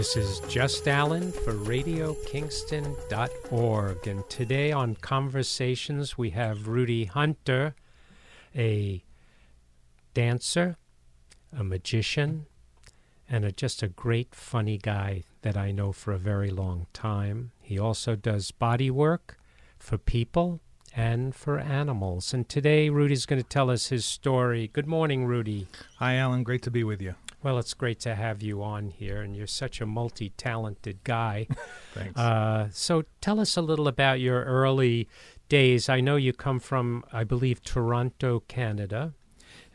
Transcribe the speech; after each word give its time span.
This 0.00 0.16
is 0.16 0.40
Just 0.48 0.88
Alan 0.88 1.30
for 1.30 1.52
RadioKingston.org. 1.52 4.06
And 4.06 4.30
today 4.30 4.72
on 4.72 4.94
Conversations, 4.94 6.16
we 6.16 6.30
have 6.30 6.66
Rudy 6.66 7.04
Hunter, 7.04 7.74
a 8.56 9.04
dancer, 10.14 10.78
a 11.54 11.62
magician, 11.62 12.46
and 13.28 13.44
a, 13.44 13.52
just 13.52 13.82
a 13.82 13.88
great, 13.88 14.34
funny 14.34 14.78
guy 14.78 15.24
that 15.42 15.58
I 15.58 15.70
know 15.70 15.92
for 15.92 16.12
a 16.12 16.18
very 16.18 16.48
long 16.48 16.86
time. 16.94 17.52
He 17.60 17.78
also 17.78 18.16
does 18.16 18.52
body 18.52 18.90
work 18.90 19.36
for 19.78 19.98
people 19.98 20.60
and 20.96 21.34
for 21.34 21.58
animals. 21.58 22.32
And 22.32 22.48
today, 22.48 22.88
Rudy's 22.88 23.26
going 23.26 23.42
to 23.42 23.46
tell 23.46 23.68
us 23.68 23.88
his 23.88 24.06
story. 24.06 24.70
Good 24.72 24.86
morning, 24.86 25.26
Rudy. 25.26 25.68
Hi, 25.98 26.16
Alan. 26.16 26.42
Great 26.42 26.62
to 26.62 26.70
be 26.70 26.84
with 26.84 27.02
you. 27.02 27.16
Well, 27.42 27.58
it's 27.58 27.72
great 27.74 28.00
to 28.00 28.14
have 28.14 28.42
you 28.42 28.62
on 28.62 28.90
here, 28.90 29.22
and 29.22 29.34
you're 29.34 29.46
such 29.46 29.80
a 29.80 29.86
multi 29.86 30.30
talented 30.36 31.02
guy. 31.04 31.46
Thanks. 31.94 32.18
Uh, 32.18 32.68
so 32.70 33.04
tell 33.20 33.40
us 33.40 33.56
a 33.56 33.62
little 33.62 33.88
about 33.88 34.20
your 34.20 34.44
early 34.44 35.08
days. 35.48 35.88
I 35.88 36.00
know 36.00 36.16
you 36.16 36.32
come 36.32 36.60
from, 36.60 37.02
I 37.12 37.24
believe, 37.24 37.62
Toronto, 37.62 38.40
Canada. 38.40 39.14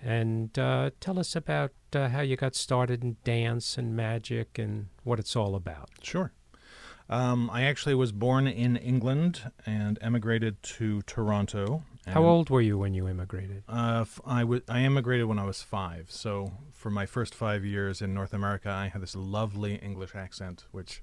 And 0.03 0.57
uh, 0.59 0.91
tell 0.99 1.17
us 1.17 1.35
about 1.35 1.71
uh, 1.93 2.09
how 2.09 2.21
you 2.21 2.35
got 2.35 2.55
started 2.55 3.03
in 3.03 3.17
dance 3.23 3.77
and 3.77 3.95
magic 3.95 4.59
and 4.59 4.87
what 5.03 5.19
it's 5.19 5.35
all 5.35 5.55
about. 5.55 5.89
Sure. 6.03 6.31
Um, 7.09 7.49
I 7.51 7.63
actually 7.63 7.95
was 7.95 8.11
born 8.11 8.47
in 8.47 8.77
England 8.77 9.51
and 9.65 9.97
emigrated 10.01 10.61
to 10.63 11.01
Toronto. 11.03 11.83
How 12.07 12.23
old 12.23 12.49
were 12.51 12.61
you 12.61 12.77
when 12.77 12.93
you 12.93 13.07
immigrated? 13.07 13.63
Uh, 13.67 13.99
f- 14.01 14.21
I, 14.25 14.41
w- 14.41 14.61
I 14.69 14.81
immigrated 14.83 15.25
when 15.25 15.39
I 15.39 15.45
was 15.45 15.61
five. 15.63 16.07
So 16.09 16.51
for 16.85 16.91
my 16.91 17.07
first 17.07 17.33
five 17.33 17.65
years 17.65 17.99
in 17.99 18.13
North 18.13 18.31
America, 18.31 18.69
I 18.69 18.89
had 18.89 19.01
this 19.01 19.15
lovely 19.15 19.73
English 19.77 20.13
accent, 20.13 20.65
which 20.69 21.01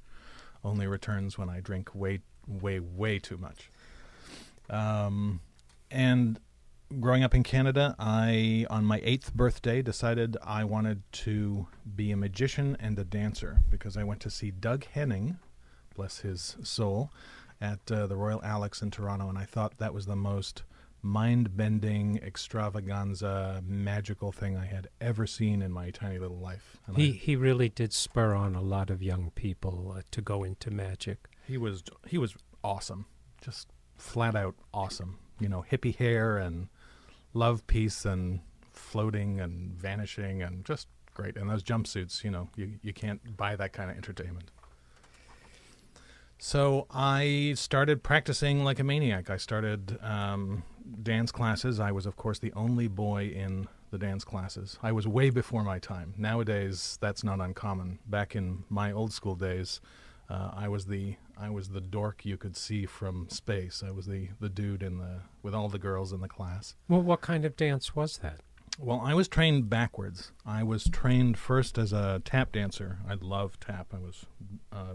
only 0.62 0.86
returns 0.86 1.36
when 1.36 1.48
I 1.48 1.58
drink 1.58 1.92
way, 1.92 2.20
way, 2.46 2.78
way 2.78 3.18
too 3.18 3.36
much. 3.36 3.68
Um, 4.70 5.40
and 5.90 6.38
growing 7.00 7.24
up 7.24 7.34
in 7.34 7.42
Canada, 7.42 7.96
I, 7.98 8.64
on 8.70 8.84
my 8.84 9.00
eighth 9.02 9.34
birthday, 9.34 9.82
decided 9.82 10.36
I 10.40 10.62
wanted 10.62 11.02
to 11.24 11.66
be 11.96 12.12
a 12.12 12.16
magician 12.16 12.76
and 12.78 12.96
a 12.96 13.02
dancer 13.02 13.58
because 13.68 13.96
I 13.96 14.04
went 14.04 14.20
to 14.20 14.30
see 14.30 14.52
Doug 14.52 14.84
Henning, 14.84 15.38
bless 15.96 16.18
his 16.18 16.58
soul, 16.62 17.10
at 17.60 17.90
uh, 17.90 18.06
the 18.06 18.14
Royal 18.14 18.40
Alex 18.44 18.82
in 18.82 18.92
Toronto, 18.92 19.28
and 19.28 19.36
I 19.36 19.46
thought 19.46 19.78
that 19.78 19.92
was 19.92 20.06
the 20.06 20.14
most 20.14 20.62
mind 21.02 21.56
bending, 21.56 22.18
extravaganza, 22.22 23.62
magical 23.66 24.30
thing 24.32 24.56
I 24.56 24.66
had 24.66 24.88
ever 25.00 25.26
seen 25.26 25.60
in 25.60 25.72
my 25.72 25.90
tiny 25.90 26.18
little 26.18 26.38
life. 26.38 26.78
And 26.86 26.96
He, 26.96 27.08
I, 27.08 27.12
he 27.12 27.36
really 27.36 27.68
did 27.68 27.92
spur 27.92 28.34
on 28.34 28.54
a 28.54 28.62
lot 28.62 28.88
of 28.88 29.02
young 29.02 29.30
people 29.34 29.94
uh, 29.96 30.02
to 30.12 30.20
go 30.20 30.44
into 30.44 30.70
magic. 30.70 31.28
he 31.46 31.58
was 31.58 31.82
he 32.06 32.18
was 32.18 32.36
awesome, 32.62 33.06
just 33.40 33.68
flat 33.96 34.36
out 34.36 34.54
awesome. 34.72 35.18
You 35.40 35.48
know, 35.48 35.64
hippie 35.70 35.96
hair 35.96 36.38
and 36.38 36.68
love 37.34 37.66
peace 37.66 38.04
and 38.04 38.40
floating 38.72 39.40
and 39.40 39.72
vanishing 39.72 40.42
and 40.42 40.64
just 40.64 40.86
great. 41.14 41.36
And 41.36 41.50
those 41.50 41.62
jumpsuits, 41.64 42.22
you 42.22 42.30
know, 42.30 42.48
you 42.56 42.74
you 42.82 42.92
can't 42.92 43.36
buy 43.36 43.56
that 43.56 43.72
kind 43.72 43.90
of 43.90 43.96
entertainment. 43.96 44.50
So 46.38 46.86
I 46.90 47.54
started 47.56 48.02
practicing 48.02 48.64
like 48.64 48.80
a 48.80 48.84
maniac. 48.84 49.30
I 49.30 49.36
started 49.36 49.96
um, 50.02 50.64
dance 51.02 51.32
classes. 51.32 51.80
I 51.80 51.92
was, 51.92 52.06
of 52.06 52.16
course, 52.16 52.38
the 52.38 52.52
only 52.54 52.88
boy 52.88 53.32
in 53.34 53.68
the 53.90 53.98
dance 53.98 54.24
classes. 54.24 54.78
I 54.82 54.92
was 54.92 55.06
way 55.06 55.30
before 55.30 55.62
my 55.62 55.78
time. 55.78 56.14
Nowadays, 56.16 56.98
that's 57.00 57.22
not 57.22 57.40
uncommon. 57.40 57.98
Back 58.06 58.34
in 58.34 58.64
my 58.68 58.90
old 58.90 59.12
school 59.12 59.34
days, 59.34 59.80
uh, 60.28 60.50
I 60.54 60.68
was 60.68 60.86
the 60.86 61.16
I 61.36 61.50
was 61.50 61.68
the 61.68 61.80
dork 61.80 62.24
you 62.24 62.36
could 62.36 62.56
see 62.56 62.86
from 62.86 63.28
space. 63.28 63.82
I 63.86 63.90
was 63.90 64.06
the 64.06 64.28
the 64.40 64.48
dude 64.48 64.82
in 64.82 64.98
the 64.98 65.20
with 65.42 65.54
all 65.54 65.68
the 65.68 65.78
girls 65.78 66.12
in 66.12 66.20
the 66.20 66.28
class. 66.28 66.74
Well, 66.88 67.02
what 67.02 67.20
kind 67.20 67.44
of 67.44 67.56
dance 67.56 67.94
was 67.94 68.18
that? 68.18 68.40
Well, 68.78 69.02
I 69.04 69.12
was 69.12 69.28
trained 69.28 69.68
backwards. 69.68 70.32
I 70.46 70.62
was 70.62 70.84
trained 70.84 71.36
first 71.36 71.76
as 71.76 71.92
a 71.92 72.22
tap 72.24 72.52
dancer. 72.52 73.00
I 73.06 73.14
love 73.14 73.60
tap. 73.60 73.92
I 73.92 73.98
was 73.98 74.24
uh, 74.72 74.94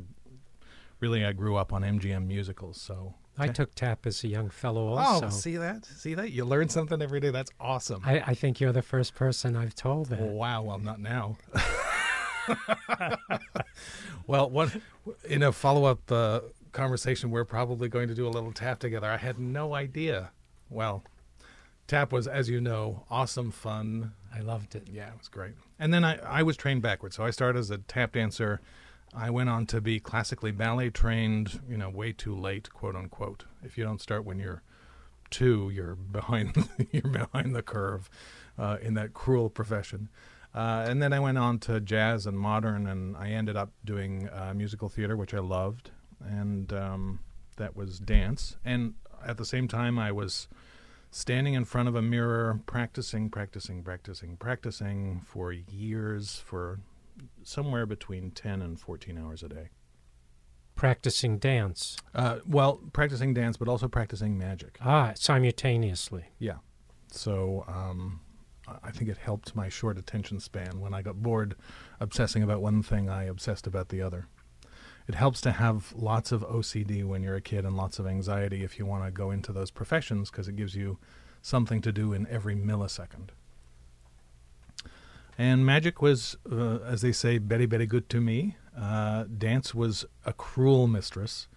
really 0.99 1.23
I 1.23 1.33
grew 1.33 1.55
up 1.55 1.71
on 1.71 1.83
MGM 1.83 2.25
musicals, 2.25 2.81
so 2.81 3.13
I 3.37 3.47
took 3.49 3.75
tap 3.75 4.05
as 4.07 4.23
a 4.23 4.27
young 4.27 4.49
fellow 4.49 4.87
also. 4.87 5.27
Oh, 5.27 5.29
see 5.29 5.57
that? 5.57 5.85
See 5.85 6.15
that? 6.15 6.31
You 6.31 6.43
learn 6.45 6.69
something 6.69 7.01
every 7.01 7.19
day. 7.19 7.29
That's 7.29 7.51
awesome. 7.59 8.01
I, 8.05 8.19
I 8.19 8.33
think 8.33 8.59
you're 8.59 8.71
the 8.71 8.81
first 8.81 9.15
person 9.15 9.55
I've 9.55 9.75
told 9.75 10.07
that. 10.07 10.19
Oh, 10.19 10.25
wow. 10.25 10.63
Well, 10.63 10.79
not 10.79 10.99
now. 10.99 11.37
well, 14.27 14.49
one 14.49 14.81
in 15.25 15.43
a 15.43 15.51
follow-up 15.51 16.11
uh, 16.11 16.39
conversation, 16.71 17.29
we're 17.29 17.45
probably 17.45 17.89
going 17.89 18.07
to 18.07 18.15
do 18.15 18.27
a 18.27 18.29
little 18.29 18.51
tap 18.51 18.79
together. 18.79 19.07
I 19.09 19.17
had 19.17 19.39
no 19.39 19.75
idea. 19.75 20.31
Well, 20.69 21.03
tap 21.87 22.11
was, 22.11 22.27
as 22.27 22.49
you 22.49 22.59
know, 22.59 23.03
awesome 23.09 23.51
fun. 23.51 24.13
I 24.33 24.39
loved 24.39 24.75
it. 24.75 24.87
Yeah, 24.91 25.09
it 25.09 25.17
was 25.17 25.27
great. 25.27 25.53
And 25.79 25.93
then 25.93 26.03
I, 26.03 26.17
I 26.17 26.43
was 26.43 26.57
trained 26.57 26.81
backwards. 26.81 27.15
So 27.15 27.23
I 27.23 27.29
started 27.29 27.59
as 27.59 27.71
a 27.71 27.77
tap 27.77 28.13
dancer. 28.13 28.61
I 29.15 29.29
went 29.29 29.49
on 29.49 29.65
to 29.67 29.81
be 29.81 29.99
classically 29.99 30.51
ballet 30.51 30.89
trained, 30.89 31.61
you 31.67 31.77
know, 31.77 31.89
way 31.89 32.11
too 32.11 32.35
late, 32.35 32.71
quote 32.73 32.95
unquote. 32.95 33.45
If 33.63 33.77
you 33.77 33.83
don't 33.83 34.01
start 34.01 34.25
when 34.25 34.39
you're 34.39 34.63
two, 35.29 35.69
you're 35.73 35.95
behind 35.95 36.69
you're 36.91 37.11
behind 37.11 37.55
the 37.55 37.63
curve 37.63 38.09
uh, 38.57 38.77
in 38.81 38.93
that 38.95 39.13
cruel 39.13 39.49
profession. 39.49 40.09
Uh, 40.53 40.85
and 40.87 41.01
then 41.01 41.13
I 41.13 41.19
went 41.19 41.37
on 41.37 41.59
to 41.59 41.79
jazz 41.79 42.25
and 42.25 42.37
modern, 42.37 42.87
and 42.87 43.15
I 43.15 43.29
ended 43.29 43.55
up 43.55 43.71
doing 43.85 44.27
uh, 44.29 44.53
musical 44.55 44.89
theater, 44.89 45.15
which 45.15 45.33
I 45.33 45.39
loved, 45.39 45.91
and 46.19 46.71
um, 46.73 47.19
that 47.57 47.75
was 47.75 47.99
dance. 47.99 48.57
And 48.65 48.95
at 49.23 49.37
the 49.37 49.45
same 49.45 49.67
time, 49.67 49.99
I 49.99 50.11
was 50.11 50.47
standing 51.11 51.53
in 51.53 51.65
front 51.65 51.89
of 51.89 51.95
a 51.95 52.01
mirror, 52.01 52.59
practicing, 52.65 53.29
practicing, 53.29 53.83
practicing, 53.83 54.37
practicing 54.37 55.21
for 55.27 55.51
years, 55.51 56.41
for 56.43 56.79
somewhere 57.47 57.85
between 57.85 58.29
10 58.31 58.61
and 58.61 58.77
14 58.79 59.17
hours 59.17 59.41
a 59.41 59.47
day. 59.47 59.69
Practicing 60.75 61.37
dance. 61.39 61.97
Uh, 62.13 62.39
well, 62.45 62.81
practicing 62.93 63.33
dance, 63.33 63.55
but 63.57 63.67
also 63.69 63.87
practicing 63.87 64.37
magic. 64.37 64.77
Ah, 64.81 65.13
simultaneously. 65.15 66.25
Yeah. 66.37 66.57
So 67.11 67.63
um, 67.67 68.19
I- 68.67 68.77
I 68.83 68.91
think 68.91 69.09
it 69.09 69.17
helped 69.17 69.55
my 69.55 69.69
short 69.69 69.97
attention 69.97 70.39
span. 70.41 70.79
When 70.81 70.93
I 70.93 71.01
got 71.01 71.23
bored 71.23 71.55
obsessing 72.01 72.43
about 72.43 72.61
one 72.61 72.83
thing, 72.83 73.09
I 73.09 73.23
obsessed 73.23 73.65
about 73.65 73.89
the 73.89 74.01
other. 74.01 74.27
It 75.07 75.15
helps 75.15 75.39
to 75.41 75.53
have 75.53 75.93
lots 75.95 76.33
of 76.33 76.41
OCD 76.43 77.03
when 77.05 77.23
you're 77.23 77.35
a 77.37 77.41
kid 77.41 77.63
and 77.63 77.77
lots 77.77 77.97
of 77.97 78.05
anxiety 78.05 78.63
if 78.65 78.77
you 78.77 78.85
want 78.85 79.05
to 79.05 79.09
go 79.11 79.31
into 79.31 79.53
those 79.53 79.71
professions 79.71 80.29
because 80.29 80.49
it 80.49 80.57
gives 80.57 80.75
you 80.75 80.99
something 81.41 81.81
to 81.81 81.93
do 81.93 82.11
in 82.11 82.27
every 82.27 82.55
millisecond. 82.57 83.29
And 85.37 85.65
magic 85.65 86.01
was, 86.01 86.35
uh, 86.51 86.79
as 86.79 87.01
they 87.01 87.11
say, 87.11 87.37
very, 87.37 87.65
very 87.65 87.85
good 87.85 88.09
to 88.09 88.19
me. 88.19 88.57
Uh, 88.75 89.25
dance 89.25 89.75
was 89.75 90.05
a 90.25 90.33
cruel 90.33 90.87
mistress. 90.87 91.47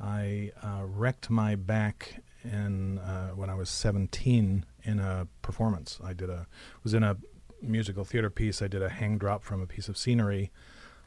I 0.00 0.50
uh, 0.62 0.82
wrecked 0.84 1.30
my 1.30 1.54
back 1.54 2.22
in 2.42 2.98
uh, 2.98 3.30
when 3.30 3.48
I 3.48 3.54
was 3.54 3.70
17 3.70 4.64
in 4.82 4.98
a 4.98 5.28
performance. 5.42 6.00
I 6.02 6.12
did 6.12 6.30
a 6.30 6.46
was 6.82 6.94
in 6.94 7.04
a 7.04 7.16
musical 7.60 8.04
theater 8.04 8.30
piece. 8.30 8.60
I 8.60 8.68
did 8.68 8.82
a 8.82 8.88
hang 8.88 9.18
drop 9.18 9.44
from 9.44 9.60
a 9.60 9.66
piece 9.66 9.88
of 9.88 9.96
scenery, 9.96 10.50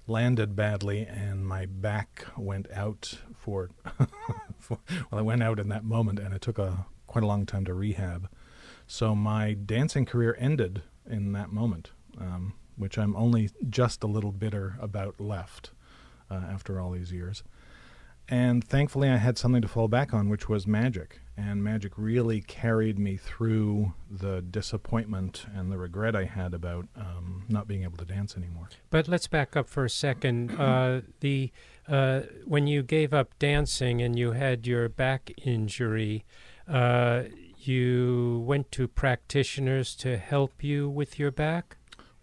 landed 0.07 0.55
badly, 0.55 1.05
and 1.05 1.45
my 1.45 1.65
back 1.65 2.25
went 2.37 2.71
out 2.71 3.19
for, 3.35 3.69
for 4.59 4.79
well, 5.11 5.19
it 5.19 5.25
went 5.25 5.43
out 5.43 5.59
in 5.59 5.67
that 5.69 5.83
moment, 5.83 6.19
and 6.19 6.33
it 6.33 6.41
took 6.41 6.57
a 6.57 6.85
quite 7.07 7.23
a 7.23 7.27
long 7.27 7.45
time 7.45 7.65
to 7.65 7.73
rehab. 7.73 8.29
So 8.87 9.15
my 9.15 9.53
dancing 9.53 10.05
career 10.05 10.37
ended 10.39 10.83
in 11.09 11.33
that 11.33 11.51
moment, 11.51 11.91
um, 12.19 12.53
which 12.77 12.97
I'm 12.97 13.15
only 13.15 13.49
just 13.69 14.03
a 14.03 14.07
little 14.07 14.31
bitter 14.31 14.77
about 14.81 15.19
left 15.19 15.71
uh, 16.29 16.35
after 16.35 16.79
all 16.79 16.91
these 16.91 17.11
years. 17.11 17.43
And 18.27 18.63
thankfully, 18.63 19.09
I 19.09 19.17
had 19.17 19.37
something 19.37 19.61
to 19.61 19.67
fall 19.67 19.87
back 19.87 20.13
on, 20.13 20.29
which 20.29 20.49
was 20.49 20.65
magic. 20.65 21.19
And 21.37 21.63
magic 21.63 21.93
really 21.97 22.41
carried 22.41 22.97
me 22.97 23.17
through 23.17 23.93
the 24.09 24.41
disappointment 24.41 25.45
and 25.53 25.71
the 25.71 25.77
regret 25.77 26.15
I 26.15 26.23
had 26.23 26.53
about 26.53 26.87
um, 26.95 27.45
not 27.49 27.67
being 27.67 27.83
able 27.83 27.97
to 27.97 28.05
dance 28.05 28.35
anymore. 28.35 28.69
But 28.89 29.07
let's 29.07 29.27
back 29.27 29.55
up 29.55 29.67
for 29.67 29.85
a 29.85 29.89
second. 29.89 30.55
Uh, 30.65 31.01
the 31.19 31.51
uh, 31.87 32.21
when 32.45 32.65
you 32.65 32.81
gave 32.81 33.13
up 33.13 33.37
dancing 33.37 34.01
and 34.01 34.17
you 34.17 34.31
had 34.31 34.65
your 34.65 34.89
back 34.89 35.31
injury, 35.43 36.25
uh, 36.67 37.23
you 37.59 38.43
went 38.47 38.71
to 38.71 38.87
practitioners 38.87 39.95
to 39.95 40.17
help 40.17 40.63
you 40.63 40.89
with 40.89 41.19
your 41.19 41.29
back. 41.29 41.77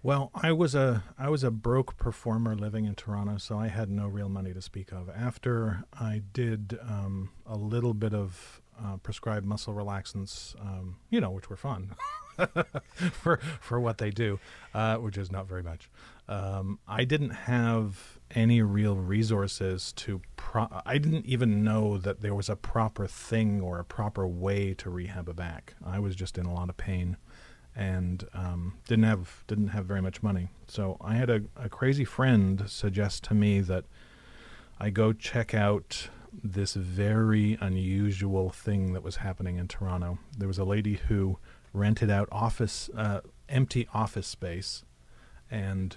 Well, 0.05 0.33
I 0.35 0.51
was 0.51 0.75
a 0.75 1.05
I 1.17 1.29
was 1.29 1.45
a 1.45 1.51
broke 1.51 1.97
performer 1.97 2.57
living 2.57 2.87
in 2.87 2.95
Toronto, 2.97 3.37
so 3.39 3.57
I 3.59 3.69
had 3.69 3.89
no 3.89 4.09
real 4.09 4.29
money 4.29 4.53
to 4.53 4.61
speak 4.61 4.91
of. 4.91 5.09
After 5.09 5.85
I 5.99 6.23
did 6.33 6.79
um, 6.83 7.31
a 7.47 7.57
little 7.57 7.95
bit 7.95 8.13
of 8.13 8.61
uh, 8.83 8.97
prescribed 8.97 9.47
muscle 9.47 9.75
relaxants, 9.75 10.61
um, 10.61 10.97
you 11.09 11.21
know, 11.21 11.31
which 11.31 11.49
were 11.49 11.57
fun 11.57 11.95
for 13.13 13.37
for 13.61 13.79
what 13.79 13.99
they 13.99 14.11
do, 14.11 14.41
uh, 14.75 14.97
which 14.97 15.17
is 15.17 15.31
not 15.31 15.47
very 15.47 15.63
much. 15.63 15.89
um, 16.29 16.81
I 16.89 17.05
didn't 17.05 17.31
have 17.31 18.19
any 18.33 18.61
real 18.61 18.97
resources 18.97 19.93
to. 19.93 20.21
Pro- 20.37 20.83
I 20.85 20.99
didn't 20.99 21.27
even 21.27 21.63
know 21.63 21.97
that 21.99 22.23
there 22.23 22.35
was 22.35 22.49
a 22.49 22.57
proper 22.57 23.07
thing 23.07 23.61
or 23.61 23.79
a 23.79 23.85
proper 23.85 24.27
way 24.27 24.75
to 24.75 24.91
rehab 24.91 25.29
a 25.29 25.35
back. 25.35 25.75
I 25.85 26.01
was 26.01 26.17
just 26.17 26.39
in 26.39 26.47
a 26.47 26.53
lot 26.53 26.69
of 26.71 26.77
pain, 26.77 27.17
and 27.75 28.25
um, 28.35 28.75
didn't 28.87 29.05
have 29.05 29.45
didn't 29.47 29.69
have 29.69 29.87
very 29.87 30.03
much 30.03 30.23
money. 30.23 30.49
So 30.69 30.97
I 31.01 31.15
had 31.15 31.31
a, 31.31 31.43
a 31.57 31.69
crazy 31.69 32.05
friend 32.05 32.65
suggest 32.69 33.25
to 33.25 33.35
me 33.35 33.61
that 33.61 33.85
I 34.79 34.91
go 34.91 35.13
check 35.13 35.55
out 35.55 36.09
this 36.33 36.75
very 36.75 37.59
unusual 37.61 38.51
thing 38.51 38.93
that 38.95 39.03
was 39.03 39.17
happening 39.17 39.59
in 39.59 39.69
Toronto. 39.69 40.19
There 40.37 40.49
was 40.49 40.59
a 40.59 40.65
lady 40.65 40.95
who 41.09 41.39
rented 41.73 42.11
out 42.11 42.29
office, 42.33 42.91
uh, 42.97 43.21
empty 43.49 43.87
office 43.93 44.27
space, 44.27 44.85
and 45.51 45.97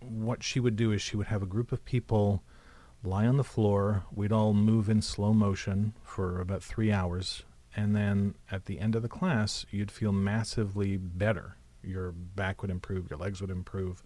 what 0.00 0.42
she 0.42 0.58
would 0.60 0.76
do 0.76 0.92
is 0.92 1.00
she 1.00 1.16
would 1.16 1.28
have 1.28 1.42
a 1.42 1.46
group 1.46 1.72
of 1.72 1.84
people 1.84 2.42
lie 3.04 3.26
on 3.26 3.36
the 3.36 3.44
floor. 3.44 4.04
We'd 4.14 4.32
all 4.32 4.52
move 4.52 4.88
in 4.88 5.02
slow 5.02 5.32
motion 5.32 5.94
for 6.02 6.40
about 6.40 6.62
three 6.62 6.90
hours, 6.90 7.44
and 7.74 7.96
then 7.96 8.34
at 8.50 8.66
the 8.66 8.78
end 8.78 8.94
of 8.94 9.02
the 9.02 9.08
class, 9.08 9.64
you'd 9.70 9.90
feel 9.90 10.12
massively 10.12 10.96
better. 10.96 11.56
Your 11.82 12.12
back 12.12 12.62
would 12.62 12.70
improve, 12.70 13.10
your 13.10 13.18
legs 13.18 13.40
would 13.40 13.50
improve. 13.50 14.02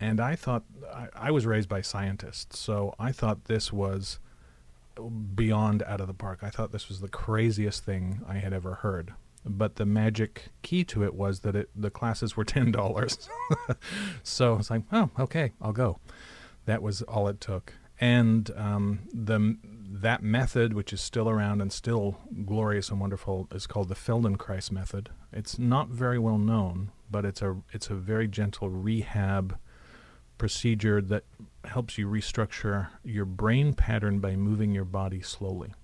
And 0.00 0.20
I 0.20 0.34
thought, 0.34 0.64
I, 0.92 1.08
I 1.14 1.30
was 1.30 1.44
raised 1.44 1.68
by 1.68 1.82
scientists, 1.82 2.58
so 2.58 2.94
I 2.98 3.12
thought 3.12 3.44
this 3.44 3.72
was 3.72 4.18
beyond 5.34 5.82
out 5.82 6.00
of 6.00 6.06
the 6.06 6.14
park. 6.14 6.40
I 6.42 6.50
thought 6.50 6.72
this 6.72 6.88
was 6.88 7.00
the 7.00 7.08
craziest 7.08 7.84
thing 7.84 8.22
I 8.26 8.34
had 8.34 8.52
ever 8.52 8.76
heard. 8.76 9.12
But 9.44 9.76
the 9.76 9.86
magic 9.86 10.48
key 10.62 10.84
to 10.84 11.04
it 11.04 11.14
was 11.14 11.40
that 11.40 11.56
it, 11.56 11.70
the 11.74 11.90
classes 11.90 12.36
were 12.36 12.44
ten 12.56 12.70
dollars. 12.70 13.28
so 14.22 14.56
it's 14.56 14.70
like, 14.70 14.82
oh, 14.92 15.10
okay, 15.18 15.52
I'll 15.60 15.72
go. 15.72 15.98
That 16.66 16.82
was 16.82 17.02
all 17.02 17.28
it 17.28 17.40
took. 17.40 17.74
And 18.00 18.50
um, 18.56 19.00
the 19.12 19.56
that 19.92 20.22
method, 20.22 20.72
which 20.72 20.92
is 20.92 21.00
still 21.00 21.28
around 21.28 21.60
and 21.60 21.72
still 21.72 22.16
glorious 22.46 22.90
and 22.90 23.00
wonderful, 23.00 23.48
is 23.52 23.66
called 23.66 23.88
the 23.88 23.96
Feldenkrais 23.96 24.70
method. 24.70 25.10
It's 25.32 25.58
not 25.58 25.88
very 25.88 26.18
well 26.18 26.38
known, 26.38 26.92
but 27.10 27.24
it's 27.24 27.42
a 27.42 27.56
it's 27.72 27.90
a 27.90 27.94
very 27.94 28.28
gentle 28.28 28.70
rehab 28.70 29.58
procedure 30.38 31.02
that 31.02 31.24
helps 31.64 31.98
you 31.98 32.06
restructure 32.06 32.88
your 33.04 33.24
brain 33.24 33.74
pattern 33.74 34.20
by 34.20 34.36
moving 34.36 34.72
your 34.72 34.84
body 34.84 35.20
slowly. 35.20 35.74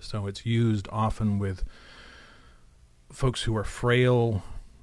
So 0.00 0.26
it's 0.26 0.46
used 0.46 0.88
often 0.90 1.38
with 1.38 1.64
folks 3.10 3.42
who 3.42 3.56
are 3.56 3.64
frail, 3.64 4.42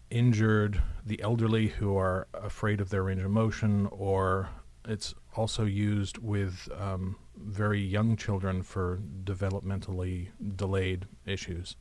injured, 0.09 0.81
the 1.05 1.21
elderly 1.21 1.67
who 1.67 1.97
are 1.97 2.27
afraid 2.33 2.79
of 2.81 2.89
their 2.89 3.03
range 3.03 3.23
of 3.23 3.31
motion, 3.31 3.87
or 3.87 4.49
it's 4.85 5.15
also 5.35 5.65
used 5.65 6.17
with 6.19 6.69
um, 6.77 7.15
very 7.39 7.81
young 7.81 8.15
children 8.15 8.63
for 8.63 8.99
developmentally 9.23 10.29
delayed 10.55 11.07
issues. 11.25 11.75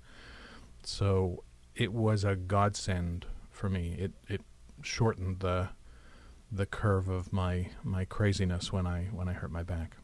So 0.83 1.45
it 1.75 1.93
was 1.93 2.25
a 2.25 2.37
godsend 2.37 3.27
for 3.51 3.69
me. 3.69 3.95
It 3.99 4.13
it 4.29 4.43
shortened 4.83 5.41
the 5.41 5.71
the 6.51 6.67
curve 6.67 7.09
of 7.09 7.33
my 7.33 7.71
my 7.83 8.05
craziness 8.05 8.73
when 8.73 8.87
I 8.87 9.05
when 9.13 9.29
I 9.29 9.33
hurt 9.33 9.51
my 9.51 9.63
back. 9.63 9.97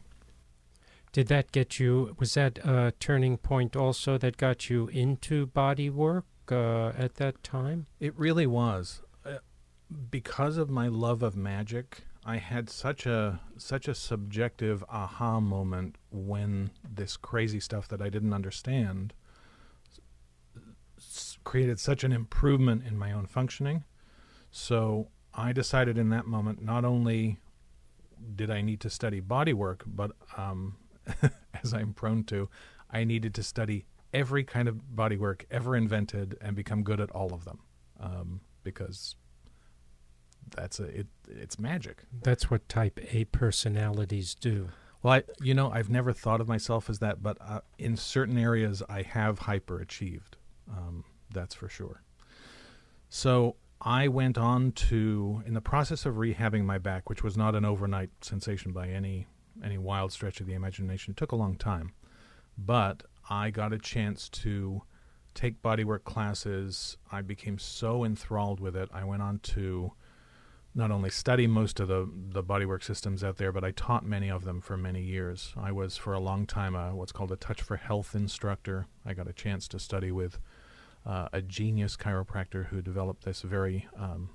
Did 1.11 1.27
that 1.27 1.53
get 1.53 1.79
you? 1.79 2.15
Was 2.19 2.33
that 2.33 2.59
a 2.59 2.93
turning 2.99 3.37
point 3.37 3.75
also 3.75 4.17
that 4.17 4.35
got 4.35 4.69
you 4.69 4.87
into 4.87 5.45
body 5.45 5.89
work 5.89 6.25
uh, 6.51 6.89
at 6.89 7.15
that 7.15 7.41
time? 7.41 7.87
It 8.01 8.13
really 8.19 8.45
was. 8.45 9.01
Uh, 9.25 9.37
because 10.11 10.57
of 10.57 10.69
my 10.69 10.89
love 10.89 11.23
of 11.23 11.37
magic, 11.37 12.01
I 12.25 12.37
had 12.37 12.69
such 12.69 13.05
a 13.05 13.39
such 13.57 13.87
a 13.87 13.93
subjective 13.93 14.83
aha 14.89 15.39
moment 15.39 15.97
when 16.11 16.71
this 16.83 17.17
crazy 17.17 17.59
stuff 17.59 17.87
that 17.89 18.01
I 18.01 18.09
didn't 18.09 18.33
understand 18.33 19.13
created 21.43 21.79
such 21.79 22.03
an 22.03 22.11
improvement 22.11 22.83
in 22.85 22.97
my 22.97 23.11
own 23.11 23.27
functioning. 23.27 23.83
So 24.49 25.09
I 25.35 25.53
decided 25.53 25.97
in 25.97 26.09
that 26.09 26.25
moment 26.25 26.63
not 26.63 26.83
only 26.83 27.37
did 28.35 28.49
I 28.49 28.61
need 28.61 28.79
to 28.81 28.89
study 28.89 29.19
body 29.19 29.53
work, 29.53 29.83
but 29.85 30.11
um, 30.35 30.77
as 31.63 31.73
I'm 31.73 31.93
prone 31.93 32.23
to, 32.25 32.49
I 32.89 33.03
needed 33.03 33.35
to 33.35 33.43
study 33.43 33.85
every 34.13 34.43
kind 34.43 34.67
of 34.67 34.95
body 34.95 35.17
work 35.17 35.45
ever 35.51 35.75
invented 35.75 36.37
and 36.41 36.55
become 36.55 36.81
good 36.81 36.99
at 36.99 37.11
all 37.11 37.33
of 37.33 37.45
them 37.45 37.59
um, 37.99 38.41
because 38.63 39.15
that's 40.51 40.79
a 40.79 40.85
it 40.85 41.07
it's 41.27 41.57
magic 41.59 42.03
that's 42.23 42.49
what 42.49 42.67
type 42.69 42.99
a 43.11 43.25
personalities 43.25 44.35
do 44.35 44.69
well 45.01 45.13
i 45.15 45.23
you 45.41 45.53
know 45.53 45.71
i've 45.71 45.89
never 45.89 46.13
thought 46.13 46.41
of 46.41 46.47
myself 46.47 46.89
as 46.89 46.99
that 46.99 47.21
but 47.21 47.37
uh, 47.41 47.61
in 47.77 47.97
certain 47.97 48.37
areas 48.37 48.83
i 48.89 49.01
have 49.01 49.41
hyperachieved 49.41 50.33
um, 50.69 51.03
that's 51.31 51.55
for 51.55 51.69
sure 51.69 52.01
so 53.09 53.55
I 53.81 54.07
went 54.07 54.37
on 54.37 54.71
to, 54.71 55.43
in 55.45 55.53
the 55.53 55.61
process 55.61 56.05
of 56.05 56.15
rehabbing 56.15 56.65
my 56.65 56.77
back, 56.77 57.09
which 57.09 57.23
was 57.23 57.37
not 57.37 57.55
an 57.55 57.65
overnight 57.65 58.09
sensation 58.21 58.71
by 58.71 58.89
any 58.89 59.27
any 59.63 59.77
wild 59.77 60.11
stretch 60.11 60.41
of 60.41 60.47
the 60.47 60.53
imagination. 60.53 61.11
It 61.11 61.17
took 61.17 61.31
a 61.31 61.37
long 61.37 61.55
time, 61.55 61.93
but 62.57 63.03
I 63.29 63.51
got 63.51 63.71
a 63.71 63.77
chance 63.77 64.27
to 64.29 64.81
take 65.33 65.61
bodywork 65.61 66.03
classes. 66.03 66.97
I 67.09 67.21
became 67.21 67.57
so 67.57 68.03
enthralled 68.03 68.59
with 68.59 68.75
it. 68.75 68.89
I 68.93 69.05
went 69.05 69.21
on 69.21 69.39
to 69.39 69.93
not 70.75 70.91
only 70.91 71.09
study 71.09 71.47
most 71.47 71.79
of 71.79 71.87
the 71.87 72.09
the 72.31 72.43
bodywork 72.43 72.83
systems 72.83 73.23
out 73.23 73.37
there, 73.37 73.51
but 73.51 73.63
I 73.63 73.71
taught 73.71 74.05
many 74.05 74.29
of 74.29 74.43
them 74.43 74.61
for 74.61 74.77
many 74.77 75.01
years. 75.01 75.53
I 75.57 75.71
was 75.71 75.97
for 75.97 76.13
a 76.13 76.19
long 76.19 76.45
time 76.45 76.75
a, 76.75 76.93
what's 76.93 77.13
called 77.13 77.31
a 77.31 77.37
Touch 77.37 77.61
for 77.61 77.77
Health 77.77 78.13
instructor. 78.13 78.87
I 79.05 79.13
got 79.13 79.27
a 79.27 79.33
chance 79.33 79.67
to 79.69 79.79
study 79.79 80.11
with 80.11 80.37
uh, 81.05 81.29
a 81.31 81.41
genius 81.41 81.95
chiropractor 81.95 82.67
who 82.67 82.81
developed 82.81 83.23
this 83.23 83.41
very 83.41 83.87
um, 83.97 84.29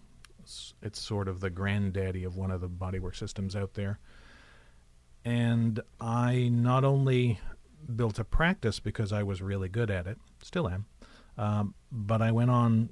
it's 0.82 1.00
sort 1.00 1.28
of 1.28 1.40
the 1.40 1.50
granddaddy 1.50 2.24
of 2.24 2.36
one 2.36 2.50
of 2.50 2.60
the 2.60 2.68
bodywork 2.68 3.16
systems 3.16 3.54
out 3.54 3.74
there 3.74 3.98
and 5.24 5.80
i 6.00 6.48
not 6.48 6.84
only 6.84 7.38
built 7.94 8.18
a 8.18 8.24
practice 8.24 8.80
because 8.80 9.12
i 9.12 9.22
was 9.22 9.42
really 9.42 9.68
good 9.68 9.90
at 9.90 10.06
it 10.06 10.18
still 10.42 10.68
am 10.68 10.86
um, 11.36 11.74
but 11.92 12.22
i 12.22 12.32
went 12.32 12.50
on 12.50 12.88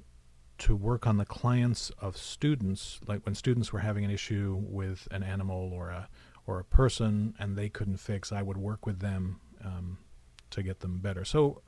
to 0.59 0.75
work 0.75 1.07
on 1.07 1.17
the 1.17 1.25
clients 1.25 1.91
of 1.99 2.15
students 2.17 2.99
like 3.07 3.25
when 3.25 3.35
students 3.35 3.73
were 3.73 3.79
having 3.79 4.05
an 4.05 4.11
issue 4.11 4.57
with 4.59 5.07
an 5.11 5.23
animal 5.23 5.71
or 5.73 5.89
a 5.89 6.07
or 6.45 6.59
a 6.59 6.63
person 6.63 7.33
and 7.39 7.57
they 7.57 7.69
couldn't 7.69 7.97
fix 7.97 8.31
i 8.31 8.41
would 8.41 8.57
work 8.57 8.85
with 8.85 8.99
them 8.99 9.39
um, 9.63 9.97
to 10.49 10.61
get 10.61 10.79
them 10.79 10.99
better 10.99 11.23
so 11.23 11.61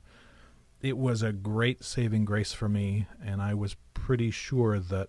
it 0.82 0.98
was 0.98 1.22
a 1.22 1.32
great 1.32 1.84
saving 1.84 2.24
grace 2.24 2.52
for 2.52 2.68
me, 2.68 3.06
and 3.24 3.40
I 3.40 3.54
was 3.54 3.76
pretty 3.94 4.32
sure 4.32 4.80
that 4.80 5.08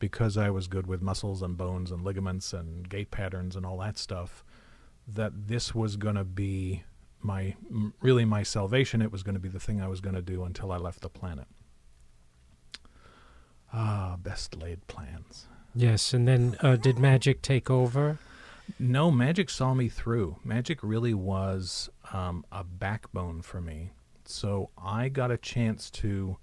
because 0.00 0.36
I 0.36 0.50
was 0.50 0.66
good 0.66 0.88
with 0.88 1.00
muscles 1.00 1.42
and 1.42 1.56
bones 1.56 1.92
and 1.92 2.02
ligaments 2.02 2.52
and 2.52 2.88
gait 2.88 3.12
patterns 3.12 3.54
and 3.54 3.64
all 3.64 3.78
that 3.78 3.96
stuff, 3.96 4.44
that 5.06 5.46
this 5.46 5.74
was 5.74 5.96
going 5.96 6.16
to 6.16 6.24
be 6.24 6.82
my 7.20 7.54
really 8.00 8.24
my 8.24 8.42
salvation. 8.42 9.00
It 9.00 9.12
was 9.12 9.22
going 9.22 9.36
to 9.36 9.40
be 9.40 9.48
the 9.48 9.60
thing 9.60 9.80
I 9.80 9.86
was 9.86 10.00
going 10.00 10.16
to 10.16 10.22
do 10.22 10.42
until 10.42 10.72
I 10.72 10.76
left 10.76 11.02
the 11.02 11.08
planet. 11.08 11.46
Ah, 13.72 14.16
best 14.22 14.56
laid 14.56 14.86
plans. 14.86 15.46
Yes, 15.74 16.12
and 16.12 16.28
then 16.28 16.56
uh, 16.60 16.76
did 16.76 16.98
magic 16.98 17.40
take 17.42 17.70
over? 17.70 18.18
No, 18.78 19.10
magic 19.10 19.50
saw 19.50 19.74
me 19.74 19.88
through. 19.88 20.36
Magic 20.44 20.78
really 20.82 21.14
was 21.14 21.88
um, 22.12 22.44
a 22.52 22.62
backbone 22.62 23.42
for 23.42 23.60
me 23.60 23.92
so 24.24 24.70
I 24.78 25.08
got 25.08 25.30
a 25.30 25.36
chance 25.36 25.90
to 25.90 26.36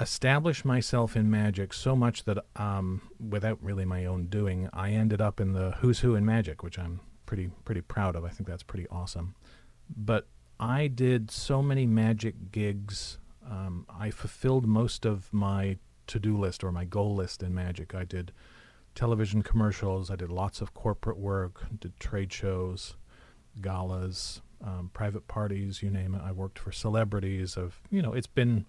establish 0.00 0.64
myself 0.64 1.16
in 1.16 1.30
magic 1.30 1.72
so 1.72 1.94
much 1.94 2.24
that, 2.24 2.44
um, 2.56 3.02
without 3.20 3.58
really 3.62 3.84
my 3.84 4.04
own 4.04 4.26
doing, 4.26 4.68
I 4.72 4.90
ended 4.90 5.20
up 5.20 5.40
in 5.40 5.52
the 5.52 5.72
who's 5.78 6.00
who 6.00 6.14
in 6.14 6.24
magic, 6.24 6.62
which 6.62 6.78
I'm 6.78 7.00
pretty 7.26 7.50
pretty 7.64 7.80
proud 7.80 8.16
of. 8.16 8.24
I 8.24 8.28
think 8.28 8.48
that's 8.48 8.62
pretty 8.62 8.88
awesome. 8.88 9.34
But 9.94 10.26
I 10.58 10.86
did 10.86 11.30
so 11.30 11.62
many 11.62 11.86
magic 11.86 12.52
gigs. 12.52 13.18
Um, 13.48 13.86
I 13.88 14.10
fulfilled 14.10 14.66
most 14.66 15.04
of 15.04 15.32
my 15.32 15.78
to-do 16.06 16.36
list 16.36 16.64
or 16.64 16.72
my 16.72 16.84
goal 16.84 17.14
list 17.14 17.42
in 17.42 17.54
magic. 17.54 17.94
I 17.94 18.04
did 18.04 18.32
television 18.94 19.42
commercials. 19.42 20.10
I 20.10 20.16
did 20.16 20.30
lots 20.30 20.60
of 20.60 20.74
corporate 20.74 21.18
work. 21.18 21.62
Did 21.78 21.98
trade 21.98 22.32
shows, 22.32 22.96
galas, 23.60 24.42
um, 24.64 24.90
private 24.92 25.26
parties, 25.28 25.82
you 25.82 25.90
name 25.90 26.14
it. 26.14 26.22
I 26.22 26.32
worked 26.32 26.58
for 26.58 26.72
celebrities. 26.72 27.56
Of 27.56 27.80
you 27.90 28.02
know, 28.02 28.12
it's 28.12 28.26
been. 28.26 28.66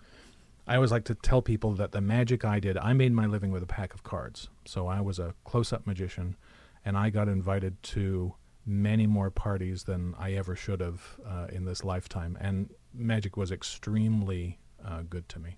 I 0.65 0.75
always 0.75 0.91
like 0.91 1.03
to 1.05 1.15
tell 1.15 1.41
people 1.41 1.73
that 1.73 1.91
the 1.91 1.99
magic 1.99 2.45
I 2.45 2.59
did, 2.61 2.77
I 2.77 2.93
made 2.93 3.11
my 3.11 3.25
living 3.25 3.51
with 3.51 3.63
a 3.63 3.67
pack 3.67 3.93
of 3.93 4.03
cards. 4.03 4.49
So 4.65 4.87
I 4.87 5.01
was 5.01 5.19
a 5.19 5.33
close-up 5.43 5.85
magician, 5.85 6.37
and 6.85 6.97
I 6.97 7.09
got 7.09 7.27
invited 7.27 7.83
to 7.83 8.35
many 8.65 9.05
more 9.05 9.29
parties 9.29 9.83
than 9.83 10.15
I 10.17 10.31
ever 10.33 10.55
should 10.55 10.79
have 10.79 11.19
uh, 11.27 11.47
in 11.51 11.65
this 11.65 11.83
lifetime. 11.83 12.37
And 12.39 12.69
magic 12.93 13.35
was 13.35 13.51
extremely 13.51 14.57
uh, 14.85 15.01
good 15.09 15.27
to 15.29 15.39
me. 15.39 15.57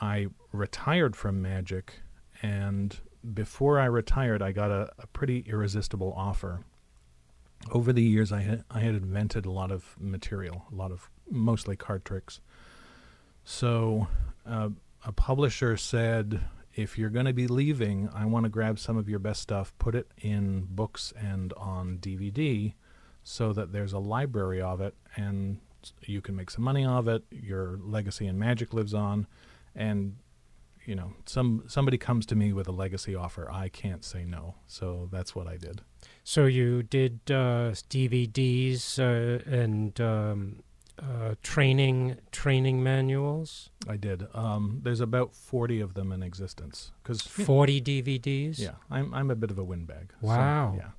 I 0.00 0.26
retired 0.52 1.14
from 1.14 1.40
magic, 1.40 2.00
and 2.42 2.98
before 3.34 3.78
I 3.78 3.84
retired, 3.84 4.42
I 4.42 4.52
got 4.52 4.70
a, 4.70 4.90
a 4.98 5.06
pretty 5.06 5.44
irresistible 5.46 6.12
offer. 6.16 6.64
Over 7.70 7.92
the 7.92 8.02
years, 8.02 8.32
I 8.32 8.40
had 8.40 8.64
I 8.70 8.80
had 8.80 8.96
invented 8.96 9.46
a 9.46 9.50
lot 9.50 9.70
of 9.70 9.94
material, 10.00 10.66
a 10.72 10.74
lot 10.74 10.90
of 10.90 11.08
mostly 11.30 11.76
card 11.76 12.04
tricks. 12.04 12.40
So, 13.44 14.08
uh, 14.44 14.70
a 15.04 15.12
publisher 15.12 15.76
said, 15.76 16.40
"If 16.74 16.98
you're 16.98 17.10
going 17.10 17.26
to 17.26 17.32
be 17.32 17.46
leaving, 17.46 18.08
I 18.12 18.24
want 18.24 18.44
to 18.44 18.50
grab 18.50 18.80
some 18.80 18.96
of 18.96 19.08
your 19.08 19.20
best 19.20 19.42
stuff, 19.42 19.72
put 19.78 19.94
it 19.94 20.10
in 20.18 20.66
books 20.70 21.12
and 21.16 21.52
on 21.52 21.98
DVD, 21.98 22.74
so 23.22 23.52
that 23.52 23.72
there's 23.72 23.92
a 23.92 24.00
library 24.00 24.60
of 24.60 24.80
it, 24.80 24.96
and 25.14 25.60
you 26.02 26.20
can 26.20 26.36
make 26.36 26.50
some 26.50 26.64
money 26.64 26.84
off 26.84 27.06
it. 27.06 27.24
Your 27.30 27.78
legacy 27.82 28.26
in 28.26 28.38
magic 28.38 28.72
lives 28.72 28.94
on, 28.94 29.26
and 29.74 30.16
you 30.84 30.94
know, 30.94 31.12
some 31.26 31.64
somebody 31.66 31.98
comes 31.98 32.26
to 32.26 32.34
me 32.34 32.52
with 32.52 32.68
a 32.68 32.72
legacy 32.72 33.14
offer, 33.14 33.48
I 33.50 33.68
can't 33.68 34.04
say 34.04 34.24
no. 34.24 34.56
So 34.66 35.08
that's 35.12 35.34
what 35.34 35.46
I 35.46 35.56
did. 35.56 35.82
So 36.24 36.46
you 36.46 36.82
did 36.82 37.20
uh, 37.30 37.72
DVDs 37.88 38.98
uh, 38.98 39.48
and 39.50 40.00
um, 40.00 40.62
uh, 41.00 41.34
training 41.42 42.16
training 42.30 42.82
manuals. 42.82 43.70
I 43.88 43.96
did. 43.96 44.26
Um, 44.34 44.80
there's 44.82 45.00
about 45.00 45.34
forty 45.34 45.80
of 45.80 45.94
them 45.94 46.12
in 46.12 46.22
existence. 46.22 46.92
Cause 47.04 47.22
forty 47.22 47.80
DVDs. 47.80 48.58
Yeah, 48.58 48.74
I'm 48.90 49.12
I'm 49.14 49.30
a 49.30 49.36
bit 49.36 49.50
of 49.50 49.58
a 49.58 49.64
windbag. 49.64 50.12
Wow. 50.20 50.72
So, 50.72 50.78
yeah. 50.78 50.90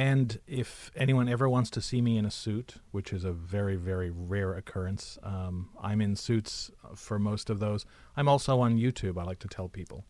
And 0.00 0.40
if 0.46 0.90
anyone 0.96 1.28
ever 1.28 1.46
wants 1.46 1.68
to 1.72 1.82
see 1.82 2.00
me 2.00 2.16
in 2.16 2.24
a 2.24 2.30
suit, 2.30 2.76
which 2.90 3.12
is 3.12 3.22
a 3.22 3.32
very, 3.32 3.76
very 3.76 4.10
rare 4.10 4.54
occurrence, 4.54 5.18
um, 5.22 5.68
I'm 5.78 6.00
in 6.00 6.16
suits 6.16 6.70
for 6.96 7.18
most 7.18 7.50
of 7.50 7.60
those. 7.60 7.84
I'm 8.16 8.26
also 8.26 8.60
on 8.60 8.78
YouTube, 8.78 9.20
I 9.20 9.24
like 9.24 9.40
to 9.40 9.46
tell 9.46 9.68
people. 9.68 10.06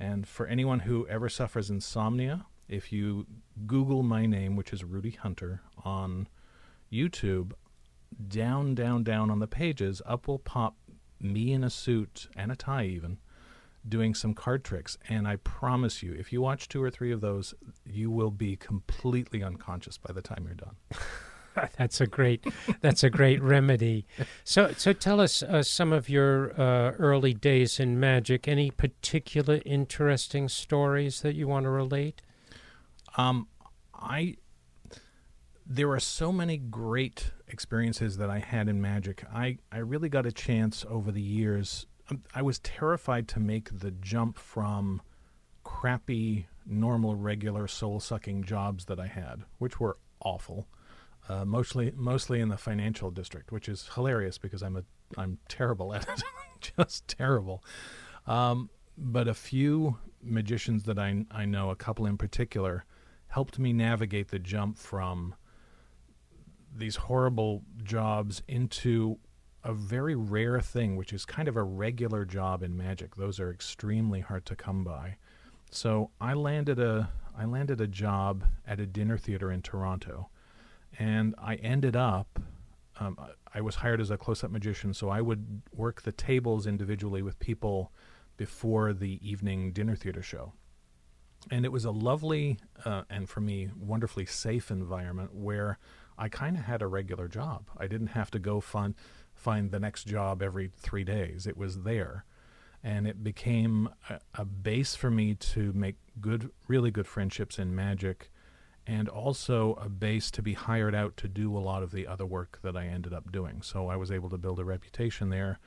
And 0.00 0.26
for 0.26 0.48
anyone 0.48 0.80
who 0.80 1.06
ever 1.06 1.28
suffers 1.28 1.70
insomnia, 1.70 2.46
if 2.68 2.92
you 2.92 3.28
Google 3.64 4.02
my 4.02 4.26
name, 4.26 4.56
which 4.56 4.72
is 4.72 4.82
Rudy 4.82 5.12
Hunter, 5.12 5.60
on 5.84 6.28
YouTube, 6.92 7.52
down, 8.26 8.74
down, 8.74 9.04
down 9.04 9.30
on 9.30 9.38
the 9.38 9.46
pages, 9.46 10.02
up 10.04 10.26
will 10.26 10.40
pop 10.40 10.74
me 11.20 11.52
in 11.52 11.62
a 11.62 11.70
suit 11.70 12.26
and 12.34 12.50
a 12.50 12.56
tie, 12.56 12.86
even 12.86 13.18
doing 13.88 14.14
some 14.14 14.34
card 14.34 14.64
tricks. 14.64 14.96
And 15.08 15.26
I 15.26 15.36
promise 15.36 16.02
you, 16.02 16.12
if 16.12 16.32
you 16.32 16.40
watch 16.40 16.68
two 16.68 16.82
or 16.82 16.90
three 16.90 17.12
of 17.12 17.20
those, 17.20 17.54
you 17.84 18.10
will 18.10 18.30
be 18.30 18.56
completely 18.56 19.42
unconscious 19.42 19.98
by 19.98 20.12
the 20.12 20.22
time 20.22 20.44
you're 20.44 20.54
done. 20.54 20.76
that's 21.76 22.00
a 22.00 22.06
great 22.06 22.44
that's 22.80 23.02
a 23.02 23.10
great 23.10 23.42
remedy. 23.42 24.06
So 24.44 24.72
so 24.76 24.92
tell 24.92 25.20
us 25.20 25.42
uh, 25.42 25.62
some 25.62 25.92
of 25.92 26.08
your 26.08 26.58
uh, 26.60 26.92
early 26.92 27.34
days 27.34 27.78
in 27.78 27.98
magic. 28.00 28.48
Any 28.48 28.70
particular 28.70 29.60
interesting 29.64 30.48
stories 30.48 31.22
that 31.22 31.34
you 31.34 31.48
want 31.48 31.64
to 31.64 31.70
relate? 31.70 32.22
Um, 33.16 33.48
I 33.94 34.36
there 35.66 35.90
are 35.90 36.00
so 36.00 36.32
many 36.32 36.56
great 36.56 37.30
experiences 37.48 38.16
that 38.16 38.30
I 38.30 38.38
had 38.38 38.68
in 38.68 38.80
magic. 38.80 39.24
I 39.32 39.58
I 39.70 39.78
really 39.78 40.08
got 40.08 40.26
a 40.26 40.32
chance 40.32 40.84
over 40.88 41.12
the 41.12 41.22
years 41.22 41.86
I 42.34 42.42
was 42.42 42.58
terrified 42.58 43.28
to 43.28 43.40
make 43.40 43.78
the 43.78 43.90
jump 43.90 44.38
from 44.38 45.02
crappy, 45.64 46.46
normal, 46.66 47.14
regular, 47.14 47.66
soul 47.66 48.00
sucking 48.00 48.44
jobs 48.44 48.86
that 48.86 48.98
I 48.98 49.06
had, 49.06 49.44
which 49.58 49.80
were 49.80 49.96
awful. 50.20 50.68
Uh, 51.28 51.44
mostly, 51.44 51.92
mostly 51.94 52.40
in 52.40 52.48
the 52.48 52.56
financial 52.56 53.10
district, 53.10 53.52
which 53.52 53.68
is 53.68 53.88
hilarious 53.94 54.38
because 54.38 54.62
I'm 54.62 54.76
a 54.76 54.84
I'm 55.16 55.38
terrible 55.48 55.94
at 55.94 56.08
it, 56.08 56.22
just 56.76 57.06
terrible. 57.06 57.62
Um, 58.26 58.70
but 58.98 59.28
a 59.28 59.34
few 59.34 59.98
magicians 60.22 60.84
that 60.84 60.98
I 60.98 61.24
I 61.30 61.44
know, 61.44 61.70
a 61.70 61.76
couple 61.76 62.06
in 62.06 62.16
particular, 62.16 62.84
helped 63.28 63.58
me 63.58 63.72
navigate 63.72 64.28
the 64.28 64.38
jump 64.38 64.78
from 64.78 65.34
these 66.74 66.96
horrible 66.96 67.62
jobs 67.82 68.42
into 68.48 69.18
a 69.64 69.72
very 69.72 70.14
rare 70.14 70.60
thing, 70.60 70.96
which 70.96 71.12
is 71.12 71.24
kind 71.24 71.48
of 71.48 71.56
a 71.56 71.62
regular 71.62 72.24
job 72.24 72.62
in 72.62 72.76
magic. 72.76 73.16
Those 73.16 73.38
are 73.38 73.50
extremely 73.50 74.20
hard 74.20 74.44
to 74.46 74.56
come 74.56 74.82
by. 74.84 75.16
So 75.70 76.10
I 76.20 76.34
landed 76.34 76.78
a 76.78 77.10
I 77.34 77.46
landed 77.46 77.80
a 77.80 77.86
job 77.86 78.44
at 78.66 78.78
a 78.78 78.86
dinner 78.86 79.16
theater 79.16 79.50
in 79.50 79.62
Toronto, 79.62 80.28
and 80.98 81.34
I 81.38 81.54
ended 81.56 81.96
up. 81.96 82.38
Um, 83.00 83.18
I 83.54 83.62
was 83.62 83.76
hired 83.76 84.02
as 84.02 84.10
a 84.10 84.18
close-up 84.18 84.50
magician, 84.50 84.92
so 84.92 85.08
I 85.08 85.22
would 85.22 85.62
work 85.74 86.02
the 86.02 86.12
tables 86.12 86.66
individually 86.66 87.22
with 87.22 87.38
people 87.38 87.90
before 88.36 88.92
the 88.92 89.18
evening 89.26 89.72
dinner 89.72 89.96
theater 89.96 90.22
show. 90.22 90.52
And 91.50 91.64
it 91.64 91.72
was 91.72 91.86
a 91.86 91.90
lovely 91.90 92.58
uh, 92.84 93.02
and 93.08 93.28
for 93.28 93.40
me 93.40 93.70
wonderfully 93.78 94.26
safe 94.26 94.70
environment 94.70 95.34
where 95.34 95.78
I 96.18 96.28
kind 96.28 96.56
of 96.56 96.64
had 96.64 96.82
a 96.82 96.86
regular 96.86 97.28
job. 97.28 97.64
I 97.78 97.86
didn't 97.86 98.08
have 98.08 98.30
to 98.32 98.38
go 98.38 98.60
fund 98.60 98.94
find 99.42 99.70
the 99.70 99.80
next 99.80 100.04
job 100.04 100.42
every 100.42 100.70
three 100.76 101.04
days. 101.04 101.46
It 101.46 101.56
was 101.56 101.82
there. 101.82 102.24
And 102.84 103.06
it 103.06 103.22
became 103.22 103.88
a, 104.08 104.20
a 104.34 104.44
base 104.44 104.94
for 104.94 105.10
me 105.10 105.34
to 105.34 105.72
make 105.72 105.96
good, 106.20 106.50
really 106.68 106.90
good 106.90 107.06
friendships 107.06 107.58
in 107.58 107.74
magic, 107.74 108.30
and 108.86 109.08
also 109.08 109.74
a 109.74 109.88
base 109.88 110.30
to 110.32 110.42
be 110.42 110.54
hired 110.54 110.94
out 110.94 111.16
to 111.18 111.28
do 111.28 111.56
a 111.56 111.60
lot 111.60 111.82
of 111.82 111.92
the 111.92 112.06
other 112.06 112.26
work 112.26 112.58
that 112.62 112.76
I 112.76 112.86
ended 112.86 113.12
up 113.12 113.30
doing. 113.30 113.62
So 113.62 113.88
I 113.88 113.96
was 113.96 114.10
able 114.10 114.30
to 114.30 114.38
build 114.38 114.58
a 114.58 114.64
reputation 114.64 115.30
there 115.30 115.58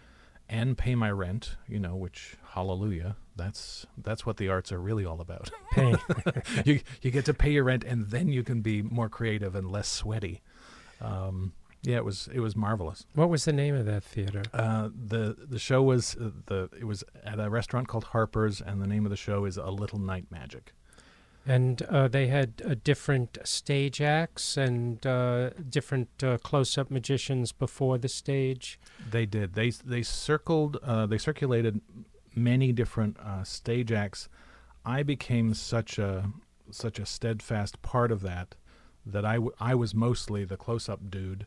and 0.47 0.77
pay 0.77 0.95
my 0.95 1.09
rent, 1.09 1.55
you 1.67 1.79
know, 1.79 1.95
which 1.95 2.35
hallelujah, 2.49 3.15
that's 3.35 3.85
that's 3.97 4.25
what 4.25 4.37
the 4.37 4.49
arts 4.49 4.71
are 4.71 4.79
really 4.79 5.05
all 5.05 5.21
about. 5.21 5.49
Pay. 5.71 5.95
you 6.65 6.81
you 7.01 7.11
get 7.11 7.25
to 7.25 7.33
pay 7.33 7.51
your 7.51 7.63
rent 7.63 7.83
and 7.83 8.09
then 8.09 8.29
you 8.29 8.43
can 8.43 8.61
be 8.61 8.81
more 8.81 9.09
creative 9.09 9.55
and 9.55 9.71
less 9.71 9.87
sweaty. 9.87 10.41
Um, 11.01 11.53
yeah, 11.85 11.97
it 11.97 12.05
was 12.05 12.27
it 12.33 12.39
was 12.39 12.55
marvelous. 12.55 13.05
What 13.13 13.29
was 13.29 13.45
the 13.45 13.53
name 13.53 13.75
of 13.75 13.85
that 13.85 14.03
theater? 14.03 14.43
Uh, 14.53 14.89
the 14.93 15.35
the 15.49 15.59
show 15.59 15.81
was 15.83 16.15
uh, 16.15 16.31
the 16.47 16.69
it 16.79 16.85
was 16.85 17.03
at 17.23 17.39
a 17.39 17.49
restaurant 17.49 17.87
called 17.87 18.05
Harper's, 18.05 18.61
and 18.61 18.81
the 18.81 18.87
name 18.87 19.05
of 19.05 19.09
the 19.11 19.17
show 19.17 19.45
is 19.45 19.57
A 19.57 19.69
Little 19.69 19.99
Night 19.99 20.25
Magic. 20.29 20.73
And 21.47 21.83
uh, 21.83 22.07
they 22.07 22.25
had 22.27 22.63
uh, 22.65 22.73
different 22.83 23.37
stage 23.43 24.01
acts 24.01 24.57
and 24.57 25.05
uh, 25.05 25.51
different 25.69 26.09
uh, 26.23 26.39
close-up 26.39 26.89
magicians 26.89 27.51
before 27.51 27.99
the 27.99 28.07
stage. 28.09 28.79
They 29.11 29.27
did. 29.27 29.53
They 29.53 29.69
they 29.69 30.01
circled. 30.01 30.77
they 31.09 31.19
circulated 31.19 31.81
many 32.35 32.71
different 32.71 33.17
stage 33.43 33.91
acts. 33.91 34.27
I 34.83 35.03
became 35.03 35.53
such 35.53 35.99
a 35.99 36.31
such 36.71 36.99
a 36.99 37.05
steadfast 37.05 37.81
part 37.81 38.11
of 38.11 38.21
that 38.21 38.55
that 39.05 39.23
I, 39.23 39.35
w- 39.35 39.53
I 39.59 39.75
was 39.75 39.93
mostly 39.93 40.45
the 40.45 40.57
close-up 40.57 41.11
dude 41.11 41.45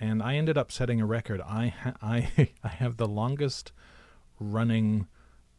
and 0.00 0.22
I 0.22 0.36
ended 0.36 0.58
up 0.58 0.70
setting 0.70 1.00
a 1.00 1.06
record. 1.06 1.40
I 1.40 1.68
ha- 1.68 1.94
I 2.02 2.50
I 2.64 2.68
have 2.68 2.96
the 2.96 3.08
longest 3.08 3.72
running 4.38 5.06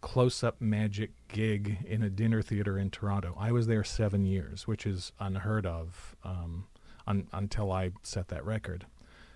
close-up 0.01 0.61
magic 0.61 1.11
gig 1.27 1.79
in 1.85 2.03
a 2.03 2.09
dinner 2.09 2.41
theater 2.41 2.77
in 2.77 2.89
Toronto. 2.91 3.35
I 3.37 3.51
was 3.51 3.65
there 3.67 3.83
seven 3.83 4.25
years, 4.25 4.67
which 4.67 4.85
is 4.85 5.11
unheard 5.19 5.65
of 5.65 6.15
um, 6.23 6.67
un- 7.07 7.27
until 7.33 7.71
I 7.71 7.91
set 8.03 8.27
that 8.27 8.45
record. 8.45 8.85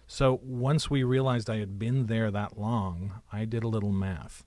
So 0.07 0.39
once 0.43 0.89
we 0.89 1.03
realized 1.03 1.49
I 1.49 1.57
had 1.57 1.79
been 1.79 2.05
there 2.05 2.29
that 2.31 2.59
long, 2.59 3.21
I 3.31 3.45
did 3.45 3.63
a 3.63 3.67
little 3.67 3.91
math. 3.91 4.43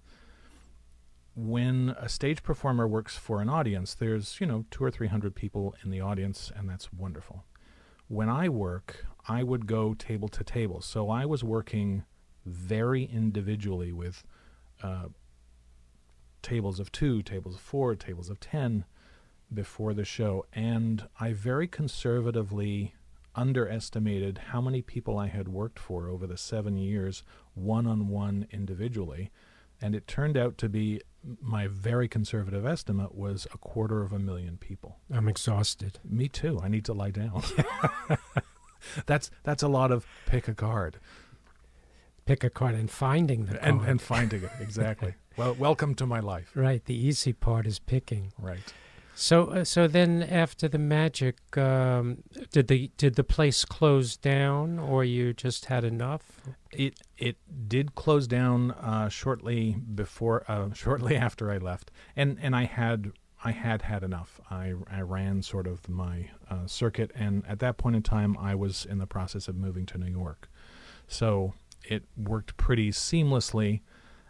When 1.34 1.96
a 1.98 2.08
stage 2.08 2.42
performer 2.44 2.86
works 2.86 3.16
for 3.16 3.40
an 3.40 3.48
audience, 3.48 3.94
there's 3.94 4.40
you 4.40 4.46
know 4.46 4.66
two 4.70 4.84
or 4.84 4.90
three 4.90 5.08
hundred 5.08 5.34
people 5.34 5.74
in 5.82 5.90
the 5.90 6.00
audience, 6.00 6.52
and 6.54 6.68
that's 6.68 6.92
wonderful. 6.92 7.44
When 8.06 8.28
I 8.28 8.48
work, 8.48 9.06
I 9.26 9.42
would 9.42 9.66
go 9.66 9.94
table 9.94 10.28
to 10.28 10.44
table. 10.44 10.80
So 10.80 11.10
I 11.10 11.24
was 11.24 11.42
working 11.42 12.04
very 12.44 13.04
individually 13.04 13.92
with 13.92 14.24
uh, 14.82 15.06
tables 16.42 16.78
of 16.78 16.92
two, 16.92 17.22
tables 17.22 17.54
of 17.54 17.60
four, 17.60 17.94
tables 17.94 18.28
of 18.28 18.38
ten 18.40 18.84
before 19.52 19.94
the 19.94 20.04
show. 20.04 20.46
And 20.52 21.08
I 21.18 21.32
very 21.32 21.66
conservatively 21.66 22.94
underestimated 23.34 24.38
how 24.50 24.60
many 24.60 24.80
people 24.82 25.18
I 25.18 25.26
had 25.26 25.48
worked 25.48 25.78
for 25.78 26.08
over 26.08 26.26
the 26.26 26.36
seven 26.36 26.76
years, 26.76 27.22
one 27.54 27.86
on 27.86 28.08
one 28.08 28.46
individually. 28.50 29.30
And 29.80 29.94
it 29.94 30.06
turned 30.06 30.36
out 30.36 30.56
to 30.58 30.68
be 30.68 31.00
my 31.40 31.66
very 31.66 32.06
conservative 32.06 32.66
estimate 32.66 33.14
was 33.14 33.46
a 33.52 33.58
quarter 33.58 34.02
of 34.02 34.12
a 34.12 34.18
million 34.18 34.56
people. 34.56 34.98
I'm 35.10 35.28
exhausted. 35.28 35.98
Me 36.04 36.28
too. 36.28 36.60
I 36.62 36.68
need 36.68 36.84
to 36.84 36.92
lie 36.92 37.10
down. 37.10 37.42
that's 39.06 39.30
that's 39.42 39.62
a 39.62 39.68
lot 39.68 39.90
of 39.90 40.06
pick 40.26 40.48
a 40.48 40.54
card. 40.54 40.98
Pick 42.26 42.42
a 42.42 42.50
card 42.50 42.74
and 42.74 42.90
finding 42.90 43.46
the 43.46 43.62
and, 43.62 43.78
card. 43.78 43.90
and 43.90 44.02
finding 44.02 44.42
it 44.44 44.50
exactly. 44.60 45.14
well, 45.36 45.54
welcome 45.54 45.94
to 45.96 46.06
my 46.06 46.20
life. 46.20 46.50
Right. 46.54 46.84
The 46.84 46.94
easy 46.94 47.32
part 47.32 47.66
is 47.66 47.78
picking. 47.78 48.32
Right. 48.38 48.72
So, 49.16 49.46
uh, 49.46 49.64
so 49.64 49.86
then 49.86 50.22
after 50.24 50.66
the 50.66 50.78
magic, 50.78 51.56
um, 51.56 52.24
did 52.50 52.66
the 52.66 52.90
did 52.96 53.14
the 53.14 53.22
place 53.22 53.64
close 53.64 54.16
down, 54.16 54.78
or 54.78 55.04
you 55.04 55.32
just 55.32 55.66
had 55.66 55.84
enough? 55.84 56.40
It 56.72 57.00
it 57.16 57.36
did 57.68 57.94
close 57.94 58.26
down 58.26 58.72
uh, 58.72 59.08
shortly 59.08 59.76
before, 59.94 60.44
uh, 60.48 60.72
shortly 60.74 61.16
after 61.28 61.50
I 61.50 61.58
left, 61.58 61.92
and 62.16 62.38
and 62.42 62.56
I 62.56 62.64
had 62.64 63.12
I 63.44 63.52
had 63.52 63.82
had 63.82 64.02
enough. 64.02 64.40
I 64.50 64.74
I 64.90 65.02
ran 65.02 65.42
sort 65.42 65.66
of 65.66 65.88
my 65.88 66.30
uh, 66.50 66.66
circuit, 66.66 67.10
and 67.14 67.44
at 67.46 67.58
that 67.60 67.76
point 67.76 67.96
in 67.96 68.02
time, 68.02 68.36
I 68.38 68.54
was 68.54 68.84
in 68.84 68.98
the 68.98 69.06
process 69.06 69.48
of 69.48 69.56
moving 69.56 69.86
to 69.86 69.98
New 69.98 70.10
York, 70.10 70.48
so 71.06 71.54
it 71.82 72.04
worked 72.16 72.56
pretty 72.56 72.90
seamlessly 72.90 73.80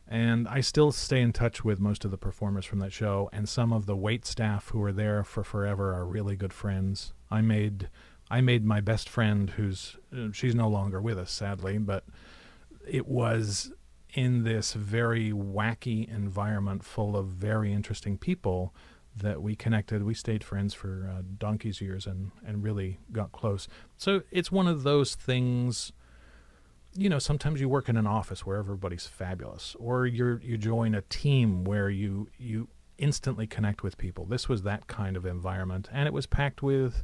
and 0.06 0.46
I 0.48 0.60
still 0.60 0.92
stay 0.92 1.20
in 1.20 1.32
touch 1.32 1.64
with 1.64 1.80
most 1.80 2.04
of 2.04 2.10
the 2.10 2.18
performers 2.18 2.66
from 2.66 2.78
that 2.80 2.92
show, 2.92 3.30
and 3.32 3.48
some 3.48 3.72
of 3.72 3.86
the 3.86 3.96
wait 3.96 4.26
staff 4.26 4.68
who 4.68 4.78
were 4.78 4.92
there 4.92 5.24
for 5.24 5.42
forever 5.42 5.94
are 5.94 6.04
really 6.04 6.36
good 6.36 6.52
friends. 6.52 7.14
I 7.30 7.40
made 7.40 7.88
I 8.30 8.40
made 8.40 8.64
my 8.64 8.80
best 8.80 9.08
friend, 9.08 9.50
who's 9.50 9.96
uh, 10.16 10.28
she's 10.32 10.54
no 10.54 10.68
longer 10.68 11.00
with 11.00 11.18
us, 11.18 11.30
sadly, 11.30 11.78
but 11.78 12.04
it 12.86 13.06
was 13.06 13.72
in 14.12 14.44
this 14.44 14.74
very 14.74 15.32
wacky 15.32 16.08
environment 16.08 16.84
full 16.84 17.16
of 17.16 17.28
very 17.28 17.72
interesting 17.72 18.18
people 18.18 18.74
that 19.16 19.42
we 19.42 19.54
connected. 19.54 20.02
We 20.02 20.14
stayed 20.14 20.42
friends 20.42 20.74
for 20.74 21.10
uh, 21.12 21.22
donkey's 21.38 21.80
years 21.80 22.06
and 22.06 22.30
and 22.46 22.62
really 22.62 22.98
got 23.12 23.32
close. 23.32 23.68
So 23.96 24.22
it's 24.30 24.50
one 24.50 24.66
of 24.66 24.82
those 24.82 25.14
things 25.14 25.92
you 26.96 27.08
know, 27.08 27.18
sometimes 27.18 27.60
you 27.60 27.68
work 27.68 27.88
in 27.88 27.96
an 27.96 28.06
office 28.06 28.46
where 28.46 28.56
everybody's 28.56 29.06
fabulous, 29.06 29.74
or 29.78 30.06
you 30.06 30.38
you 30.42 30.56
join 30.56 30.94
a 30.94 31.02
team 31.02 31.64
where 31.64 31.90
you 31.90 32.28
you 32.38 32.68
instantly 32.98 33.46
connect 33.46 33.82
with 33.82 33.98
people. 33.98 34.24
This 34.24 34.48
was 34.48 34.62
that 34.62 34.86
kind 34.86 35.16
of 35.16 35.26
environment, 35.26 35.88
and 35.92 36.06
it 36.06 36.12
was 36.12 36.26
packed 36.26 36.62
with 36.62 37.02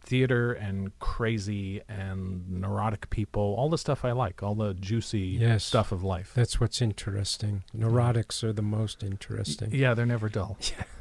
theater 0.00 0.52
and 0.52 0.96
crazy 1.00 1.82
and 1.88 2.48
neurotic 2.48 3.10
people, 3.10 3.54
all 3.58 3.68
the 3.68 3.78
stuff 3.78 4.04
I 4.04 4.12
like, 4.12 4.42
all 4.42 4.54
the 4.54 4.74
juicy 4.74 5.38
yes, 5.40 5.64
stuff 5.64 5.92
of 5.92 6.02
life. 6.02 6.32
That's 6.34 6.60
what's 6.60 6.80
interesting. 6.80 7.64
Neurotics 7.76 8.42
are 8.42 8.52
the 8.52 8.62
most 8.62 9.02
interesting. 9.02 9.72
Yeah, 9.72 9.94
they're 9.94 10.06
never 10.06 10.28
dull. 10.28 10.58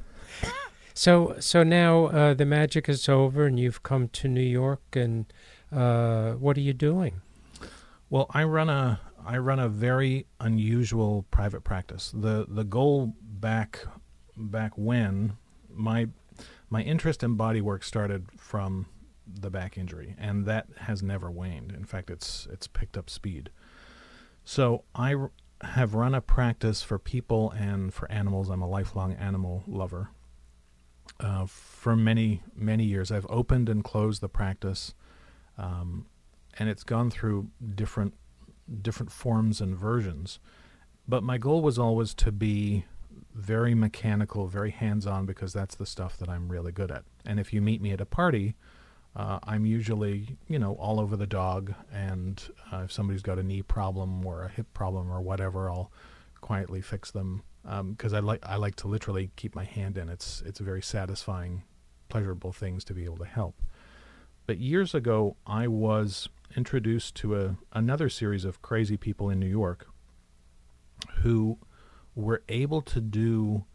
so 0.97 1.35
so 1.39 1.61
now 1.61 2.05
uh, 2.05 2.33
the 2.33 2.45
magic 2.45 2.89
is 2.89 3.07
over, 3.07 3.45
and 3.45 3.59
you've 3.59 3.83
come 3.83 4.07
to 4.09 4.27
New 4.27 4.41
York, 4.41 4.81
and 4.93 5.31
uh, 5.71 6.31
what 6.33 6.57
are 6.57 6.61
you 6.61 6.73
doing? 6.73 7.21
Well, 8.09 8.25
I 8.31 8.43
run 8.45 8.67
a 8.67 8.99
I 9.23 9.37
run 9.37 9.59
a 9.59 9.69
very 9.69 10.25
unusual 10.39 11.25
private 11.29 11.63
practice. 11.63 12.11
The 12.15 12.47
the 12.49 12.63
goal 12.63 13.13
back 13.21 13.85
back 14.35 14.71
when 14.75 15.33
my 15.71 16.07
my 16.71 16.81
interest 16.81 17.21
in 17.21 17.35
body 17.35 17.61
work 17.61 17.83
started 17.83 18.25
from 18.35 18.87
the 19.27 19.51
back 19.51 19.77
injury 19.77 20.15
and 20.17 20.45
that 20.45 20.65
has 20.77 21.03
never 21.03 21.29
waned. 21.29 21.73
In 21.73 21.85
fact, 21.85 22.09
it's 22.09 22.47
it's 22.51 22.65
picked 22.65 22.97
up 22.97 23.07
speed. 23.07 23.51
So 24.45 24.83
I 24.95 25.13
r- 25.13 25.31
have 25.61 25.93
run 25.93 26.15
a 26.15 26.21
practice 26.21 26.81
for 26.81 26.97
people 26.97 27.51
and 27.51 27.93
for 27.93 28.09
animals. 28.11 28.49
I'm 28.49 28.63
a 28.63 28.67
lifelong 28.67 29.13
animal 29.13 29.63
lover. 29.67 30.09
Uh, 31.19 31.45
for 31.47 31.95
many 31.95 32.43
many 32.55 32.83
years, 32.83 33.11
I've 33.11 33.25
opened 33.29 33.69
and 33.69 33.83
closed 33.83 34.21
the 34.21 34.29
practice. 34.29 34.93
Um, 35.57 36.05
and 36.59 36.69
it's 36.69 36.83
gone 36.83 37.09
through 37.09 37.49
different 37.75 38.13
different 38.81 39.11
forms 39.11 39.61
and 39.61 39.75
versions. 39.75 40.39
But 41.07 41.23
my 41.23 41.37
goal 41.37 41.61
was 41.61 41.79
always 41.79 42.13
to 42.15 42.31
be 42.31 42.85
very 43.33 43.73
mechanical, 43.73 44.47
very 44.47 44.71
hands-on 44.71 45.25
because 45.25 45.53
that's 45.53 45.75
the 45.75 45.85
stuff 45.85 46.17
that 46.17 46.27
I'm 46.27 46.49
really 46.49 46.71
good 46.71 46.91
at. 46.91 47.03
And 47.25 47.39
if 47.39 47.53
you 47.53 47.61
meet 47.61 47.81
me 47.81 47.91
at 47.91 48.01
a 48.01 48.05
party, 48.05 48.55
uh, 49.15 49.39
I'm 49.43 49.65
usually, 49.65 50.37
you 50.47 50.59
know, 50.59 50.73
all 50.73 50.99
over 50.99 51.15
the 51.15 51.27
dog. 51.27 51.73
And 51.93 52.41
uh, 52.71 52.81
if 52.85 52.91
somebody's 52.91 53.21
got 53.21 53.39
a 53.39 53.43
knee 53.43 53.61
problem 53.61 54.25
or 54.25 54.43
a 54.43 54.49
hip 54.49 54.67
problem 54.73 55.11
or 55.11 55.21
whatever, 55.21 55.69
I'll 55.69 55.91
quietly 56.41 56.81
fix 56.81 57.11
them 57.11 57.43
because 57.67 58.13
um, 58.13 58.17
I 58.17 58.19
like 58.19 58.45
I 58.45 58.55
like 58.55 58.75
to 58.77 58.87
literally 58.87 59.31
keep 59.35 59.55
my 59.55 59.65
hand 59.65 59.97
in. 59.97 60.09
It's 60.09 60.41
it's 60.45 60.59
a 60.59 60.63
very 60.63 60.81
satisfying, 60.81 61.63
pleasurable 62.09 62.53
things 62.53 62.83
to 62.85 62.93
be 62.93 63.03
able 63.03 63.17
to 63.17 63.25
help. 63.25 63.61
But 64.45 64.59
years 64.59 64.95
ago, 64.95 65.35
I 65.45 65.67
was 65.67 66.29
introduced 66.55 67.15
to 67.15 67.35
a 67.35 67.57
another 67.73 68.09
series 68.09 68.45
of 68.45 68.61
crazy 68.61 68.95
people 68.95 69.29
in 69.29 69.39
New 69.39 69.47
York 69.47 69.87
who 71.21 71.57
were 72.15 72.41
able 72.47 72.81
to 72.81 73.01
do 73.01 73.65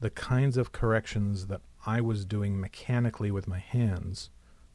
the 0.00 0.10
kinds 0.10 0.56
of 0.56 0.72
corrections 0.72 1.46
that 1.46 1.60
I 1.86 2.00
was 2.00 2.24
doing 2.24 2.60
mechanically 2.60 3.30
with 3.30 3.48
my 3.48 3.58
hands 3.58 4.30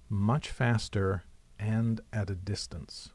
much 0.10 0.50
faster 0.50 1.24
and 1.60 2.02
at 2.12 2.30
a 2.30 2.36
distance. 2.36 3.12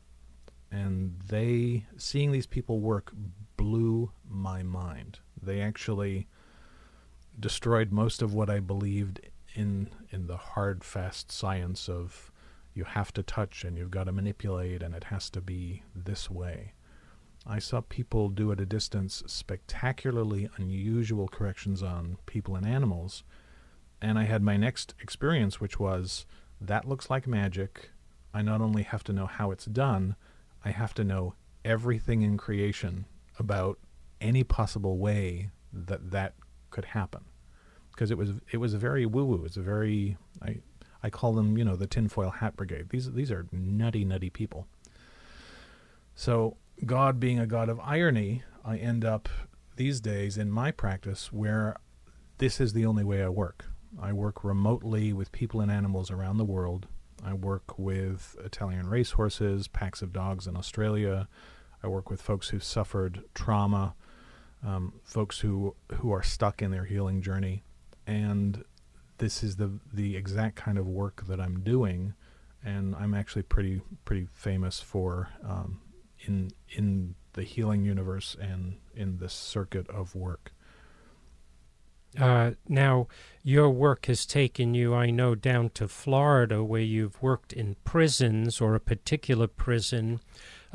And 0.71 1.21
they, 1.29 1.87
seeing 1.97 2.33
these 2.33 2.47
people 2.47 2.81
work, 2.81 3.13
blew 3.67 4.13
my 4.31 4.63
mind. 4.63 5.19
They 5.43 5.61
actually 5.61 6.29
destroyed 7.39 7.91
most 7.91 8.23
of 8.23 8.33
what 8.33 8.49
I 8.49 8.61
believed 8.61 9.19
in 9.55 9.89
in 10.11 10.29
the 10.29 10.37
hard, 10.37 10.85
fast 10.85 11.33
science 11.33 11.89
of 11.89 12.31
you 12.75 12.85
have 12.85 13.13
to 13.15 13.25
touch 13.25 13.65
and 13.65 13.77
you've 13.77 13.91
got 13.91 14.05
to 14.05 14.13
manipulate 14.13 14.85
and 14.85 14.95
it 14.95 15.05
has 15.05 15.29
to 15.31 15.41
be 15.41 15.83
this 15.97 16.31
way. 16.31 16.75
I 17.45 17.59
saw 17.59 17.81
people 17.81 18.29
do 18.29 18.53
at 18.53 18.61
a 18.61 18.67
distance 18.67 19.25
spectacularly 19.27 20.49
unusual 20.59 21.27
corrections 21.27 21.83
on 21.83 22.19
people 22.27 22.55
and 22.55 22.67
animals. 22.67 23.25
And 24.01 24.17
I 24.17 24.25
had 24.25 24.43
my 24.43 24.57
next 24.57 24.95
experience, 25.01 25.61
which 25.61 25.81
was 25.81 26.25
that 26.61 26.89
looks 26.89 27.11
like 27.11 27.27
magic. 27.27 27.91
I 28.33 28.43
not 28.43 28.61
only 28.61 28.85
have 28.85 29.03
to 29.05 29.13
know 29.13 29.27
how 29.27 29.51
it's 29.51 29.67
done, 29.67 30.15
I 30.65 30.71
have 30.71 30.95
to 30.95 31.03
know 31.03 31.35
everything 31.65 32.23
in 32.23 32.37
creation 32.37 33.07
about 33.39 33.79
any 34.21 34.45
possible 34.45 34.99
way 34.99 35.51
that 35.73 36.11
that 36.11 36.35
could 36.71 36.87
happen. 36.87 37.25
Because 37.91 38.11
it 38.11 38.19
was 38.19 38.33
it 38.53 38.59
was 38.59 38.75
a 38.75 38.79
very 38.79 39.07
woo 39.07 39.25
woo. 39.25 39.45
It's 39.45 39.57
a 39.57 39.63
very 39.63 40.17
I 40.43 40.61
I 41.03 41.11
call 41.11 41.35
them, 41.35 41.57
you 41.57 41.65
know, 41.65 41.77
the 41.77 41.87
tinfoil 41.87 42.31
hat 42.31 42.57
brigade. 42.57 42.91
These 42.91 43.13
these 43.13 43.31
are 43.31 43.47
nutty, 43.53 44.05
nutty 44.05 44.31
people. 44.31 44.67
So 46.15 46.57
God 46.85 47.21
being 47.21 47.39
a 47.39 47.47
God 47.47 47.69
of 47.69 47.81
irony, 47.81 48.43
I 48.65 48.77
end 48.77 49.05
up 49.05 49.29
these 49.77 50.01
days 50.01 50.37
in 50.37 50.51
my 50.51 50.71
practice 50.71 51.33
where 51.33 51.77
this 52.39 52.61
is 52.61 52.73
the 52.73 52.87
only 52.87 53.05
way 53.05 53.23
I 53.23 53.29
work. 53.29 53.67
I 54.01 54.13
work 54.13 54.45
remotely 54.45 55.13
with 55.13 55.33
people 55.33 55.61
and 55.61 55.71
animals 55.71 56.11
around 56.11 56.37
the 56.37 56.45
world. 56.45 56.87
I 57.25 57.33
work 57.33 57.79
with 57.79 58.37
Italian 58.45 58.89
racehorses, 58.89 59.69
packs 59.69 60.03
of 60.03 60.13
dogs 60.13 60.47
in 60.47 60.57
Australia. 60.57 61.29
I 61.87 61.89
work 61.89 62.11
with 62.11 62.21
folks 62.21 62.49
who've 62.49 62.65
suffered 62.65 63.23
trauma, 63.33 63.95
um, 64.67 64.95
folks 65.05 65.39
who 65.39 65.77
who 65.95 66.11
are 66.11 66.23
stuck 66.23 66.61
in 66.61 66.73
their 66.73 66.85
healing 66.85 67.23
journey, 67.23 67.63
and 68.09 68.65
this 69.19 69.45
is 69.45 69.55
the 69.55 69.79
the 69.93 70.17
exact 70.17 70.57
kind 70.57 70.79
of 70.79 70.89
work 70.89 71.25
that 71.29 71.41
I'm 71.41 71.61
doing, 71.61 72.15
and 72.65 72.97
I'm 72.97 73.15
actually 73.15 73.45
pretty 73.45 73.83
pretty 74.05 74.27
famous 74.35 74.81
for 74.81 75.29
um, 75.45 75.81
in 76.19 76.51
in 76.71 77.15
the 77.35 77.45
healing 77.45 77.85
universe 77.85 78.37
and 78.41 78.79
in 78.97 79.19
this 79.19 79.33
circuit 79.33 79.89
of 79.89 80.17
work. 80.17 80.53
Uh, 82.19 82.53
now, 82.69 83.07
your 83.45 83.71
work 83.71 84.07
has 84.07 84.27
taken 84.27 84.75
you, 84.75 84.93
I 84.93 85.11
know, 85.11 85.37
down 85.37 85.71
to 85.75 85.87
Florida, 85.87 86.65
where 86.65 86.81
you've 86.81 87.23
worked 87.23 87.53
in 87.53 87.77
prisons 87.85 88.61
or 88.61 88.75
a 88.75 88.81
particular 88.81 89.47
prison, 89.47 90.21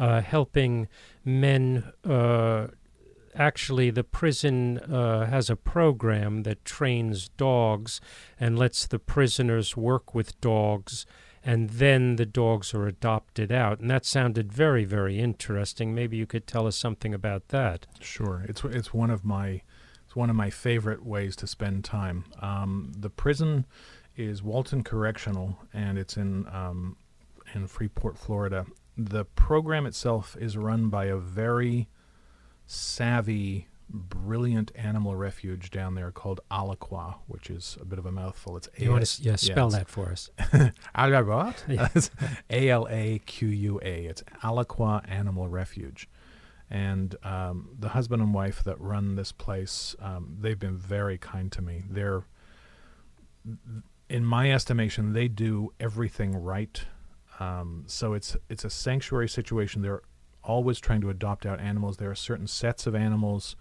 uh, 0.01 0.21
helping 0.21 0.87
men 1.23 1.93
uh, 2.03 2.67
actually, 3.35 3.91
the 3.91 4.03
prison 4.03 4.79
uh, 4.79 5.25
has 5.27 5.49
a 5.49 5.55
program 5.55 6.43
that 6.43 6.65
trains 6.65 7.29
dogs 7.29 8.01
and 8.39 8.57
lets 8.57 8.87
the 8.87 8.99
prisoners 8.99 9.77
work 9.77 10.15
with 10.15 10.39
dogs, 10.41 11.05
and 11.43 11.69
then 11.69 12.15
the 12.15 12.25
dogs 12.25 12.73
are 12.73 12.87
adopted 12.87 13.51
out. 13.51 13.79
And 13.79 13.89
that 13.89 14.05
sounded 14.05 14.51
very, 14.51 14.85
very 14.85 15.19
interesting. 15.19 15.93
Maybe 15.93 16.17
you 16.17 16.25
could 16.25 16.47
tell 16.47 16.67
us 16.67 16.75
something 16.75 17.13
about 17.13 17.49
that. 17.49 17.87
Sure, 17.99 18.43
it's 18.47 18.63
it's 18.63 18.93
one 18.93 19.11
of 19.11 19.23
my 19.23 19.61
it's 20.05 20.15
one 20.15 20.29
of 20.29 20.35
my 20.35 20.49
favorite 20.49 21.05
ways 21.05 21.35
to 21.37 21.47
spend 21.47 21.85
time. 21.85 22.25
Um, 22.41 22.91
the 22.97 23.09
prison 23.09 23.65
is 24.17 24.43
Walton 24.43 24.83
Correctional, 24.83 25.57
and 25.73 25.97
it's 25.97 26.17
in 26.17 26.47
um, 26.47 26.97
in 27.53 27.67
Freeport, 27.67 28.17
Florida. 28.17 28.65
The 28.97 29.25
program 29.25 29.85
itself 29.85 30.35
is 30.39 30.57
run 30.57 30.89
by 30.89 31.05
a 31.05 31.17
very 31.17 31.87
savvy, 32.65 33.67
brilliant 33.89 34.71
animal 34.75 35.15
refuge 35.15 35.69
down 35.69 35.95
there 35.95 36.11
called 36.11 36.41
Alaqua, 36.51 37.15
which 37.27 37.49
is 37.49 37.77
a 37.81 37.85
bit 37.85 37.99
of 37.99 38.05
a 38.05 38.11
mouthful. 38.11 38.57
It's 38.57 38.69
A. 38.77 38.83
you 38.83 38.91
want 38.91 39.05
to 39.05 39.23
yeah, 39.23 39.35
spell 39.35 39.69
that 39.69 39.87
for 39.87 40.11
us? 40.11 40.29
A 42.49 42.69
L 42.69 42.87
A 42.89 43.19
Q 43.25 43.47
U 43.47 43.79
A. 43.83 44.05
It's 44.05 44.23
Alaqua 44.43 45.09
Animal 45.09 45.47
Refuge, 45.47 46.09
and 46.69 47.15
um, 47.23 47.69
the 47.79 47.89
husband 47.89 48.21
and 48.21 48.33
wife 48.33 48.63
that 48.63 48.79
run 48.79 49.15
this 49.15 49.31
place, 49.31 49.95
um, 49.99 50.37
they've 50.39 50.59
been 50.59 50.77
very 50.77 51.17
kind 51.17 51.51
to 51.53 51.61
me. 51.61 51.83
They're 51.89 52.23
in 54.09 54.25
my 54.25 54.51
estimation, 54.51 55.13
they 55.13 55.27
do 55.27 55.73
everything 55.79 56.35
right. 56.35 56.83
Um, 57.41 57.85
so 57.87 58.13
it's 58.13 58.37
it's 58.49 58.63
a 58.63 58.69
sanctuary 58.69 59.27
situation. 59.27 59.81
They're 59.81 60.03
always 60.43 60.79
trying 60.79 61.01
to 61.01 61.09
adopt 61.09 61.43
out 61.45 61.59
animals. 61.59 61.97
There 61.97 62.11
are 62.11 62.15
certain 62.15 62.45
sets 62.45 62.85
of 62.85 62.93
animals 62.93 63.55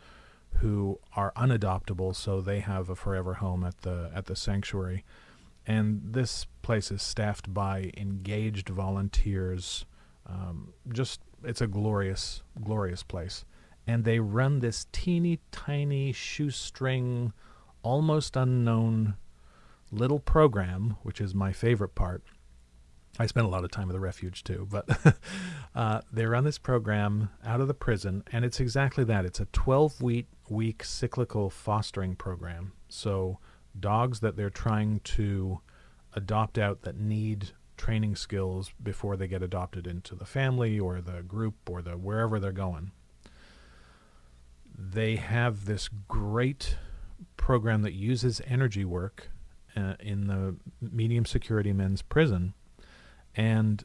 who 0.57 1.01
are 1.17 1.33
unadoptable, 1.35 2.15
so 2.15 2.43
they 2.43 2.61
have 2.61 2.91
a 2.91 2.95
forever 2.95 3.35
home 3.35 3.65
at 3.65 3.81
the 3.81 4.11
at 4.15 4.27
the 4.27 4.37
sanctuary. 4.37 5.03
And 5.67 6.03
this 6.13 6.47
place 6.61 6.91
is 6.91 7.01
staffed 7.01 7.55
by 7.55 7.91
engaged 7.97 8.69
volunteers. 8.69 9.87
Um, 10.27 10.75
just 10.93 11.23
it's 11.43 11.63
a 11.63 11.67
glorious, 11.67 12.43
glorious 12.63 13.03
place. 13.03 13.47
And 13.87 14.05
they 14.05 14.21
run 14.21 14.59
this 14.59 14.89
teeny 14.93 15.41
tiny 15.53 16.13
shoestring, 16.13 17.33
almost 17.83 18.37
unknown 18.37 19.15
little 19.91 20.21
program, 20.21 20.97
which 21.03 21.19
is 21.19 21.35
my 21.35 21.53
favorite 21.53 21.95
part. 21.95 22.23
I 23.21 23.27
spent 23.27 23.45
a 23.45 23.51
lot 23.51 23.65
of 23.65 23.71
time 23.71 23.91
at 23.91 23.93
the 23.93 24.01
refuge 24.01 24.45
too, 24.45 24.67
but 24.71 24.89
uh, 25.75 26.01
they 26.11 26.25
run 26.25 26.45
this 26.45 26.57
program 26.57 27.29
out 27.45 27.61
of 27.61 27.69
the 27.69 27.75
prison, 27.75 28.25
and 28.33 28.47
it's 28.47 28.61
exactly 28.61 29.05
that. 29.05 29.27
It's 29.27 29.39
a 29.39 29.45
12 29.45 30.01
week, 30.01 30.27
week 30.49 30.83
cyclical 30.83 31.51
fostering 31.51 32.17
program. 32.17 32.73
So, 32.89 33.39
dogs 33.79 34.21
that 34.21 34.37
they're 34.37 34.49
trying 34.49 35.01
to 35.01 35.61
adopt 36.15 36.57
out 36.57 36.81
that 36.81 36.97
need 36.97 37.51
training 37.77 38.17
skills 38.17 38.73
before 38.83 39.19
they 39.19 39.29
get 39.29 39.43
adopted 39.43 39.87
into 39.87 40.15
the 40.15 40.25
family 40.25 40.81
or 40.81 41.03
the 41.03 41.23
group 41.23 41.69
or 41.69 41.83
the 41.83 41.99
wherever 41.99 42.41
they're 42.41 42.53
going. 42.53 42.91
They 44.75 45.17
have 45.17 45.67
this 45.67 45.91
great 46.09 46.79
program 47.37 47.83
that 47.83 47.93
uses 47.93 48.41
energy 48.47 48.87
work 48.87 49.29
uh, 49.77 49.97
in 50.01 50.27
the 50.27 50.57
medium 50.81 51.27
security 51.27 51.75
men's 51.75 52.01
prison, 52.01 52.55
and 53.35 53.85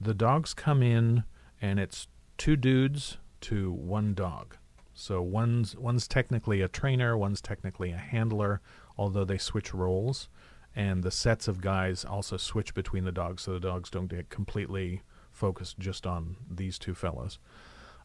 the 0.00 0.14
dogs 0.14 0.54
come 0.54 0.82
in, 0.82 1.24
and 1.60 1.78
it's 1.78 2.08
two 2.38 2.56
dudes 2.56 3.18
to 3.42 3.72
one 3.72 4.14
dog. 4.14 4.56
So 4.94 5.20
one's 5.20 5.76
one's 5.76 6.08
technically 6.08 6.62
a 6.62 6.68
trainer, 6.68 7.16
one's 7.16 7.40
technically 7.40 7.90
a 7.90 7.98
handler, 7.98 8.60
although 8.96 9.24
they 9.24 9.38
switch 9.38 9.74
roles, 9.74 10.28
and 10.74 11.02
the 11.02 11.10
sets 11.10 11.48
of 11.48 11.60
guys 11.60 12.04
also 12.04 12.36
switch 12.36 12.74
between 12.74 13.04
the 13.04 13.12
dogs, 13.12 13.42
so 13.42 13.52
the 13.52 13.60
dogs 13.60 13.90
don't 13.90 14.08
get 14.08 14.30
completely 14.30 15.02
focused 15.32 15.78
just 15.78 16.06
on 16.06 16.36
these 16.50 16.78
two 16.78 16.94
fellows. 16.94 17.38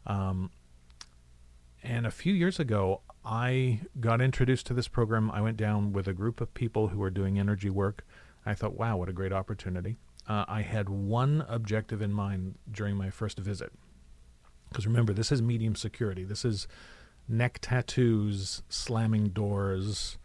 Um, 0.06 0.50
and 1.82 2.06
a 2.06 2.10
few 2.10 2.32
years 2.32 2.60
ago, 2.60 3.00
I 3.24 3.80
got 3.98 4.20
introduced 4.20 4.66
to 4.66 4.74
this 4.74 4.88
program. 4.88 5.30
I 5.30 5.40
went 5.40 5.56
down 5.56 5.92
with 5.92 6.06
a 6.06 6.12
group 6.12 6.40
of 6.40 6.54
people 6.54 6.88
who 6.88 6.98
were 6.98 7.10
doing 7.10 7.38
energy 7.38 7.70
work. 7.70 8.06
I 8.44 8.54
thought, 8.54 8.74
wow, 8.74 8.96
what 8.98 9.08
a 9.08 9.12
great 9.12 9.32
opportunity. 9.32 9.96
Uh, 10.32 10.46
I 10.48 10.62
had 10.62 10.88
one 10.88 11.44
objective 11.46 12.00
in 12.00 12.10
mind 12.10 12.54
during 12.70 12.96
my 12.96 13.10
first 13.10 13.38
visit. 13.38 13.70
Because 14.70 14.86
remember, 14.86 15.12
this 15.12 15.30
is 15.30 15.42
medium 15.42 15.76
security. 15.76 16.24
This 16.24 16.42
is 16.42 16.66
neck 17.28 17.58
tattoos, 17.60 18.62
slamming 18.70 19.28
doors, 19.28 20.16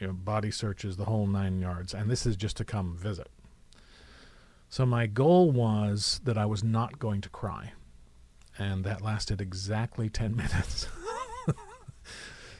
you 0.00 0.06
know, 0.06 0.14
body 0.14 0.50
searches, 0.50 0.96
the 0.96 1.04
whole 1.04 1.26
nine 1.26 1.60
yards. 1.60 1.92
And 1.92 2.10
this 2.10 2.24
is 2.24 2.36
just 2.36 2.56
to 2.56 2.64
come 2.64 2.96
visit. 2.96 3.28
So 4.70 4.86
my 4.86 5.06
goal 5.06 5.50
was 5.50 6.22
that 6.24 6.38
I 6.38 6.46
was 6.46 6.64
not 6.64 6.98
going 6.98 7.20
to 7.20 7.28
cry 7.28 7.72
and 8.58 8.82
that 8.84 9.02
lasted 9.02 9.42
exactly 9.42 10.08
10 10.08 10.34
minutes. 10.36 10.86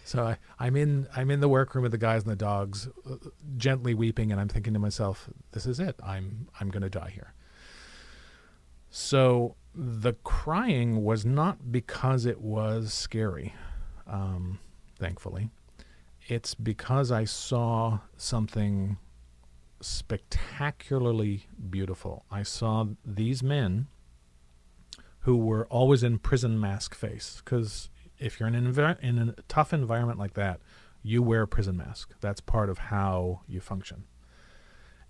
So 0.05 0.25
I, 0.25 0.39
I'm 0.59 0.77
in 0.77 1.07
I'm 1.15 1.31
in 1.31 1.41
the 1.41 1.49
workroom 1.49 1.83
with 1.83 1.93
the 1.93 1.99
guys 1.99 2.23
and 2.23 2.33
the 2.33 2.37
dogs, 2.37 2.89
uh, 3.09 3.17
gently 3.57 3.95
weeping, 3.95 4.33
and 4.33 4.41
I'm 4.41 4.49
thinking 4.49 4.73
to 4.75 4.79
myself, 4.79 5.29
"This 5.53 5.67
is 5.67 5.79
it. 5.81 5.99
I'm 6.05 6.49
I'm 6.61 6.71
going 6.71 6.83
to 6.83 6.91
die 6.91 7.11
here." 7.11 7.35
So 8.91 9.57
the 9.75 10.15
crying 10.25 11.03
was 11.03 11.25
not 11.25 11.73
because 11.73 12.27
it 12.27 12.41
was 12.41 12.93
scary, 12.93 13.55
um, 14.07 14.59
thankfully. 14.99 15.51
It's 16.29 16.55
because 16.55 17.11
I 17.11 17.25
saw 17.25 18.01
something 18.17 18.99
spectacularly 19.81 21.47
beautiful. 21.71 22.25
I 22.31 22.43
saw 22.43 22.87
these 23.05 23.43
men 23.43 23.89
who 25.21 25.37
were 25.37 25.67
always 25.67 26.03
in 26.03 26.19
prison 26.19 26.61
mask 26.61 26.95
face 26.95 27.41
because 27.45 27.89
if 28.23 28.39
you're 28.39 28.49
in 28.49 28.55
an 28.55 28.97
in 29.03 29.19
a 29.29 29.43
tough 29.49 29.73
environment 29.73 30.19
like 30.19 30.35
that, 30.35 30.61
you 31.03 31.23
wear 31.23 31.43
a 31.43 31.49
prison 31.49 31.77
mask. 31.77 32.15
That's 32.21 32.41
part 32.41 32.71
of 32.71 32.79
how 32.79 33.41
you 33.49 33.61
function. 33.61 34.05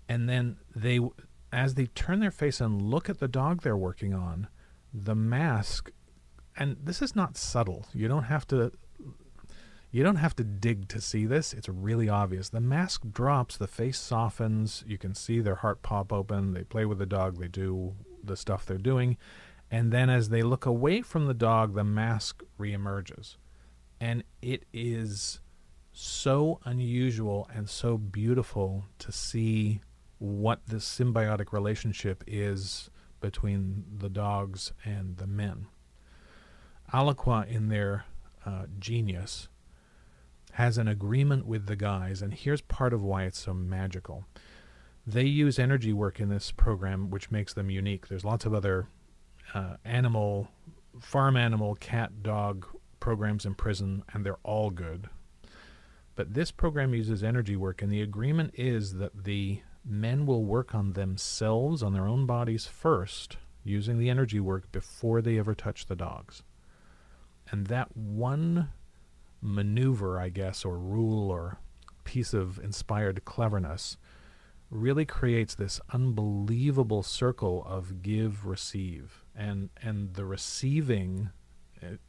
And 0.09 0.27
then 0.27 0.57
they, 0.75 0.99
as 1.51 1.75
they 1.75 1.85
turn 1.87 2.19
their 2.19 2.31
face 2.31 2.59
and 2.59 2.81
look 2.81 3.09
at 3.09 3.19
the 3.19 3.27
dog 3.27 3.61
they're 3.61 3.77
working 3.77 4.13
on, 4.13 4.47
the 4.93 5.15
mask, 5.15 5.91
and 6.57 6.77
this 6.83 7.01
is 7.01 7.15
not 7.15 7.37
subtle. 7.37 7.85
You 7.93 8.07
don't 8.07 8.23
have 8.23 8.47
to. 8.47 8.71
You 9.91 10.01
don't 10.01 10.15
have 10.15 10.35
to 10.37 10.43
dig 10.43 10.87
to 10.87 10.99
see 10.99 11.27
this. 11.27 11.53
It's 11.53 11.69
really 11.69 12.09
obvious. 12.09 12.49
The 12.49 12.59
mask 12.59 13.03
drops, 13.13 13.57
the 13.57 13.67
face 13.67 13.99
softens. 13.99 14.83
You 14.87 14.97
can 14.97 15.13
see 15.13 15.39
their 15.39 15.53
heart 15.53 15.83
pop 15.83 16.11
open. 16.11 16.53
They 16.53 16.63
play 16.63 16.85
with 16.85 16.97
the 16.97 17.05
dog. 17.05 17.37
They 17.37 17.47
do 17.47 17.93
the 18.23 18.35
stuff 18.35 18.65
they're 18.65 18.79
doing 18.79 19.17
and 19.73 19.91
then 19.91 20.07
as 20.07 20.29
they 20.29 20.43
look 20.43 20.67
away 20.67 21.01
from 21.01 21.25
the 21.25 21.33
dog, 21.33 21.73
the 21.73 21.83
mask 21.83 22.43
reemerges. 22.59 23.37
And 23.99 24.23
it 24.39 24.65
is 24.71 25.39
so 25.91 26.59
unusual 26.63 27.49
and 27.51 27.67
so 27.67 27.97
beautiful 27.97 28.85
to 28.99 29.11
see 29.11 29.81
what 30.19 30.59
this 30.67 30.85
symbiotic 30.85 31.51
relationship 31.51 32.23
is 32.27 32.91
between 33.19 33.83
the 33.97 34.09
dogs 34.09 34.73
and 34.85 35.17
the 35.17 35.25
men. 35.25 35.65
Alaqua, 36.93 37.47
in 37.47 37.69
their 37.69 38.05
uh, 38.45 38.67
genius, 38.77 39.47
has 40.51 40.77
an 40.77 40.87
agreement 40.87 41.47
with 41.47 41.65
the 41.65 41.75
guys, 41.75 42.21
and 42.21 42.35
here's 42.35 42.61
part 42.61 42.93
of 42.93 43.01
why 43.01 43.23
it's 43.23 43.39
so 43.39 43.55
magical. 43.55 44.25
They 45.07 45.25
use 45.25 45.57
energy 45.57 45.93
work 45.93 46.19
in 46.19 46.29
this 46.29 46.51
program, 46.51 47.09
which 47.09 47.31
makes 47.31 47.55
them 47.55 47.71
unique. 47.71 48.07
There's 48.07 48.23
lots 48.23 48.45
of 48.45 48.53
other 48.53 48.87
uh, 49.53 49.75
animal, 49.85 50.49
farm 50.99 51.37
animal, 51.37 51.75
cat, 51.75 52.23
dog 52.23 52.65
programs 52.99 53.45
in 53.45 53.53
prison, 53.55 54.03
and 54.13 54.25
they're 54.25 54.37
all 54.43 54.69
good. 54.69 55.09
But 56.15 56.33
this 56.33 56.51
program 56.51 56.93
uses 56.93 57.23
energy 57.23 57.55
work, 57.55 57.81
and 57.81 57.91
the 57.91 58.01
agreement 58.01 58.53
is 58.55 58.93
that 58.93 59.23
the 59.23 59.61
men 59.83 60.25
will 60.25 60.45
work 60.45 60.73
on 60.73 60.93
themselves, 60.93 61.83
on 61.83 61.93
their 61.93 62.07
own 62.07 62.25
bodies 62.25 62.65
first, 62.67 63.37
using 63.63 63.97
the 63.97 64.09
energy 64.09 64.39
work 64.39 64.71
before 64.71 65.21
they 65.21 65.37
ever 65.37 65.55
touch 65.55 65.85
the 65.85 65.95
dogs. 65.95 66.43
And 67.49 67.67
that 67.67 67.95
one 67.97 68.69
maneuver, 69.41 70.19
I 70.19 70.29
guess, 70.29 70.63
or 70.63 70.77
rule 70.77 71.29
or 71.29 71.57
piece 72.03 72.33
of 72.33 72.59
inspired 72.59 73.25
cleverness 73.25 73.97
really 74.69 75.05
creates 75.05 75.55
this 75.55 75.79
unbelievable 75.91 77.03
circle 77.03 77.63
of 77.67 78.01
give 78.01 78.45
receive 78.45 79.22
and 79.35 79.69
and 79.81 80.13
the 80.13 80.25
receiving 80.25 81.29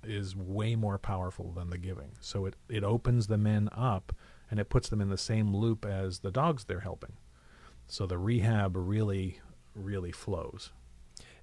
is 0.03 0.37
way 0.37 0.77
more 0.77 0.99
powerful 0.99 1.53
than 1.53 1.71
the 1.71 1.79
giving. 1.79 2.13
So 2.21 2.47
it 2.47 2.55
it 2.69 2.85
opens 2.85 3.27
the 3.27 3.39
men 3.39 3.69
up 3.73 4.15
and 4.51 4.61
it 4.61 4.69
puts 4.69 4.89
them 4.89 5.01
in 5.01 5.09
the 5.09 5.19
same 5.19 5.55
loop 5.55 5.85
as 5.85 6.21
the 6.21 6.31
dogs 6.31 6.65
they're 6.65 6.81
helping. 6.81 7.17
So 7.87 8.07
the 8.07 8.19
rehab 8.19 8.77
really 8.77 9.41
really 9.75 10.13
flows. 10.13 10.73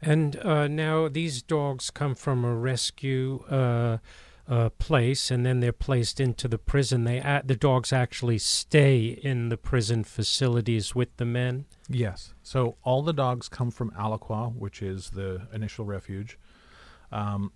And 0.02 0.36
uh, 0.38 0.68
now 0.68 1.10
these 1.10 1.42
dogs 1.42 1.92
come 1.92 2.16
from 2.16 2.44
a 2.44 2.56
rescue 2.56 3.44
uh, 3.50 3.98
uh, 4.52 4.70
place, 4.72 5.32
and 5.32 5.46
then 5.46 5.62
they're 5.62 5.72
placed 5.72 6.20
into 6.20 6.46
the 6.46 6.58
prison. 6.58 7.06
They 7.06 7.22
the 7.46 7.56
dogs 7.56 7.94
actually 7.94 8.38
stay 8.38 9.06
in 9.06 9.48
the 9.48 9.56
prison 9.56 10.04
facilities 10.04 10.94
with 10.94 11.16
the 11.16 11.24
men. 11.26 11.66
Yes. 11.88 12.34
So 12.44 12.76
all 12.84 13.02
the 13.02 13.14
dogs 13.14 13.48
come 13.48 13.72
from 13.72 13.92
Alaqua, 13.92 14.54
which 14.54 14.82
is 14.82 15.12
the 15.12 15.48
initial 15.54 15.86
refuge. 15.86 16.38
Um, 17.14 17.54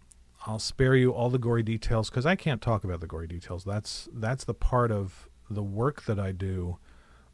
I'll 0.48 0.60
spare 0.60 0.96
you 0.96 1.12
all 1.12 1.30
the 1.30 1.38
gory 1.38 1.64
details 1.64 2.10
because 2.10 2.26
I 2.26 2.38
can't 2.38 2.62
talk 2.62 2.86
about 2.86 3.02
the 3.02 3.08
gory 3.08 3.28
details. 3.28 3.66
That's 3.66 4.08
that's 4.14 4.46
the 4.46 4.54
part 4.54 4.90
of 4.90 5.28
the 5.50 5.64
work 5.64 6.04
that 6.04 6.18
I 6.18 6.32
do 6.32 6.78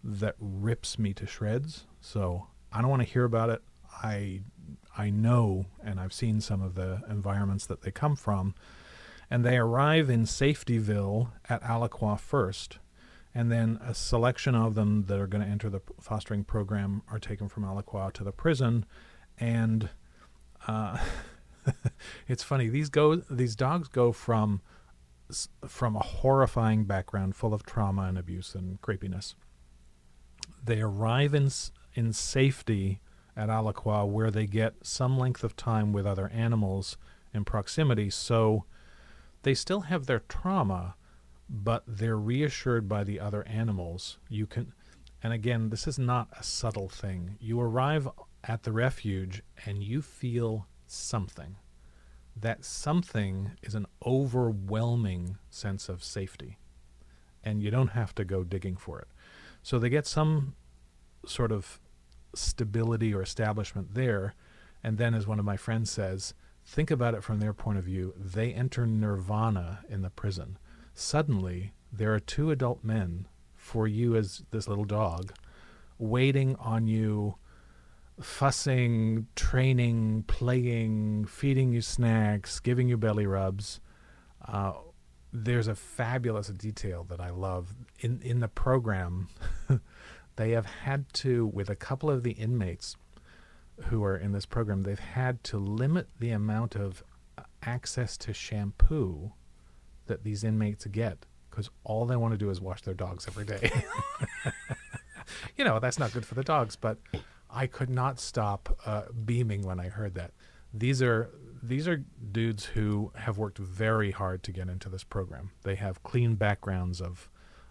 that 0.03 0.35
rips 0.39 0.97
me 0.97 1.13
to 1.13 1.27
shreds. 1.27 1.85
So 1.99 2.47
I 2.73 2.81
don't 2.81 2.89
want 2.89 3.03
to 3.03 3.07
hear 3.07 3.25
about 3.25 3.51
it. 3.51 3.61
I 4.01 4.41
I 4.97 5.11
know, 5.11 5.67
and 5.83 5.99
I've 5.99 6.13
seen 6.13 6.41
some 6.41 6.63
of 6.63 6.73
the 6.73 7.03
environments 7.07 7.67
that 7.67 7.83
they 7.83 7.91
come 7.91 8.15
from 8.15 8.55
and 9.31 9.45
they 9.45 9.57
arrive 9.57 10.09
in 10.09 10.25
Safetyville 10.25 11.29
at 11.47 11.63
Alaqua 11.63 12.19
first, 12.19 12.79
and 13.33 13.49
then 13.49 13.79
a 13.81 13.95
selection 13.95 14.55
of 14.55 14.75
them 14.75 15.05
that 15.05 15.17
are 15.17 15.25
going 15.25 15.41
to 15.43 15.49
enter 15.49 15.69
the 15.69 15.79
fostering 16.01 16.43
program 16.43 17.01
are 17.09 17.17
taken 17.17 17.47
from 17.47 17.63
Alaqua 17.63 18.11
to 18.11 18.25
the 18.25 18.33
prison, 18.33 18.85
and 19.39 19.89
uh, 20.67 20.97
it's 22.27 22.43
funny 22.43 22.67
these 22.67 22.89
go 22.89 23.15
these 23.15 23.55
dogs 23.55 23.87
go 23.87 24.11
from 24.11 24.61
from 25.65 25.95
a 25.95 25.99
horrifying 25.99 26.83
background 26.83 27.33
full 27.37 27.53
of 27.53 27.63
trauma 27.63 28.01
and 28.01 28.17
abuse 28.17 28.53
and 28.53 28.81
creepiness 28.81 29.33
They 30.61 30.81
arrive 30.81 31.33
in 31.33 31.49
in 31.93 32.11
safety 32.11 32.99
at 33.37 33.47
Alaqua, 33.47 34.05
where 34.05 34.29
they 34.29 34.45
get 34.45 34.73
some 34.83 35.17
length 35.17 35.45
of 35.45 35.55
time 35.55 35.93
with 35.93 36.05
other 36.05 36.27
animals 36.33 36.97
in 37.33 37.45
proximity. 37.45 38.09
So 38.09 38.65
they 39.43 39.53
still 39.53 39.81
have 39.81 40.05
their 40.05 40.21
trauma, 40.27 40.95
but 41.49 41.83
they're 41.87 42.17
reassured 42.17 42.87
by 42.87 43.03
the 43.03 43.19
other 43.19 43.45
animals. 43.47 44.17
You 44.29 44.47
can, 44.47 44.73
and 45.23 45.33
again, 45.33 45.69
this 45.69 45.87
is 45.87 45.99
not 45.99 46.29
a 46.37 46.43
subtle 46.43 46.89
thing. 46.89 47.37
You 47.39 47.59
arrive 47.59 48.07
at 48.43 48.63
the 48.63 48.71
refuge 48.71 49.43
and 49.65 49.83
you 49.83 50.01
feel 50.01 50.67
something. 50.87 51.57
That 52.35 52.63
something 52.63 53.51
is 53.61 53.75
an 53.75 53.87
overwhelming 54.05 55.37
sense 55.49 55.89
of 55.89 56.03
safety, 56.03 56.57
and 57.43 57.61
you 57.61 57.69
don't 57.69 57.89
have 57.89 58.15
to 58.15 58.23
go 58.23 58.43
digging 58.43 58.77
for 58.77 58.99
it. 58.99 59.09
So 59.61 59.77
they 59.77 59.89
get 59.89 60.07
some 60.07 60.55
sort 61.25 61.51
of 61.51 61.79
stability 62.33 63.13
or 63.13 63.21
establishment 63.21 63.93
there. 63.93 64.33
And 64.83 64.97
then, 64.97 65.13
as 65.13 65.27
one 65.27 65.39
of 65.39 65.45
my 65.45 65.57
friends 65.57 65.91
says, 65.91 66.33
think 66.65 66.91
about 66.91 67.13
it 67.13 67.23
from 67.23 67.39
their 67.39 67.53
point 67.53 67.77
of 67.77 67.83
view. 67.83 68.13
They 68.17 68.53
enter 68.53 68.85
nirvana 68.85 69.79
in 69.89 70.01
the 70.01 70.09
prison. 70.09 70.57
Suddenly, 70.93 71.73
there 71.91 72.13
are 72.13 72.19
two 72.19 72.51
adult 72.51 72.83
men 72.83 73.27
for 73.55 73.87
you 73.87 74.15
as 74.15 74.43
this 74.51 74.67
little 74.67 74.85
dog 74.85 75.33
waiting 75.97 76.55
on 76.55 76.87
you, 76.87 77.35
fussing, 78.19 79.27
training, 79.35 80.23
playing, 80.27 81.25
feeding 81.25 81.71
you 81.71 81.81
snacks, 81.81 82.59
giving 82.59 82.87
you 82.87 82.97
belly 82.97 83.25
rubs. 83.25 83.79
Uh, 84.45 84.73
there's 85.31 85.67
a 85.67 85.75
fabulous 85.75 86.47
detail 86.47 87.05
that 87.05 87.21
I 87.21 87.29
love 87.29 87.73
in 87.99 88.21
in 88.21 88.39
the 88.39 88.47
program. 88.47 89.29
they 90.35 90.51
have 90.51 90.65
had 90.65 91.11
to, 91.13 91.45
with 91.45 91.69
a 91.69 91.75
couple 91.75 92.09
of 92.09 92.23
the 92.23 92.31
inmates 92.31 92.97
who 93.85 94.03
are 94.03 94.15
in 94.15 94.31
this 94.31 94.45
program, 94.45 94.83
they've 94.83 94.99
had 94.99 95.43
to 95.45 95.57
limit 95.57 96.07
the 96.19 96.31
amount 96.31 96.75
of 96.75 97.03
uh, 97.37 97.43
access 97.63 98.17
to 98.17 98.33
shampoo 98.33 99.31
that 100.07 100.23
these 100.23 100.43
inmates 100.43 100.85
get 100.85 101.25
because 101.49 101.69
all 101.83 102.05
they 102.05 102.15
want 102.15 102.33
to 102.33 102.37
do 102.37 102.49
is 102.49 102.61
wash 102.61 102.81
their 102.81 102.93
dogs 102.93 103.27
every 103.27 103.45
day. 103.45 103.71
you 105.57 105.65
know, 105.65 105.79
that's 105.79 105.99
not 105.99 106.13
good 106.13 106.25
for 106.25 106.35
the 106.35 106.43
dogs, 106.43 106.75
but 106.75 106.97
I 107.49 107.67
could 107.67 107.89
not 107.89 108.19
stop 108.19 108.77
uh, 108.85 109.03
beaming 109.25 109.63
when 109.63 109.79
I 109.79 109.89
heard 109.89 110.15
that. 110.15 110.31
These 110.73 111.01
are 111.01 111.29
these 111.63 111.87
are 111.87 112.03
dudes 112.31 112.65
who 112.65 113.11
have 113.15 113.37
worked 113.37 113.57
very 113.57 114.11
hard 114.11 114.41
to 114.43 114.51
get 114.51 114.67
into 114.69 114.89
this 114.89 115.03
program. 115.03 115.51
They 115.63 115.75
have 115.75 116.01
clean 116.01 116.35
backgrounds 116.35 117.01
of 117.01 117.29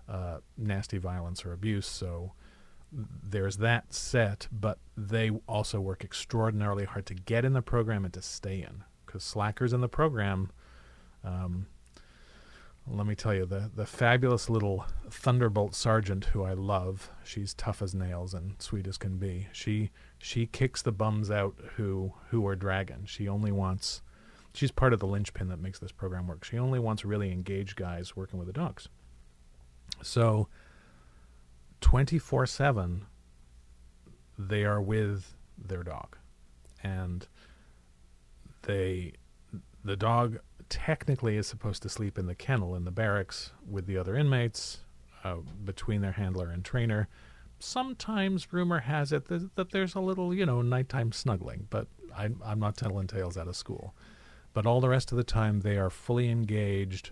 uh, 0.08 0.38
nasty 0.56 0.98
violence 0.98 1.44
or 1.44 1.52
abuse, 1.52 1.86
so 1.86 2.32
there's 2.92 3.58
that 3.58 3.92
set. 3.92 4.48
But 4.52 4.78
they 4.96 5.30
also 5.46 5.80
work 5.80 6.04
extraordinarily 6.04 6.84
hard 6.84 7.06
to 7.06 7.14
get 7.14 7.44
in 7.44 7.52
the 7.52 7.62
program 7.62 8.04
and 8.04 8.14
to 8.14 8.22
stay 8.22 8.62
in. 8.62 8.84
Because 9.06 9.24
slackers 9.24 9.72
in 9.72 9.80
the 9.80 9.88
program, 9.88 10.50
um, 11.24 11.66
let 12.86 13.06
me 13.06 13.14
tell 13.14 13.34
you, 13.34 13.46
the 13.46 13.70
the 13.74 13.86
fabulous 13.86 14.48
little 14.48 14.86
Thunderbolt 15.10 15.74
sergeant 15.74 16.26
who 16.26 16.42
I 16.42 16.52
love. 16.52 17.10
She's 17.24 17.54
tough 17.54 17.82
as 17.82 17.94
nails 17.94 18.34
and 18.34 18.60
sweet 18.60 18.86
as 18.86 18.98
can 18.98 19.18
be. 19.18 19.48
She 19.52 19.90
she 20.18 20.46
kicks 20.46 20.82
the 20.82 20.92
bums 20.92 21.30
out 21.30 21.54
who 21.76 22.14
who 22.28 22.46
are 22.46 22.56
dragging. 22.56 23.04
She 23.06 23.28
only 23.28 23.52
wants. 23.52 24.02
She's 24.52 24.72
part 24.72 24.92
of 24.92 24.98
the 24.98 25.06
linchpin 25.06 25.48
that 25.48 25.60
makes 25.60 25.78
this 25.78 25.92
program 25.92 26.26
work. 26.26 26.44
She 26.44 26.58
only 26.58 26.80
wants 26.80 27.04
really 27.04 27.30
engaged 27.30 27.76
guys 27.76 28.16
working 28.16 28.38
with 28.38 28.48
the 28.48 28.52
dogs. 28.52 28.88
So, 30.02 30.48
twenty 31.80 32.18
four 32.18 32.46
seven, 32.46 33.06
they 34.38 34.64
are 34.64 34.80
with 34.80 35.36
their 35.58 35.82
dog, 35.82 36.16
and 36.82 37.26
they 38.62 39.12
the 39.84 39.96
dog 39.96 40.38
technically 40.68 41.36
is 41.36 41.46
supposed 41.46 41.82
to 41.82 41.88
sleep 41.88 42.18
in 42.18 42.26
the 42.26 42.34
kennel 42.34 42.74
in 42.74 42.84
the 42.84 42.90
barracks 42.90 43.52
with 43.68 43.86
the 43.86 43.98
other 43.98 44.14
inmates 44.14 44.78
uh, 45.24 45.36
between 45.64 46.00
their 46.00 46.12
handler 46.12 46.50
and 46.50 46.64
trainer. 46.64 47.08
Sometimes 47.58 48.52
rumor 48.52 48.80
has 48.80 49.12
it 49.12 49.26
that, 49.26 49.54
that 49.56 49.70
there's 49.70 49.94
a 49.94 50.00
little, 50.00 50.32
you 50.32 50.46
know, 50.46 50.62
nighttime 50.62 51.12
snuggling, 51.12 51.66
but 51.70 51.88
I, 52.16 52.30
I'm 52.44 52.60
not 52.60 52.76
telling 52.76 53.06
tales 53.06 53.36
out 53.36 53.48
of 53.48 53.56
school. 53.56 53.94
But 54.52 54.64
all 54.64 54.80
the 54.80 54.88
rest 54.88 55.12
of 55.12 55.18
the 55.18 55.24
time, 55.24 55.60
they 55.60 55.76
are 55.76 55.90
fully 55.90 56.30
engaged 56.30 57.10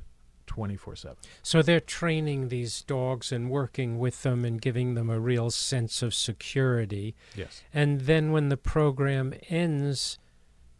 24 0.59 0.97
7. 0.97 1.17
So 1.41 1.63
they're 1.63 1.79
training 1.79 2.49
these 2.49 2.83
dogs 2.83 3.31
and 3.31 3.49
working 3.49 3.97
with 3.97 4.25
them 4.25 4.45
and 4.45 4.61
giving 4.61 4.95
them 4.95 5.09
a 5.09 5.21
real 5.21 5.53
sense 5.53 6.03
of 6.03 6.13
security. 6.13 7.15
Yes. 7.37 7.63
And 7.73 8.01
then 8.01 8.33
when 8.33 8.49
the 8.49 8.57
program 8.57 9.35
ends, 9.49 10.19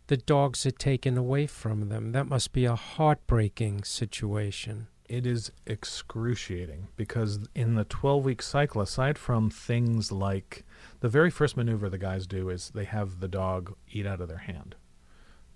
the 0.09 0.17
dogs 0.17 0.67
are 0.67 0.73
taken 0.73 1.17
away 1.17 1.47
from 1.47 1.91
them. 1.91 2.11
That 2.11 2.27
must 2.27 2.53
be 2.53 2.65
a 2.65 2.75
heartbreaking 2.75 3.85
situation. 3.85 4.89
It 5.09 5.25
is 5.25 5.53
excruciating 5.65 6.89
because 6.97 7.39
in 7.55 7.77
the 7.77 7.85
12 7.85 8.25
week 8.25 8.43
cycle, 8.43 8.81
aside 8.81 9.17
from 9.17 9.49
things 9.49 10.11
like 10.11 10.65
the 10.99 11.09
very 11.09 11.31
first 11.31 11.57
maneuver 11.57 11.89
the 11.89 11.99
guys 11.99 12.27
do 12.27 12.49
is 12.49 12.73
they 12.75 12.85
have 12.85 13.21
the 13.21 13.29
dog 13.29 13.77
eat 13.89 14.09
out 14.09 14.21
of 14.21 14.27
their 14.27 14.39
hand 14.39 14.75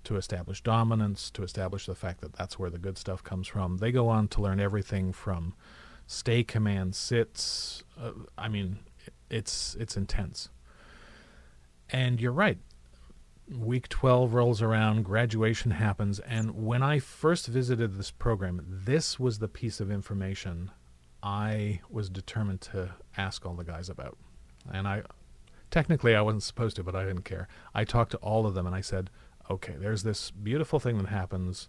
to 0.05 0.17
establish 0.17 0.63
dominance, 0.63 1.31
to 1.31 1.43
establish 1.43 1.87
the 1.87 1.95
fact 1.95 2.21
that 2.21 2.33
that's 2.35 2.59
where 2.59 2.71
the 2.71 2.79
good 2.79 2.99
stuff 2.99 3.23
comes 3.23 3.49
from. 3.49 3.79
They 3.79 3.93
go 3.93 4.09
on 4.09 4.29
to 4.29 4.43
learn 4.43 4.61
everything 4.61 5.13
from 5.13 5.55
stay 6.07 6.43
command 6.43 6.95
sits. 6.95 7.85
Uh, 8.01 8.13
I 8.37 8.49
mean, 8.49 8.81
it's 9.31 9.77
it's 9.79 9.97
intense. 9.97 10.49
And 11.91 12.21
you're 12.21 12.33
right. 12.33 12.59
Week 13.51 13.89
12 13.89 14.33
rolls 14.33 14.63
around, 14.63 15.05
graduation 15.05 15.73
happens, 15.73 16.21
and 16.21 16.65
when 16.65 16.83
I 16.83 17.01
first 17.01 17.49
visited 17.49 17.99
this 17.99 18.11
program, 18.11 18.65
this 18.67 19.19
was 19.19 19.41
the 19.41 19.49
piece 19.49 19.81
of 19.81 19.91
information 19.91 20.71
I 21.23 21.81
was 21.91 22.09
determined 22.09 22.61
to 22.63 22.95
ask 23.17 23.45
all 23.45 23.55
the 23.55 23.65
guys 23.65 23.89
about. 23.89 24.17
And 24.73 24.89
I 24.89 25.03
technically 25.71 26.15
I 26.15 26.21
wasn't 26.21 26.45
supposed 26.45 26.77
to, 26.77 26.83
but 26.83 26.95
I 26.95 27.05
didn't 27.05 27.25
care. 27.25 27.49
I 27.75 27.85
talked 27.85 28.13
to 28.13 28.19
all 28.19 28.47
of 28.47 28.55
them 28.55 28.67
and 28.67 28.75
I 28.75 28.81
said, 28.81 29.11
"Okay, 29.51 29.75
there's 29.79 30.03
this 30.03 30.31
beautiful 30.31 30.79
thing 30.79 30.99
that 30.99 31.09
happens. 31.09 31.69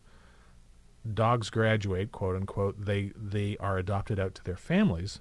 Dogs 1.11 1.49
graduate, 1.49 2.11
quote 2.11 2.35
unquote. 2.35 2.85
They 2.85 3.11
they 3.15 3.57
are 3.57 3.77
adopted 3.77 4.19
out 4.19 4.35
to 4.35 4.43
their 4.43 4.57
families. 4.57 5.19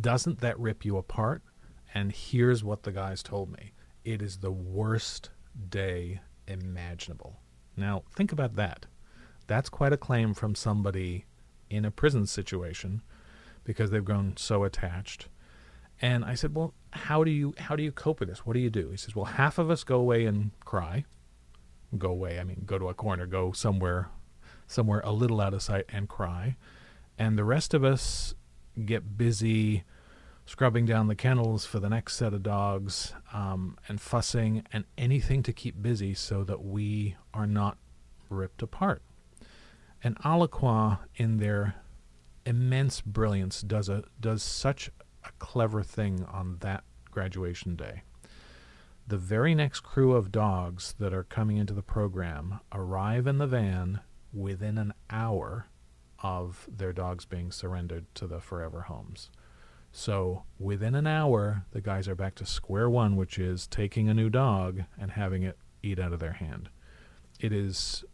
Doesn't 0.00 0.40
that 0.40 0.58
rip 0.58 0.84
you 0.84 0.96
apart?" 0.96 1.42
And 1.94 2.12
here's 2.12 2.62
what 2.62 2.82
the 2.82 2.92
guys 2.92 3.22
told 3.22 3.50
me 3.50 3.72
it 4.04 4.22
is 4.22 4.38
the 4.38 4.52
worst 4.52 5.30
day 5.68 6.20
imaginable. 6.46 7.40
Now, 7.76 8.04
think 8.14 8.32
about 8.32 8.56
that. 8.56 8.86
That's 9.46 9.68
quite 9.68 9.92
a 9.92 9.96
claim 9.96 10.34
from 10.34 10.54
somebody 10.54 11.26
in 11.70 11.84
a 11.84 11.90
prison 11.90 12.26
situation 12.26 13.02
because 13.64 13.90
they've 13.90 14.04
grown 14.04 14.36
so 14.36 14.64
attached. 14.64 15.28
And 16.00 16.24
I 16.24 16.34
said, 16.34 16.54
"Well, 16.54 16.74
how 16.98 17.24
do 17.24 17.30
you 17.30 17.54
how 17.58 17.76
do 17.76 17.82
you 17.82 17.92
cope 17.92 18.20
with 18.20 18.28
this? 18.28 18.44
What 18.46 18.54
do 18.54 18.60
you 18.60 18.70
do?" 18.70 18.90
He 18.90 18.96
says, 18.96 19.14
"Well, 19.16 19.26
half 19.26 19.58
of 19.58 19.70
us 19.70 19.84
go 19.84 19.98
away 19.98 20.26
and 20.26 20.50
cry. 20.64 21.04
Go 21.96 22.10
away, 22.10 22.38
I 22.38 22.44
mean, 22.44 22.64
go 22.66 22.78
to 22.78 22.88
a 22.88 22.94
corner, 22.94 23.26
go 23.26 23.52
somewhere 23.52 24.10
somewhere 24.66 25.00
a 25.04 25.12
little 25.12 25.40
out 25.40 25.54
of 25.54 25.62
sight 25.62 25.86
and 25.88 26.08
cry. 26.08 26.56
And 27.18 27.38
the 27.38 27.44
rest 27.44 27.74
of 27.74 27.82
us 27.82 28.34
get 28.84 29.16
busy 29.16 29.84
scrubbing 30.44 30.86
down 30.86 31.08
the 31.08 31.14
kennels 31.14 31.66
for 31.66 31.78
the 31.78 31.90
next 31.90 32.16
set 32.16 32.32
of 32.32 32.42
dogs, 32.42 33.12
um, 33.34 33.76
and 33.88 34.00
fussing 34.00 34.64
and 34.72 34.84
anything 34.96 35.42
to 35.42 35.52
keep 35.52 35.80
busy 35.82 36.14
so 36.14 36.42
that 36.44 36.64
we 36.64 37.16
are 37.34 37.46
not 37.46 37.76
ripped 38.30 38.62
apart. 38.62 39.02
And 40.02 40.18
Alaqua, 40.20 41.00
in 41.16 41.36
their 41.38 41.74
immense 42.46 43.00
brilliance, 43.02 43.60
does 43.60 43.88
a 43.88 44.04
does 44.18 44.42
such 44.42 44.90
a 45.24 45.32
clever 45.38 45.82
thing 45.82 46.24
on 46.24 46.58
that 46.60 46.84
graduation 47.18 47.74
day. 47.74 48.02
The 49.08 49.18
very 49.18 49.52
next 49.52 49.80
crew 49.80 50.12
of 50.12 50.30
dogs 50.30 50.94
that 51.00 51.12
are 51.12 51.24
coming 51.24 51.56
into 51.56 51.74
the 51.74 51.82
program 51.82 52.60
arrive 52.70 53.26
in 53.26 53.38
the 53.38 53.46
van 53.48 53.98
within 54.32 54.78
an 54.78 54.94
hour 55.10 55.66
of 56.22 56.68
their 56.70 56.92
dogs 56.92 57.24
being 57.24 57.50
surrendered 57.50 58.06
to 58.14 58.28
the 58.28 58.38
forever 58.38 58.82
homes. 58.82 59.30
So 59.90 60.44
within 60.60 60.94
an 60.94 61.08
hour, 61.08 61.64
the 61.72 61.80
guys 61.80 62.06
are 62.06 62.14
back 62.14 62.36
to 62.36 62.46
square 62.46 62.88
one, 62.88 63.16
which 63.16 63.36
is 63.36 63.66
taking 63.66 64.08
a 64.08 64.14
new 64.14 64.30
dog 64.30 64.84
and 64.96 65.10
having 65.10 65.42
it 65.42 65.58
eat 65.82 65.98
out 65.98 66.12
of 66.12 66.20
their 66.20 66.34
hand. 66.34 66.68
It 67.40 67.52
is 67.52 68.04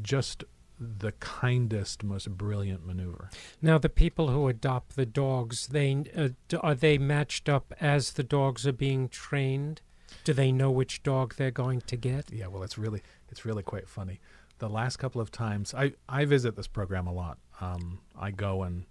just 0.00 0.44
the 0.78 1.12
kindest, 1.12 2.02
most 2.02 2.30
brilliant 2.36 2.86
maneuver. 2.86 3.30
Now, 3.62 3.78
the 3.78 3.88
people 3.88 4.28
who 4.28 4.48
adopt 4.48 4.96
the 4.96 5.06
dogs, 5.06 5.68
they 5.68 6.04
uh, 6.16 6.28
are 6.60 6.74
they 6.74 6.98
matched 6.98 7.48
up 7.48 7.72
as 7.80 8.12
the 8.12 8.22
dogs 8.22 8.66
are 8.66 8.72
being 8.72 9.08
trained? 9.08 9.82
Do 10.24 10.32
they 10.32 10.52
know 10.52 10.70
which 10.70 11.02
dog 11.02 11.34
they're 11.36 11.50
going 11.50 11.80
to 11.82 11.96
get? 11.96 12.32
Yeah, 12.32 12.46
well, 12.48 12.62
it's 12.62 12.78
really 12.78 13.02
it's 13.30 13.44
really 13.44 13.62
quite 13.62 13.88
funny. 13.88 14.20
The 14.58 14.68
last 14.68 14.96
couple 14.96 15.20
of 15.20 15.30
times 15.30 15.74
I 15.74 15.92
I 16.08 16.24
visit 16.24 16.56
this 16.56 16.66
program 16.66 17.06
a 17.06 17.12
lot. 17.12 17.38
Um, 17.60 18.00
I 18.18 18.30
go 18.30 18.62
and 18.62 18.86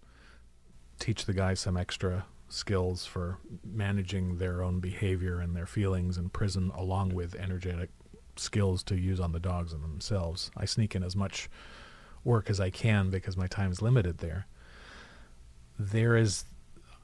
teach 1.00 1.26
the 1.26 1.34
guys 1.34 1.60
some 1.60 1.78
extra 1.78 2.26
skills 2.50 3.06
for 3.06 3.39
managing 3.65 4.38
their 4.38 4.62
own 4.62 4.80
behavior 4.80 5.39
and 5.39 5.56
their 5.56 5.65
feelings 5.65 6.17
in 6.17 6.30
prison, 6.30 6.72
along 6.76 7.13
with 7.13 7.36
energetic 7.36 7.89
skills 8.36 8.84
to 8.84 8.96
use 8.96 9.19
on 9.19 9.32
the 9.32 9.39
dogs 9.39 9.74
and 9.74 9.84
themselves. 9.84 10.52
I 10.56 10.65
sneak 10.65 10.96
in 10.96 11.04
as 11.04 11.15
much 11.15 11.50
work 12.24 12.50
as 12.50 12.60
I 12.60 12.69
can 12.69 13.10
because 13.10 13.38
my 13.38 13.48
time 13.48 13.72
is 13.72 13.82
limited 13.82 14.19
there. 14.19 14.48
There 15.78 16.15
is, 16.15 16.46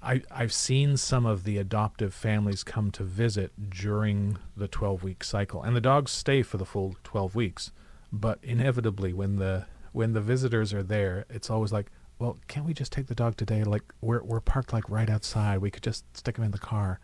I, 0.02 0.22
I've 0.32 0.54
seen 0.54 0.98
some 0.98 1.26
of 1.26 1.44
the 1.44 1.58
adoptive 1.58 2.14
families 2.14 2.64
come 2.64 2.92
to 2.92 3.04
visit 3.04 3.70
during 3.70 4.38
the 4.56 4.68
12 4.68 5.04
week 5.04 5.24
cycle, 5.24 5.64
and 5.64 5.76
the 5.76 5.82
dogs 5.82 6.12
stay 6.12 6.42
for 6.44 6.58
the 6.58 6.66
full 6.66 6.96
12 7.04 7.36
weeks. 7.36 7.72
But 8.12 8.40
inevitably, 8.42 9.14
when 9.14 9.36
the 9.36 9.66
when 9.92 10.14
the 10.14 10.22
visitors 10.22 10.74
are 10.74 10.84
there, 10.84 11.26
it's 11.30 11.50
always 11.50 11.72
like, 11.72 11.88
well, 12.18 12.38
can't 12.48 12.66
we 12.66 12.74
just 12.74 12.92
take 12.92 13.08
the 13.08 13.16
dog 13.16 13.38
today? 13.38 13.64
Like 13.64 13.84
we're 14.02 14.24
we're 14.24 14.40
parked 14.40 14.74
like 14.74 14.90
right 14.90 15.10
outside. 15.10 15.60
We 15.60 15.72
could 15.72 15.84
just 15.84 16.06
stick 16.18 16.38
him 16.38 16.44
in 16.44 16.52
the 16.52 16.58
car. 16.58 17.00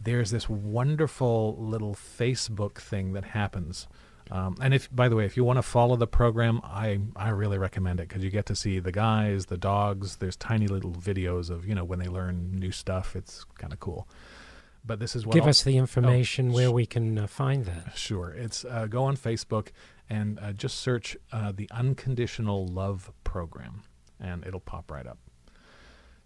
There's 0.00 0.30
this 0.30 0.48
wonderful 0.48 1.56
little 1.58 1.94
Facebook 1.94 2.76
thing 2.78 3.12
that 3.14 3.24
happens. 3.24 3.88
Um, 4.30 4.56
and 4.60 4.74
if, 4.74 4.94
by 4.94 5.08
the 5.08 5.16
way, 5.16 5.24
if 5.24 5.36
you 5.36 5.42
want 5.44 5.56
to 5.56 5.62
follow 5.62 5.96
the 5.96 6.06
program, 6.06 6.60
I 6.62 7.00
I 7.16 7.30
really 7.30 7.56
recommend 7.58 7.98
it 7.98 8.08
because 8.08 8.22
you 8.22 8.30
get 8.30 8.44
to 8.46 8.54
see 8.54 8.78
the 8.78 8.92
guys, 8.92 9.46
the 9.46 9.56
dogs. 9.56 10.16
There's 10.16 10.36
tiny 10.36 10.68
little 10.68 10.92
videos 10.92 11.48
of 11.50 11.66
you 11.66 11.74
know 11.74 11.84
when 11.84 11.98
they 11.98 12.08
learn 12.08 12.52
new 12.52 12.70
stuff. 12.70 13.16
It's 13.16 13.44
kind 13.58 13.72
of 13.72 13.80
cool. 13.80 14.06
But 14.84 15.00
this 15.00 15.16
is 15.16 15.26
what 15.26 15.32
Give 15.34 15.44
I'll- 15.44 15.48
us 15.50 15.62
the 15.62 15.76
information 15.78 16.50
Oh, 16.50 16.54
where 16.54 16.70
we 16.70 16.84
can 16.86 17.18
uh, 17.18 17.26
find 17.26 17.64
that. 17.64 17.96
Sure. 17.96 18.30
It's 18.30 18.64
uh, 18.66 18.86
go 18.86 19.04
on 19.04 19.16
Facebook 19.16 19.68
and 20.10 20.38
uh, 20.40 20.52
just 20.52 20.78
search 20.78 21.16
uh, 21.32 21.52
the 21.54 21.68
Unconditional 21.72 22.66
Love 22.66 23.10
Program, 23.24 23.82
and 24.20 24.46
it'll 24.46 24.60
pop 24.60 24.90
right 24.90 25.06
up. 25.06 25.18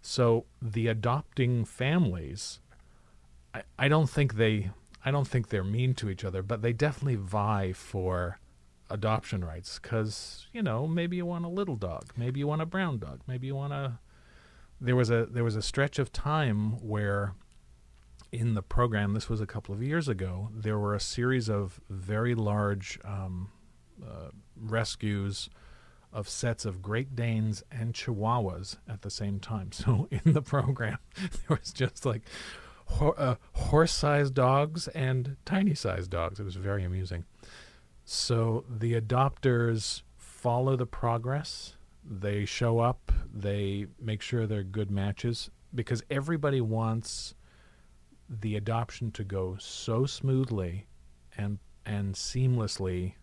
So 0.00 0.46
the 0.60 0.88
adopting 0.88 1.64
families, 1.64 2.60
I, 3.54 3.62
I 3.78 3.88
don't 3.88 4.08
think 4.08 4.34
they, 4.34 4.70
I 5.04 5.10
don't 5.10 5.26
think 5.26 5.48
they're 5.48 5.64
mean 5.64 5.94
to 5.94 6.10
each 6.10 6.24
other, 6.24 6.42
but 6.42 6.62
they 6.62 6.72
definitely 6.72 7.16
vie 7.16 7.72
for 7.72 8.38
adoption 8.90 9.42
rights 9.42 9.78
because 9.82 10.46
you 10.52 10.62
know 10.62 10.86
maybe 10.86 11.16
you 11.16 11.24
want 11.24 11.44
a 11.44 11.48
little 11.48 11.76
dog, 11.76 12.10
maybe 12.16 12.40
you 12.40 12.46
want 12.46 12.62
a 12.62 12.66
brown 12.66 12.98
dog, 12.98 13.20
maybe 13.26 13.46
you 13.46 13.54
want 13.54 13.72
a. 13.72 13.98
There 14.80 14.96
was 14.96 15.10
a 15.10 15.26
there 15.26 15.44
was 15.44 15.56
a 15.56 15.62
stretch 15.62 15.98
of 15.98 16.12
time 16.12 16.72
where 16.86 17.34
in 18.32 18.54
the 18.54 18.62
program, 18.62 19.12
this 19.12 19.28
was 19.28 19.40
a 19.40 19.46
couple 19.46 19.74
of 19.74 19.82
years 19.82 20.08
ago, 20.08 20.48
there 20.52 20.78
were 20.78 20.94
a 20.94 21.00
series 21.00 21.50
of 21.50 21.80
very 21.90 22.34
large 22.34 22.98
um, 23.04 23.50
uh, 24.02 24.30
rescues 24.56 25.50
of 26.12 26.28
sets 26.28 26.64
of 26.64 26.82
Great 26.82 27.14
Danes 27.14 27.62
and 27.70 27.94
Chihuahuas 27.94 28.78
at 28.88 29.02
the 29.02 29.10
same 29.10 29.38
time. 29.38 29.70
So 29.82 30.08
in 30.10 30.32
the 30.32 30.42
program, 30.42 30.98
there 31.16 31.58
was 31.60 31.72
just 31.72 32.06
like 32.06 32.22
ho- 32.86 33.14
uh, 33.16 33.34
horse-sized 33.52 34.34
dogs 34.34 34.88
and 34.88 35.36
tiny-sized 35.44 36.10
dogs. 36.10 36.40
It 36.40 36.44
was 36.44 36.56
very 36.56 36.84
amusing. 36.84 37.24
So 38.04 38.64
the 38.68 39.00
adopters 39.00 40.02
follow 40.16 40.76
the 40.76 40.86
progress. 40.86 41.76
They 42.04 42.44
show 42.44 42.80
up. 42.80 43.12
They 43.32 43.86
make 44.00 44.22
sure 44.22 44.46
they're 44.46 44.62
good 44.64 44.90
matches 44.90 45.50
because 45.74 46.02
everybody 46.10 46.60
wants 46.60 47.34
the 48.28 48.56
adoption 48.56 49.10
to 49.12 49.24
go 49.24 49.56
so 49.58 50.06
smoothly 50.06 50.86
and 51.36 51.58
and 51.84 52.14
seamlessly 52.14 53.14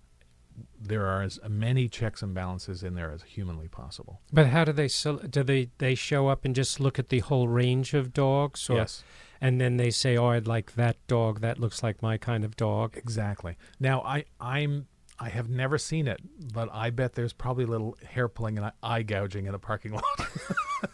there 0.80 1.06
are 1.06 1.22
as 1.22 1.40
many 1.48 1.88
checks 1.88 2.22
and 2.22 2.34
balances 2.34 2.84
in 2.84 2.94
there 2.96 3.12
as 3.12 3.24
humanly 3.24 3.68
possible. 3.68 4.20
But 4.32 4.48
how 4.48 4.66
do 4.66 4.72
they 4.72 4.90
do 5.30 5.44
they 5.44 5.70
they 5.78 5.96
show 5.96 6.28
up 6.28 6.46
and 6.46 6.56
just 6.56 6.80
look 6.80 7.00
at 7.00 7.10
the 7.10 7.20
whole 7.20 7.48
range 7.48 7.94
of 7.94 8.14
dogs, 8.14 8.70
or, 8.70 8.76
yes, 8.76 9.04
and 9.42 9.60
then 9.60 9.78
they 9.78 9.92
say, 9.92 10.18
"Oh, 10.18 10.28
I'd 10.28 10.48
like 10.48 10.76
that 10.76 10.98
dog. 11.08 11.42
That 11.42 11.60
looks 11.60 11.84
like 11.84 12.02
my 12.02 12.18
kind 12.18 12.44
of 12.44 12.56
dog." 12.56 12.98
exactly. 12.98 13.58
Now 13.80 14.02
I 14.02 14.26
I'm 14.40 14.88
I 15.20 15.30
have 15.30 15.50
never 15.50 15.78
seen 15.78 16.08
it, 16.08 16.22
but 16.54 16.70
I 16.72 16.90
bet 16.92 17.14
there's 17.14 17.34
probably 17.34 17.66
a 17.66 17.68
little 17.68 17.98
hair 18.08 18.28
pulling 18.28 18.58
and 18.58 18.72
eye 18.82 19.04
gouging 19.04 19.48
in 19.48 19.54
a 19.54 19.60
parking 19.60 19.94
lot 19.94 20.28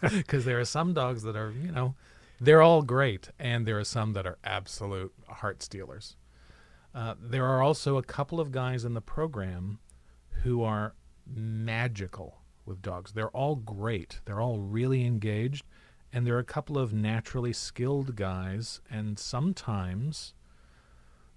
because 0.00 0.44
there 0.44 0.58
are 0.58 0.64
some 0.64 0.94
dogs 0.94 1.22
that 1.22 1.36
are 1.36 1.52
you 1.52 1.70
know 1.70 1.94
they're 2.40 2.62
all 2.62 2.82
great, 2.82 3.30
and 3.38 3.66
there 3.66 3.78
are 3.78 3.84
some 3.84 4.12
that 4.12 4.26
are 4.26 4.38
absolute 4.44 5.12
heart 5.28 5.62
stealers. 5.62 6.16
Uh, 6.94 7.14
there 7.20 7.44
are 7.44 7.62
also 7.62 7.98
a 7.98 8.02
couple 8.02 8.40
of 8.40 8.52
guys 8.52 8.84
in 8.84 8.94
the 8.94 9.00
program 9.00 9.78
who 10.42 10.62
are 10.62 10.94
magical 11.26 12.38
with 12.64 12.82
dogs. 12.82 13.12
They're 13.12 13.28
all 13.30 13.56
great. 13.56 14.20
They're 14.24 14.40
all 14.40 14.58
really 14.58 15.04
engaged, 15.04 15.64
and 16.16 16.26
there 16.26 16.34
are 16.34 16.38
a 16.38 16.44
couple 16.44 16.78
of 16.78 16.94
naturally 16.94 17.52
skilled 17.52 18.16
guys, 18.16 18.80
and 18.90 19.18
sometimes 19.18 20.32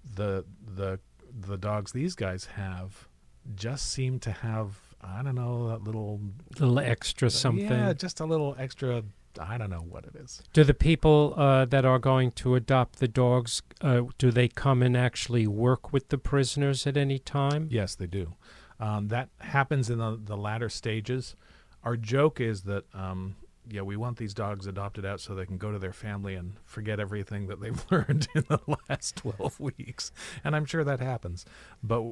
the 0.02 0.46
the 0.66 0.98
the 1.38 1.58
dogs 1.58 1.92
these 1.92 2.14
guys 2.14 2.46
have 2.56 3.06
just 3.54 3.92
seem 3.92 4.18
to 4.20 4.32
have 4.32 4.78
I 5.02 5.22
don't 5.22 5.34
know 5.34 5.68
that 5.68 5.84
little 5.84 6.18
little 6.58 6.78
extra 6.78 7.28
something. 7.28 7.68
yeah, 7.68 7.92
just 7.92 8.20
a 8.20 8.24
little 8.24 8.56
extra. 8.58 9.02
I 9.38 9.58
don't 9.58 9.68
know 9.68 9.84
what 9.86 10.06
it 10.06 10.16
is. 10.16 10.42
Do 10.54 10.64
the 10.64 10.72
people 10.72 11.34
uh, 11.36 11.66
that 11.66 11.84
are 11.84 11.98
going 11.98 12.30
to 12.32 12.54
adopt 12.54 13.00
the 13.00 13.06
dogs 13.06 13.60
uh, 13.82 14.04
do 14.16 14.30
they 14.30 14.48
come 14.48 14.82
and 14.82 14.96
actually 14.96 15.46
work 15.46 15.92
with 15.92 16.08
the 16.08 16.16
prisoners 16.16 16.86
at 16.86 16.96
any 16.96 17.18
time? 17.18 17.68
Yes, 17.70 17.94
they 17.94 18.06
do. 18.06 18.32
Um, 18.80 19.08
that 19.08 19.28
happens 19.40 19.90
in 19.90 19.98
the, 19.98 20.18
the 20.24 20.38
latter 20.38 20.70
stages. 20.70 21.36
Our 21.84 21.98
joke 21.98 22.40
is 22.40 22.62
that, 22.62 22.84
um, 22.94 23.36
yeah, 23.72 23.82
we 23.82 23.96
want 23.96 24.16
these 24.16 24.34
dogs 24.34 24.66
adopted 24.66 25.04
out 25.04 25.20
so 25.20 25.34
they 25.34 25.46
can 25.46 25.58
go 25.58 25.70
to 25.70 25.78
their 25.78 25.92
family 25.92 26.34
and 26.34 26.54
forget 26.64 27.00
everything 27.00 27.46
that 27.46 27.60
they've 27.60 27.84
learned 27.90 28.28
in 28.34 28.44
the 28.48 28.60
last 28.88 29.16
12 29.16 29.60
weeks. 29.60 30.12
And 30.42 30.56
I'm 30.56 30.64
sure 30.64 30.84
that 30.84 31.00
happens. 31.00 31.44
But 31.82 32.04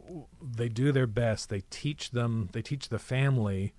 they 0.43 0.69
do 0.69 0.93
their 0.93 1.07
best. 1.07 1.49
They 1.49 1.63
teach 1.71 2.11
them, 2.11 2.49
they 2.53 2.63
teach 2.63 2.89
the 2.89 2.99
family 2.99 3.73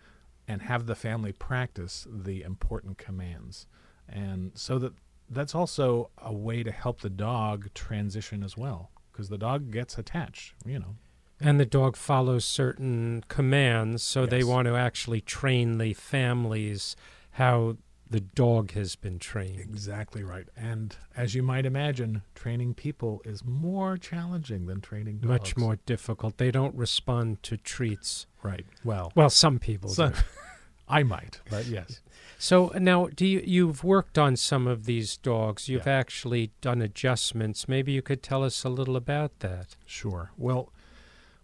and 0.47 0.63
have 0.63 0.85
the 0.87 0.95
family 0.95 1.31
practice 1.31 2.07
the 2.09 2.41
important 2.41 2.97
commands. 2.97 3.67
And 4.07 4.51
so 4.55 4.79
that 4.79 4.93
that's 5.29 5.53
also 5.53 6.09
a 6.17 6.33
way 6.33 6.63
to 6.63 6.71
help 6.71 7.01
the 7.01 7.09
dog 7.09 7.71
transition 7.75 8.43
as 8.43 8.57
well 8.57 8.89
because 9.11 9.29
the 9.29 9.37
dog 9.37 9.71
gets 9.71 9.97
attached, 9.97 10.55
you 10.65 10.79
know. 10.79 10.95
And 11.41 11.59
the 11.59 11.65
dog 11.65 11.95
follows 11.95 12.43
certain 12.43 13.23
commands, 13.29 14.03
so 14.03 14.25
they 14.25 14.43
want 14.43 14.65
to 14.67 14.75
actually 14.75 15.21
train 15.21 15.77
the 15.77 15.93
families 15.93 16.97
how 17.39 17.77
the 18.09 18.19
dog 18.19 18.71
has 18.71 18.95
been 18.95 19.19
trained. 19.19 19.59
Exactly 19.59 20.23
right. 20.23 20.47
And 20.57 20.95
as 21.15 21.35
you 21.35 21.43
might 21.43 21.65
imagine, 21.65 22.23
training 22.35 22.73
people 22.73 23.21
is 23.23 23.43
more 23.45 23.97
challenging 23.97 24.65
than 24.65 24.81
training 24.81 25.17
dogs. 25.19 25.27
Much 25.29 25.57
more 25.57 25.77
difficult. 25.85 26.37
They 26.37 26.49
don't 26.51 26.75
respond 26.75 27.41
to 27.43 27.57
treats. 27.57 28.25
Right. 28.41 28.65
Well, 28.83 29.11
Well, 29.15 29.29
some 29.29 29.59
people 29.59 29.89
so- 29.89 30.09
do. 30.09 30.15
I 30.91 31.03
might, 31.03 31.39
but 31.51 31.67
yes. 31.67 32.01
So 32.39 32.71
now, 32.75 33.07
do 33.13 33.23
you 33.23 33.43
you've 33.45 33.83
worked 33.83 34.17
on 34.17 34.35
some 34.35 34.65
of 34.65 34.85
these 34.85 35.17
dogs? 35.17 35.69
You've 35.69 35.85
Yeah. 35.85 35.99
actually 35.99 36.51
done 36.61 36.81
adjustments. 36.81 37.67
Maybe 37.67 37.91
you 37.91 38.01
could 38.01 38.23
tell 38.23 38.43
us 38.43 38.63
a 38.63 38.69
little 38.69 38.95
about 38.95 39.37
that. 39.41 39.75
Sure. 39.85 40.31
Well, 40.35 40.73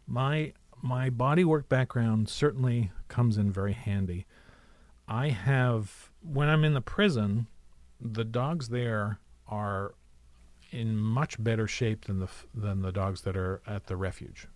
my 0.08 0.54
my 0.82 1.12
bodywork 1.12 1.70
background 1.70 2.28
certainly 2.28 2.92
comes 3.08 3.38
in 3.38 3.52
very 3.52 3.74
handy. 3.74 4.26
I 5.08 5.30
have 5.30 6.12
when 6.22 6.50
I'm 6.50 6.64
in 6.64 6.74
the 6.74 6.82
prison, 6.82 7.48
the 8.02 8.24
dogs 8.24 8.70
there 8.70 9.20
are 9.48 9.94
in 10.72 10.98
much 10.98 11.42
better 11.42 11.68
shape 11.68 12.06
than 12.06 12.20
the 12.20 12.28
than 12.54 12.82
the 12.82 12.92
dogs 12.92 13.22
that 13.22 13.38
are 13.38 13.62
at 13.68 13.88
the 13.88 13.96
refuge. 13.96 14.48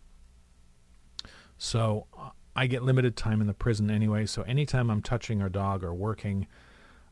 So 1.58 2.08
uh, 2.18 2.30
I 2.56 2.68
get 2.68 2.84
limited 2.84 3.16
time 3.16 3.42
in 3.42 3.48
the 3.48 3.54
prison 3.54 3.92
anyway. 3.92 4.26
So 4.26 4.42
anytime 4.44 4.90
I'm 4.90 5.02
touching 5.02 5.42
a 5.42 5.50
dog 5.50 5.84
or 5.84 5.94
working, 5.94 6.48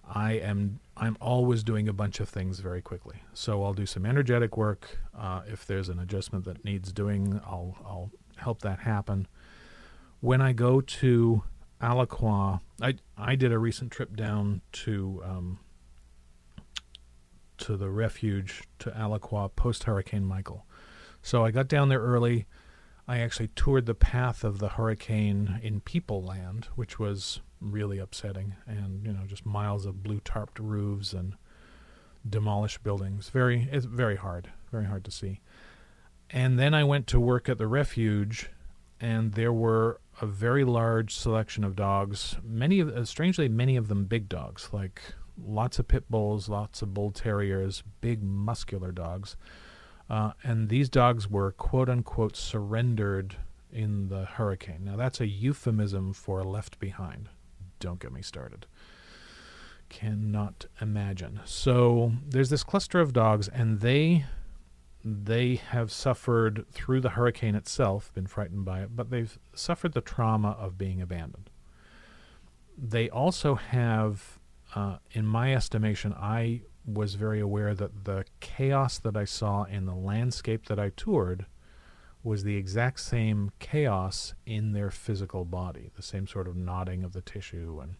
I 0.03 0.33
am 0.33 0.79
I'm 0.95 1.17
always 1.21 1.63
doing 1.63 1.87
a 1.87 1.93
bunch 1.93 2.19
of 2.19 2.29
things 2.29 2.59
very 2.59 2.81
quickly. 2.81 3.17
So 3.33 3.63
I'll 3.63 3.73
do 3.73 3.85
some 3.85 4.05
energetic 4.05 4.57
work. 4.57 4.99
Uh, 5.17 5.41
if 5.47 5.65
there's 5.65 5.89
an 5.89 5.99
adjustment 5.99 6.45
that 6.45 6.65
needs 6.65 6.91
doing, 6.91 7.39
I'll 7.45 7.77
I'll 7.85 8.11
help 8.37 8.61
that 8.61 8.79
happen. 8.79 9.27
When 10.19 10.41
I 10.41 10.53
go 10.53 10.81
to 10.81 11.43
Alaqua, 11.81 12.61
I 12.81 12.95
I 13.17 13.35
did 13.35 13.51
a 13.51 13.59
recent 13.59 13.91
trip 13.91 14.15
down 14.15 14.61
to 14.83 15.21
um, 15.23 15.59
to 17.59 17.77
the 17.77 17.89
refuge 17.89 18.63
to 18.79 18.89
Alaqua 18.91 19.55
post 19.55 19.83
Hurricane 19.83 20.25
Michael. 20.25 20.65
So 21.21 21.45
I 21.45 21.51
got 21.51 21.67
down 21.67 21.89
there 21.89 22.01
early. 22.01 22.45
I 23.07 23.19
actually 23.19 23.49
toured 23.49 23.85
the 23.85 23.95
path 23.95 24.43
of 24.43 24.59
the 24.59 24.69
hurricane 24.69 25.59
in 25.63 25.79
People 25.79 26.21
Land, 26.23 26.67
which 26.75 26.99
was 26.99 27.39
really 27.61 27.99
upsetting, 27.99 28.55
and 28.65 29.05
you 29.05 29.13
know 29.13 29.25
just 29.25 29.45
miles 29.45 29.85
of 29.85 30.03
blue 30.03 30.19
tarped 30.19 30.59
roofs 30.59 31.13
and 31.13 31.35
demolished 32.29 32.83
buildings. 32.83 33.29
Very, 33.29 33.67
it's 33.71 33.85
very 33.85 34.15
hard, 34.15 34.49
very 34.71 34.85
hard 34.85 35.03
to 35.05 35.11
see. 35.11 35.41
And 36.29 36.59
then 36.59 36.73
I 36.73 36.83
went 36.83 37.07
to 37.07 37.19
work 37.19 37.47
at 37.47 37.57
the 37.57 37.67
refuge, 37.67 38.49
and 38.99 39.33
there 39.33 39.53
were 39.53 39.99
a 40.21 40.25
very 40.25 40.63
large 40.63 41.13
selection 41.13 41.63
of 41.63 41.75
dogs. 41.75 42.37
Many 42.43 42.79
of, 42.79 42.89
uh, 42.89 43.05
strangely, 43.05 43.47
many 43.47 43.75
of 43.75 43.87
them 43.87 44.05
big 44.05 44.27
dogs, 44.27 44.69
like 44.71 45.01
lots 45.41 45.79
of 45.79 45.87
pit 45.87 46.09
bulls, 46.09 46.49
lots 46.49 46.81
of 46.81 46.93
bull 46.93 47.11
terriers, 47.11 47.83
big 48.01 48.23
muscular 48.23 48.91
dogs. 48.91 49.35
Uh, 50.09 50.31
and 50.43 50.69
these 50.69 50.89
dogs 50.89 51.29
were 51.29 51.51
quote 51.51 51.89
unquote 51.89 52.35
surrendered 52.35 53.35
in 53.71 54.07
the 54.07 54.25
hurricane. 54.25 54.83
Now, 54.83 54.95
that's 54.95 55.21
a 55.21 55.27
euphemism 55.27 56.13
for 56.13 56.43
left 56.43 56.79
behind. 56.79 57.29
Don't 57.79 57.99
get 57.99 58.11
me 58.11 58.21
started. 58.21 58.65
Cannot 59.89 60.65
imagine. 60.81 61.41
So, 61.45 62.13
there's 62.25 62.49
this 62.49 62.63
cluster 62.63 62.99
of 62.99 63.13
dogs, 63.13 63.47
and 63.47 63.81
they 63.81 64.25
they 65.07 65.55
have 65.55 65.91
suffered 65.91 66.65
through 66.71 67.01
the 67.01 67.11
hurricane 67.11 67.55
itself, 67.55 68.13
been 68.13 68.27
frightened 68.27 68.65
by 68.65 68.81
it, 68.81 68.95
but 68.95 69.09
they've 69.09 69.37
suffered 69.53 69.93
the 69.93 70.01
trauma 70.01 70.51
of 70.59 70.77
being 70.77 71.01
abandoned. 71.01 71.49
They 72.77 73.09
also 73.09 73.55
have, 73.55 74.39
uh, 74.75 74.97
in 75.11 75.25
my 75.25 75.53
estimation, 75.53 76.13
I 76.13 76.61
was 76.85 77.15
very 77.15 77.39
aware 77.39 77.73
that 77.73 78.05
the 78.05 78.25
chaos 78.39 78.99
that 78.99 79.15
I 79.15 79.25
saw 79.25 79.63
in 79.63 79.85
the 79.85 79.95
landscape 79.95 80.65
that 80.65 80.79
I 80.79 80.91
toured 80.95 81.45
was 82.23 82.43
the 82.43 82.57
exact 82.57 82.99
same 82.99 83.51
chaos 83.59 84.33
in 84.45 84.73
their 84.73 84.91
physical 84.91 85.45
body, 85.45 85.89
the 85.95 86.01
same 86.01 86.27
sort 86.27 86.47
of 86.47 86.55
knotting 86.55 87.03
of 87.03 87.13
the 87.13 87.21
tissue, 87.21 87.81
and 87.81 87.95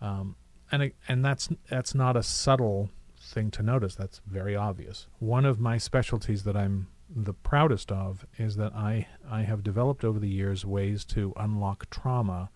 um, 0.00 0.36
and 0.72 0.92
and 1.06 1.24
that's 1.24 1.48
that's 1.68 1.94
not 1.94 2.16
a 2.16 2.22
subtle 2.22 2.90
thing 3.28 3.50
to 3.52 3.62
notice. 3.62 3.94
That's 3.94 4.20
very 4.26 4.56
obvious. 4.56 5.06
One 5.18 5.44
of 5.44 5.60
my 5.60 5.78
specialties 5.78 6.44
that 6.44 6.56
I'm 6.56 6.88
the 7.08 7.32
proudest 7.32 7.90
of 7.90 8.26
is 8.38 8.56
that 8.56 8.74
I 8.74 9.08
I 9.28 9.42
have 9.42 9.62
developed 9.62 10.04
over 10.04 10.18
the 10.18 10.28
years 10.28 10.64
ways 10.64 11.04
to 11.06 11.32
unlock 11.36 11.88
trauma 11.90 12.50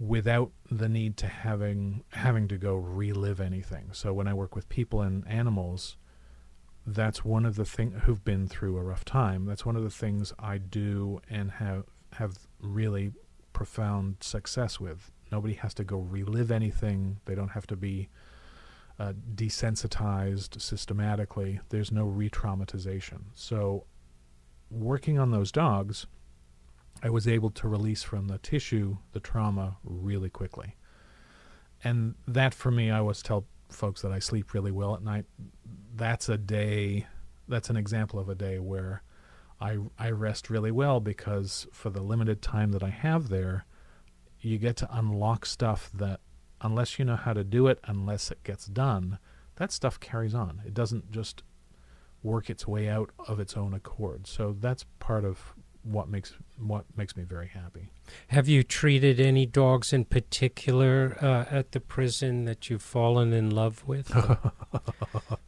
without 0.00 0.52
the 0.70 0.88
need 0.88 1.16
to 1.18 1.26
having 1.26 2.04
having 2.12 2.48
to 2.48 2.56
go 2.56 2.76
relive 2.76 3.40
anything. 3.40 3.90
So 3.92 4.12
when 4.12 4.28
I 4.28 4.34
work 4.34 4.54
with 4.54 4.68
people 4.68 5.02
and 5.02 5.26
animals, 5.28 5.96
that's 6.86 7.24
one 7.24 7.44
of 7.44 7.56
the 7.56 7.64
things 7.64 8.02
who've 8.04 8.24
been 8.24 8.48
through 8.48 8.78
a 8.78 8.82
rough 8.82 9.04
time. 9.04 9.44
That's 9.44 9.66
one 9.66 9.76
of 9.76 9.82
the 9.82 9.90
things 9.90 10.32
I 10.38 10.58
do 10.58 11.20
and 11.28 11.50
have 11.52 11.84
have 12.14 12.38
really 12.60 13.12
profound 13.52 14.16
success 14.20 14.80
with. 14.80 15.10
Nobody 15.30 15.54
has 15.54 15.74
to 15.74 15.84
go 15.84 15.98
relive 15.98 16.50
anything. 16.50 17.20
They 17.26 17.34
don't 17.34 17.50
have 17.50 17.66
to 17.66 17.76
be 17.76 18.08
uh, 18.98 19.12
desensitized 19.34 20.60
systematically. 20.60 21.60
There's 21.68 21.92
no 21.92 22.04
re-traumatization. 22.04 23.22
So 23.34 23.86
working 24.70 25.18
on 25.18 25.30
those 25.30 25.52
dogs 25.52 26.06
I 27.02 27.10
was 27.10 27.28
able 27.28 27.50
to 27.50 27.68
release 27.68 28.02
from 28.02 28.28
the 28.28 28.38
tissue 28.38 28.98
the 29.12 29.20
trauma 29.20 29.76
really 29.84 30.30
quickly. 30.30 30.76
And 31.84 32.16
that 32.26 32.54
for 32.54 32.70
me, 32.70 32.90
I 32.90 32.98
always 32.98 33.22
tell 33.22 33.46
folks 33.68 34.02
that 34.02 34.12
I 34.12 34.18
sleep 34.18 34.52
really 34.52 34.72
well 34.72 34.94
at 34.94 35.02
night. 35.02 35.26
That's 35.94 36.28
a 36.28 36.36
day, 36.36 37.06
that's 37.46 37.70
an 37.70 37.76
example 37.76 38.18
of 38.18 38.28
a 38.28 38.34
day 38.34 38.58
where 38.58 39.02
I, 39.60 39.78
I 39.98 40.10
rest 40.10 40.50
really 40.50 40.72
well 40.72 40.98
because 40.98 41.66
for 41.72 41.90
the 41.90 42.02
limited 42.02 42.42
time 42.42 42.72
that 42.72 42.82
I 42.82 42.90
have 42.90 43.28
there, 43.28 43.64
you 44.40 44.58
get 44.58 44.76
to 44.78 44.88
unlock 44.96 45.46
stuff 45.46 45.90
that, 45.94 46.20
unless 46.60 46.98
you 46.98 47.04
know 47.04 47.16
how 47.16 47.32
to 47.32 47.44
do 47.44 47.66
it, 47.66 47.78
unless 47.84 48.30
it 48.30 48.42
gets 48.44 48.66
done, 48.66 49.18
that 49.56 49.72
stuff 49.72 50.00
carries 50.00 50.34
on. 50.34 50.62
It 50.66 50.74
doesn't 50.74 51.10
just 51.10 51.42
work 52.22 52.50
its 52.50 52.66
way 52.66 52.88
out 52.88 53.10
of 53.26 53.40
its 53.40 53.56
own 53.56 53.74
accord. 53.74 54.26
So 54.26 54.56
that's 54.58 54.84
part 54.98 55.24
of 55.24 55.54
what 55.82 56.08
makes 56.08 56.34
what 56.58 56.84
makes 56.96 57.16
me 57.16 57.22
very 57.22 57.48
happy. 57.48 57.88
Have 58.28 58.48
you 58.48 58.62
treated 58.62 59.20
any 59.20 59.46
dogs 59.46 59.92
in 59.92 60.04
particular 60.04 61.16
uh, 61.20 61.44
at 61.50 61.72
the 61.72 61.80
prison 61.80 62.44
that 62.44 62.68
you've 62.68 62.82
fallen 62.82 63.32
in 63.32 63.50
love 63.50 63.86
with? 63.86 64.12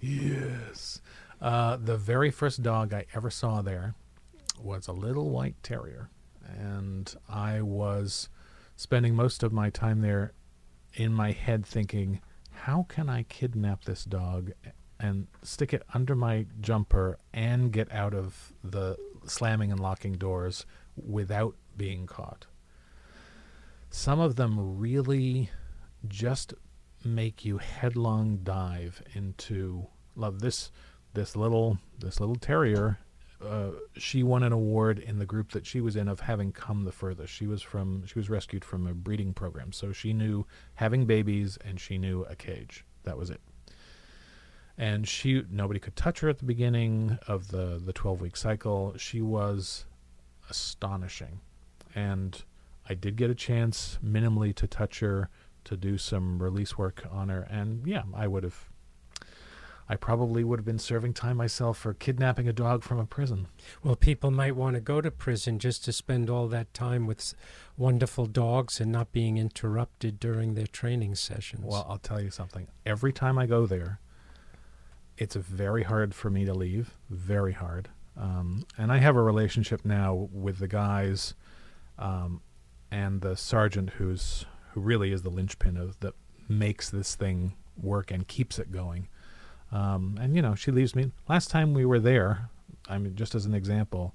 yes. 0.00 1.00
Uh, 1.40 1.76
the 1.76 1.96
very 1.96 2.30
first 2.30 2.62
dog 2.62 2.92
I 2.92 3.06
ever 3.14 3.30
saw 3.30 3.62
there 3.62 3.94
was 4.60 4.88
a 4.88 4.92
little 4.92 5.30
white 5.30 5.62
terrier, 5.62 6.10
and 6.46 7.14
I 7.28 7.62
was 7.62 8.28
spending 8.80 9.14
most 9.14 9.42
of 9.42 9.52
my 9.52 9.68
time 9.68 10.00
there 10.00 10.32
in 10.94 11.12
my 11.12 11.32
head 11.32 11.66
thinking, 11.66 12.20
how 12.50 12.86
can 12.88 13.10
I 13.10 13.24
kidnap 13.24 13.84
this 13.84 14.04
dog 14.04 14.52
and 14.98 15.26
stick 15.42 15.74
it 15.74 15.82
under 15.92 16.14
my 16.14 16.46
jumper 16.60 17.18
and 17.32 17.72
get 17.72 17.92
out 17.92 18.14
of 18.14 18.54
the 18.64 18.96
slamming 19.26 19.70
and 19.70 19.80
locking 19.80 20.14
doors 20.14 20.64
without 20.96 21.56
being 21.76 22.06
caught. 22.06 22.46
Some 23.90 24.18
of 24.18 24.36
them 24.36 24.78
really 24.78 25.50
just 26.08 26.54
make 27.04 27.44
you 27.44 27.58
headlong 27.58 28.40
dive 28.42 29.02
into 29.14 29.86
love. 30.16 30.40
This 30.40 30.70
this 31.14 31.34
little 31.34 31.78
this 31.98 32.20
little 32.20 32.36
terrier, 32.36 32.98
uh, 33.44 33.70
she 33.96 34.22
won 34.22 34.42
an 34.42 34.52
award 34.52 34.98
in 34.98 35.18
the 35.18 35.26
group 35.26 35.52
that 35.52 35.66
she 35.66 35.80
was 35.80 35.96
in 35.96 36.08
of 36.08 36.20
having 36.20 36.52
come 36.52 36.84
the 36.84 36.92
furthest. 36.92 37.32
She 37.32 37.46
was 37.46 37.62
from 37.62 38.04
she 38.06 38.18
was 38.18 38.28
rescued 38.28 38.64
from 38.64 38.86
a 38.86 38.94
breeding 38.94 39.32
program, 39.32 39.72
so 39.72 39.92
she 39.92 40.12
knew 40.12 40.46
having 40.74 41.06
babies 41.06 41.58
and 41.64 41.80
she 41.80 41.98
knew 41.98 42.24
a 42.28 42.36
cage. 42.36 42.84
That 43.04 43.16
was 43.16 43.30
it. 43.30 43.40
And 44.76 45.08
she 45.08 45.44
nobody 45.50 45.80
could 45.80 45.96
touch 45.96 46.20
her 46.20 46.28
at 46.28 46.38
the 46.38 46.44
beginning 46.44 47.18
of 47.26 47.48
the 47.48 47.80
the 47.84 47.92
12 47.92 48.20
week 48.20 48.36
cycle. 48.36 48.94
She 48.96 49.20
was 49.20 49.86
astonishing. 50.48 51.40
And 51.94 52.42
i 52.88 52.94
did 52.94 53.16
get 53.16 53.30
a 53.30 53.34
chance 53.34 53.98
minimally 54.04 54.54
to 54.54 54.66
touch 54.66 55.00
her 55.00 55.28
to 55.64 55.76
do 55.76 55.98
some 55.98 56.42
release 56.42 56.76
work 56.76 57.06
on 57.10 57.28
her. 57.28 57.42
And 57.50 57.86
yeah 57.86 58.02
i 58.14 58.26
would 58.26 58.44
have 58.44 58.69
I 59.90 59.96
probably 59.96 60.44
would 60.44 60.60
have 60.60 60.64
been 60.64 60.78
serving 60.78 61.14
time 61.14 61.38
myself 61.38 61.76
for 61.76 61.94
kidnapping 61.94 62.46
a 62.46 62.52
dog 62.52 62.84
from 62.84 63.00
a 63.00 63.04
prison. 63.04 63.48
Well, 63.82 63.96
people 63.96 64.30
might 64.30 64.54
want 64.54 64.76
to 64.76 64.80
go 64.80 65.00
to 65.00 65.10
prison 65.10 65.58
just 65.58 65.84
to 65.84 65.92
spend 65.92 66.30
all 66.30 66.46
that 66.46 66.72
time 66.72 67.08
with 67.08 67.34
wonderful 67.76 68.26
dogs 68.26 68.80
and 68.80 68.92
not 68.92 69.10
being 69.10 69.36
interrupted 69.36 70.20
during 70.20 70.54
their 70.54 70.68
training 70.68 71.16
sessions. 71.16 71.64
Well, 71.64 71.84
I'll 71.88 71.98
tell 71.98 72.20
you 72.22 72.30
something. 72.30 72.68
Every 72.86 73.12
time 73.12 73.36
I 73.36 73.46
go 73.46 73.66
there, 73.66 73.98
it's 75.18 75.34
very 75.34 75.82
hard 75.82 76.14
for 76.14 76.30
me 76.30 76.44
to 76.44 76.54
leave, 76.54 76.94
very 77.10 77.52
hard. 77.52 77.88
Um, 78.16 78.66
and 78.78 78.92
I 78.92 78.98
have 78.98 79.16
a 79.16 79.22
relationship 79.22 79.84
now 79.84 80.28
with 80.30 80.60
the 80.60 80.68
guys 80.68 81.34
um, 81.98 82.42
and 82.92 83.22
the 83.22 83.36
sergeant 83.36 83.90
who's 83.90 84.46
who 84.74 84.80
really 84.80 85.10
is 85.10 85.22
the 85.22 85.30
linchpin 85.30 85.76
of 85.76 85.98
that 85.98 86.14
makes 86.48 86.90
this 86.90 87.16
thing 87.16 87.56
work 87.76 88.12
and 88.12 88.28
keeps 88.28 88.56
it 88.60 88.70
going. 88.70 89.08
Um, 89.72 90.18
and 90.20 90.34
you 90.34 90.42
know, 90.42 90.54
she 90.54 90.70
leaves 90.70 90.94
me. 90.94 91.12
Last 91.28 91.50
time 91.50 91.74
we 91.74 91.84
were 91.84 92.00
there, 92.00 92.50
I 92.88 92.98
mean, 92.98 93.14
just 93.14 93.34
as 93.34 93.46
an 93.46 93.54
example, 93.54 94.14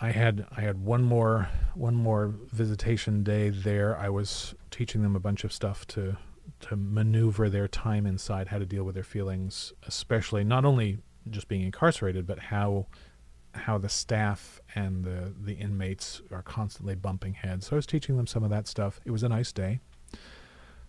I 0.00 0.10
had 0.10 0.46
I 0.54 0.60
had 0.60 0.84
one 0.84 1.02
more 1.02 1.48
one 1.74 1.94
more 1.94 2.34
visitation 2.52 3.22
day 3.22 3.48
there. 3.48 3.96
I 3.96 4.10
was 4.10 4.54
teaching 4.70 5.02
them 5.02 5.16
a 5.16 5.20
bunch 5.20 5.44
of 5.44 5.52
stuff 5.52 5.86
to 5.88 6.16
to 6.60 6.76
maneuver 6.76 7.48
their 7.48 7.68
time 7.68 8.06
inside, 8.06 8.48
how 8.48 8.58
to 8.58 8.66
deal 8.66 8.84
with 8.84 8.94
their 8.94 9.04
feelings, 9.04 9.72
especially 9.86 10.44
not 10.44 10.64
only 10.64 10.98
just 11.30 11.48
being 11.48 11.62
incarcerated, 11.62 12.26
but 12.26 12.38
how 12.38 12.86
how 13.52 13.78
the 13.78 13.88
staff 13.88 14.60
and 14.74 15.04
the 15.04 15.32
the 15.42 15.54
inmates 15.54 16.20
are 16.30 16.42
constantly 16.42 16.94
bumping 16.94 17.32
heads. 17.32 17.66
So 17.66 17.76
I 17.76 17.76
was 17.76 17.86
teaching 17.86 18.18
them 18.18 18.26
some 18.26 18.44
of 18.44 18.50
that 18.50 18.66
stuff. 18.66 19.00
It 19.06 19.10
was 19.10 19.22
a 19.22 19.28
nice 19.30 19.50
day. 19.50 19.80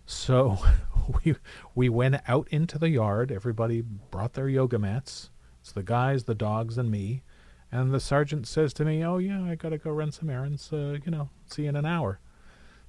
So 0.08 0.58
we 1.24 1.34
we 1.74 1.90
went 1.90 2.16
out 2.26 2.48
into 2.50 2.78
the 2.78 2.88
yard. 2.88 3.30
Everybody 3.30 3.82
brought 3.82 4.32
their 4.32 4.48
yoga 4.48 4.78
mats. 4.78 5.28
It's 5.60 5.72
the 5.72 5.82
guys, 5.82 6.24
the 6.24 6.34
dogs, 6.34 6.78
and 6.78 6.90
me. 6.90 7.22
And 7.70 7.92
the 7.92 8.00
sergeant 8.00 8.48
says 8.48 8.72
to 8.74 8.86
me, 8.86 9.04
"Oh 9.04 9.18
yeah, 9.18 9.44
I 9.44 9.54
got 9.54 9.68
to 9.68 9.78
go 9.78 9.90
run 9.90 10.10
some 10.10 10.30
errands. 10.30 10.72
Uh, 10.72 10.96
you 11.04 11.10
know, 11.10 11.28
see 11.46 11.64
you 11.64 11.68
in 11.68 11.76
an 11.76 11.84
hour." 11.84 12.20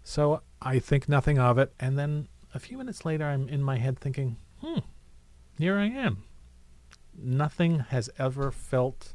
So 0.01 0.43
I 0.61 0.79
think 0.79 1.09
nothing 1.09 1.37
of 1.37 1.57
it, 1.57 1.73
and 1.77 1.99
then 1.99 2.29
a 2.53 2.59
few 2.59 2.77
minutes 2.77 3.03
later, 3.03 3.25
I'm 3.25 3.49
in 3.49 3.61
my 3.61 3.77
head 3.77 3.99
thinking, 3.99 4.37
hmm, 4.61 4.79
here 5.57 5.77
I 5.77 5.87
am. 5.87 6.23
Nothing 7.21 7.79
has 7.79 8.09
ever 8.17 8.49
felt 8.49 9.13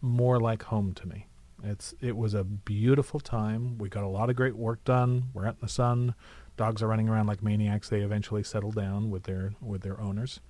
more 0.00 0.40
like 0.40 0.64
home 0.64 0.94
to 0.94 1.06
me. 1.06 1.26
It's 1.62 1.94
it 2.00 2.16
was 2.16 2.32
a 2.32 2.42
beautiful 2.42 3.20
time. 3.20 3.76
We 3.76 3.90
got 3.90 4.04
a 4.04 4.08
lot 4.08 4.30
of 4.30 4.36
great 4.36 4.56
work 4.56 4.82
done. 4.84 5.24
We're 5.34 5.46
out 5.46 5.56
in 5.56 5.66
the 5.66 5.68
sun. 5.68 6.14
Dogs 6.58 6.82
are 6.82 6.88
running 6.88 7.08
around 7.08 7.26
like 7.26 7.42
maniacs. 7.42 7.88
They 7.88 8.00
eventually 8.00 8.42
settle 8.42 8.72
down 8.72 9.10
with 9.10 9.22
their 9.22 9.54
with 9.62 9.82
their 9.82 9.98
owners 9.98 10.40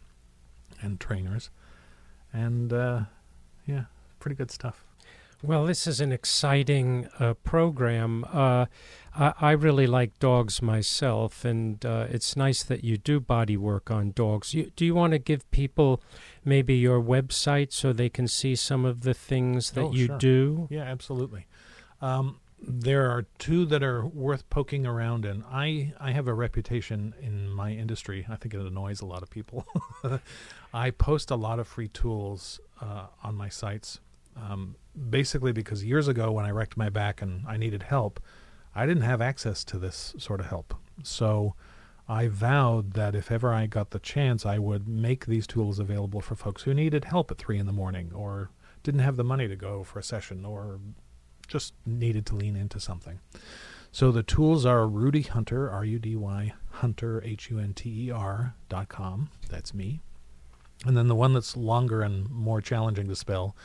and 0.80 0.98
trainers, 0.98 1.50
and 2.32 2.72
uh, 2.72 3.02
yeah, 3.66 3.84
pretty 4.18 4.34
good 4.34 4.50
stuff. 4.50 4.84
Well, 5.40 5.66
this 5.66 5.86
is 5.86 6.00
an 6.00 6.11
exciting 6.11 7.09
uh, 7.20 7.34
program. 7.34 8.24
Uh, 8.32 8.66
I, 9.14 9.34
I, 9.40 9.50
really 9.52 9.86
like 9.86 10.18
dogs 10.18 10.61
myself, 10.61 11.44
and 11.44 11.84
uh, 11.86 12.06
it's 12.11 12.34
nice 12.36 12.64
that 12.64 12.82
you 12.82 12.96
do 12.96 13.20
body 13.20 13.56
work 13.56 13.88
on 13.88 14.11
dogs. 14.11 14.52
You, 14.52 14.72
do 14.74 14.84
you 14.84 14.96
want 14.96 15.12
to 15.12 15.20
give 15.20 15.48
people 15.52 16.02
maybe 16.44 16.74
your 16.74 17.00
website 17.00 17.72
so 17.72 17.92
they 17.92 18.09
can 18.09 18.26
see 18.26 18.56
some 18.56 18.84
of 18.84 19.02
the 19.02 19.14
things 19.14 19.72
that 19.72 19.84
oh, 19.84 19.92
you 19.92 20.06
sure. 20.06 20.18
do? 20.18 20.68
Yeah, 20.70 20.82
absolutely. 20.82 21.46
Um, 22.00 22.40
There 22.61 23.11
are 23.11 23.26
two 23.38 23.64
that 23.66 23.82
are 23.82 24.04
worth 24.04 24.48
poking 24.50 24.84
around 24.84 25.24
in. 25.24 25.44
I, 25.50 25.92
I 26.00 26.11
have 26.12 26.26
a 26.26 26.34
reputation 26.34 27.14
in 27.20 27.50
my 27.50 27.70
industry. 27.70 28.26
I 28.28 28.36
think 28.36 28.54
it 28.54 28.61
annoys 28.61 29.00
a 29.00 29.06
lot 29.06 29.22
of 29.22 29.30
people. 29.30 29.66
I 30.74 30.90
post 30.90 31.30
a 31.30 31.36
lot 31.36 31.59
of 31.59 31.68
free 31.68 31.88
tools 31.88 32.61
uh, 32.80 33.06
on 33.22 33.36
my 33.36 33.48
sites, 33.48 34.00
um, 34.36 34.76
basically 35.09 35.52
because 35.52 35.84
years 35.84 36.09
ago 36.09 36.32
when 36.32 36.44
I 36.44 36.50
wrecked 36.50 36.76
my 36.76 36.88
back 36.88 37.22
and 37.22 37.46
I 37.46 37.56
needed 37.56 37.84
help, 37.84 38.20
I 38.74 38.86
didn't 38.86 39.02
have 39.02 39.20
access 39.20 39.64
to 39.64 39.78
this 39.78 40.14
sort 40.18 40.40
of 40.40 40.46
help. 40.46 40.74
So 41.02 41.54
I 42.09 42.28
vowed 42.28 42.94
that 42.94 43.14
if 43.14 43.30
ever 43.30 43.52
I 43.52 43.66
got 43.66 43.90
the 43.90 43.98
chance, 43.98 44.46
I 44.46 44.59
would 44.59 44.88
make 44.88 45.26
these 45.26 45.46
tools 45.46 45.78
available 45.78 46.20
for 46.20 46.34
folks 46.34 46.62
who 46.62 46.72
needed 46.72 47.04
help 47.04 47.30
at 47.30 47.38
three 47.38 47.59
in 47.59 47.66
the 47.66 47.72
morning 47.72 48.12
or 48.14 48.50
didn't 48.82 49.00
have 49.00 49.16
the 49.16 49.24
money 49.24 49.46
to 49.46 49.56
go 49.56 49.84
for 49.84 49.98
a 49.98 50.02
session 50.02 50.44
or 50.44 50.80
just 51.49 51.74
needed 51.84 52.24
to 52.26 52.36
lean 52.36 52.55
into 52.55 52.78
something. 52.78 53.18
So 53.90 54.12
the 54.12 54.22
tools 54.22 54.66
are 54.66 54.86
Rudy 54.86 55.22
Hunter, 55.22 55.70
R 55.70 55.84
U 55.84 55.99
D 55.99 56.14
Y 56.14 56.53
Hunter, 56.72 57.22
H 57.24 57.51
U 57.51 57.59
N 57.59 57.72
T 57.74 58.07
E 58.07 58.11
R 58.11 58.55
dot 58.68 58.88
com. 58.88 59.30
That's 59.49 59.74
me. 59.74 60.01
And 60.86 60.96
then 60.96 61.09
the 61.09 61.16
one 61.16 61.32
that's 61.32 61.57
longer 61.57 62.03
and 62.03 62.30
more 62.30 62.61
challenging 62.61 63.09
to 63.09 63.16
spell 63.16 63.57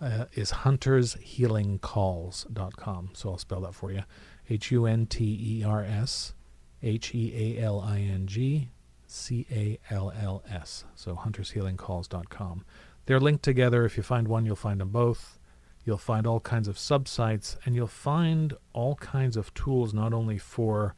uh, 0.00 0.24
is 0.32 0.50
huntershealingcalls.com. 0.52 3.10
So 3.12 3.30
I'll 3.30 3.38
spell 3.38 3.60
that 3.60 3.74
for 3.74 3.92
you 3.92 4.02
H 4.48 4.72
U 4.72 4.86
N 4.86 5.06
T 5.06 5.60
E 5.60 5.64
R 5.64 5.84
S 5.84 6.34
H 6.82 7.14
E 7.14 7.56
A 7.56 7.62
L 7.62 7.80
I 7.80 8.00
N 8.00 8.26
G 8.26 8.70
C 9.06 9.46
A 9.52 9.78
L 9.90 10.12
L 10.20 10.42
S. 10.50 10.82
So 10.96 11.14
huntershealingcalls.com. 11.14 12.64
They're 13.06 13.20
linked 13.20 13.44
together. 13.44 13.84
If 13.84 13.96
you 13.96 14.02
find 14.02 14.26
one, 14.28 14.46
you'll 14.46 14.56
find 14.56 14.80
them 14.80 14.90
both. 14.90 15.38
You'll 15.84 15.98
find 15.98 16.26
all 16.26 16.40
kinds 16.40 16.68
of 16.68 16.76
subsites, 16.76 17.56
and 17.64 17.74
you'll 17.74 17.86
find 17.86 18.54
all 18.72 18.94
kinds 18.96 19.36
of 19.36 19.52
tools 19.54 19.92
not 19.92 20.12
only 20.12 20.38
for 20.38 20.94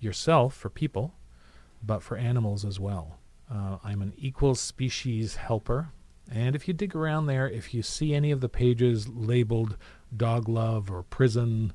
yourself, 0.00 0.54
for 0.54 0.68
people, 0.68 1.14
but 1.82 2.02
for 2.02 2.16
animals 2.16 2.64
as 2.64 2.80
well. 2.80 3.18
Uh, 3.52 3.78
I'm 3.84 4.02
an 4.02 4.12
equal 4.16 4.54
species 4.54 5.36
helper. 5.36 5.88
And 6.30 6.56
if 6.56 6.66
you 6.66 6.74
dig 6.74 6.96
around 6.96 7.26
there, 7.26 7.48
if 7.48 7.72
you 7.72 7.82
see 7.82 8.14
any 8.14 8.32
of 8.32 8.40
the 8.40 8.48
pages 8.48 9.08
labeled 9.08 9.76
dog 10.16 10.48
love 10.48 10.90
or 10.90 11.04
prison, 11.04 11.72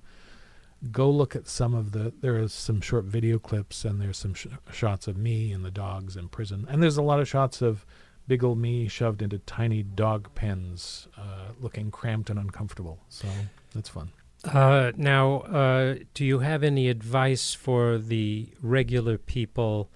go 0.91 1.09
look 1.09 1.35
at 1.35 1.47
some 1.47 1.73
of 1.73 1.93
the. 1.93 2.11
There 2.19 2.37
are 2.37 2.49
some 2.49 2.81
short 2.81 3.05
video 3.05 3.39
clips, 3.39 3.85
and 3.85 4.01
there's 4.01 4.17
some 4.17 4.33
sh- 4.33 4.47
shots 4.73 5.07
of 5.07 5.15
me 5.15 5.53
and 5.53 5.63
the 5.63 5.71
dogs 5.71 6.17
in 6.17 6.27
prison. 6.27 6.65
And 6.69 6.83
there's 6.83 6.97
a 6.97 7.01
lot 7.01 7.21
of 7.21 7.29
shots 7.29 7.61
of 7.61 7.85
big 8.31 8.45
old 8.45 8.57
me 8.57 8.87
shoved 8.87 9.21
into 9.21 9.37
tiny 9.39 9.83
dog 9.83 10.33
pens, 10.35 11.09
uh, 11.17 11.49
looking 11.59 11.91
cramped 11.91 12.29
and 12.29 12.39
uncomfortable. 12.39 12.97
So 13.09 13.27
that's 13.75 13.89
fun. 13.89 14.09
Uh, 14.45 14.93
now, 14.95 15.41
uh, 15.41 15.95
do 16.13 16.23
you 16.23 16.39
have 16.39 16.63
any 16.63 16.87
advice 16.87 17.53
for 17.53 17.97
the 17.97 18.47
regular 18.61 19.17
people 19.17 19.89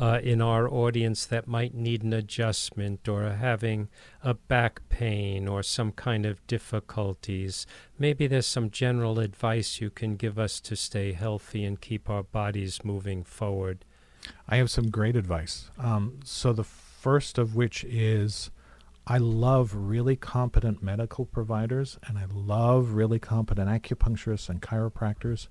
uh, 0.00 0.20
in 0.22 0.40
our 0.40 0.66
audience 0.70 1.26
that 1.26 1.46
might 1.46 1.74
need 1.74 2.02
an 2.02 2.14
adjustment 2.14 3.06
or 3.06 3.26
are 3.26 3.36
having 3.36 3.90
a 4.24 4.32
back 4.32 4.80
pain 4.88 5.46
or 5.46 5.62
some 5.62 5.92
kind 5.92 6.24
of 6.24 6.46
difficulties? 6.46 7.66
Maybe 7.98 8.26
there's 8.26 8.46
some 8.46 8.70
general 8.70 9.18
advice 9.18 9.82
you 9.82 9.90
can 9.90 10.16
give 10.16 10.38
us 10.38 10.60
to 10.60 10.76
stay 10.76 11.12
healthy 11.12 11.62
and 11.62 11.78
keep 11.78 12.08
our 12.08 12.22
bodies 12.22 12.82
moving 12.84 13.22
forward. 13.22 13.84
I 14.48 14.56
have 14.56 14.70
some 14.70 14.88
great 14.88 15.14
advice. 15.14 15.68
Um, 15.78 16.20
so 16.24 16.54
the 16.54 16.64
first 17.02 17.36
of 17.36 17.56
which 17.56 17.82
is 17.82 18.52
I 19.08 19.18
love 19.18 19.74
really 19.74 20.14
competent 20.14 20.84
medical 20.84 21.24
providers 21.24 21.98
and 22.06 22.16
I 22.16 22.26
love 22.32 22.92
really 22.92 23.18
competent 23.18 23.68
acupuncturists 23.68 24.48
and 24.48 24.62
chiropractors. 24.62 25.48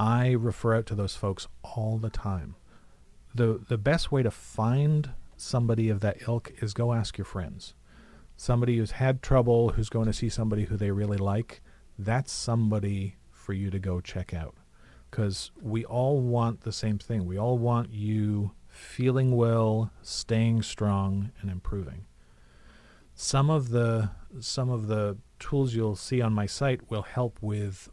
I 0.00 0.32
refer 0.32 0.74
out 0.74 0.86
to 0.86 0.96
those 0.96 1.14
folks 1.14 1.46
all 1.62 1.98
the 1.98 2.10
time. 2.10 2.56
The 3.32 3.60
the 3.68 3.78
best 3.78 4.10
way 4.10 4.24
to 4.24 4.32
find 4.32 5.10
somebody 5.36 5.88
of 5.90 6.00
that 6.00 6.26
ilk 6.26 6.52
is 6.60 6.74
go 6.74 6.92
ask 6.92 7.16
your 7.16 7.24
friends. 7.24 7.74
Somebody 8.36 8.78
who's 8.78 8.92
had 8.92 9.22
trouble, 9.22 9.68
who's 9.70 9.90
going 9.90 10.06
to 10.06 10.12
see 10.12 10.28
somebody 10.28 10.64
who 10.64 10.76
they 10.76 10.90
really 10.90 11.18
like, 11.18 11.62
that's 11.98 12.32
somebody 12.32 13.14
for 13.30 13.52
you 13.52 13.70
to 13.70 13.78
go 13.78 14.00
check 14.00 14.34
out. 14.34 14.56
Because 15.08 15.52
we 15.62 15.84
all 15.84 16.20
want 16.20 16.62
the 16.62 16.72
same 16.72 16.98
thing. 16.98 17.26
We 17.26 17.38
all 17.38 17.58
want 17.58 17.92
you 17.92 18.52
feeling 18.80 19.36
well, 19.36 19.90
staying 20.02 20.62
strong, 20.62 21.30
and 21.40 21.50
improving. 21.50 22.06
Some 23.14 23.50
of 23.50 23.68
the 23.68 24.10
some 24.40 24.70
of 24.70 24.86
the 24.86 25.18
tools 25.38 25.74
you'll 25.74 25.96
see 25.96 26.20
on 26.20 26.32
my 26.32 26.46
site 26.46 26.90
will 26.90 27.02
help 27.02 27.38
with 27.40 27.90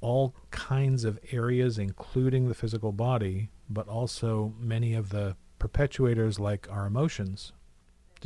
all 0.00 0.34
kinds 0.50 1.04
of 1.04 1.18
areas, 1.32 1.78
including 1.78 2.48
the 2.48 2.54
physical 2.54 2.92
body, 2.92 3.50
but 3.68 3.88
also 3.88 4.54
many 4.58 4.94
of 4.94 5.10
the 5.10 5.36
perpetuators 5.58 6.38
like 6.38 6.68
our 6.70 6.86
emotions. 6.86 7.52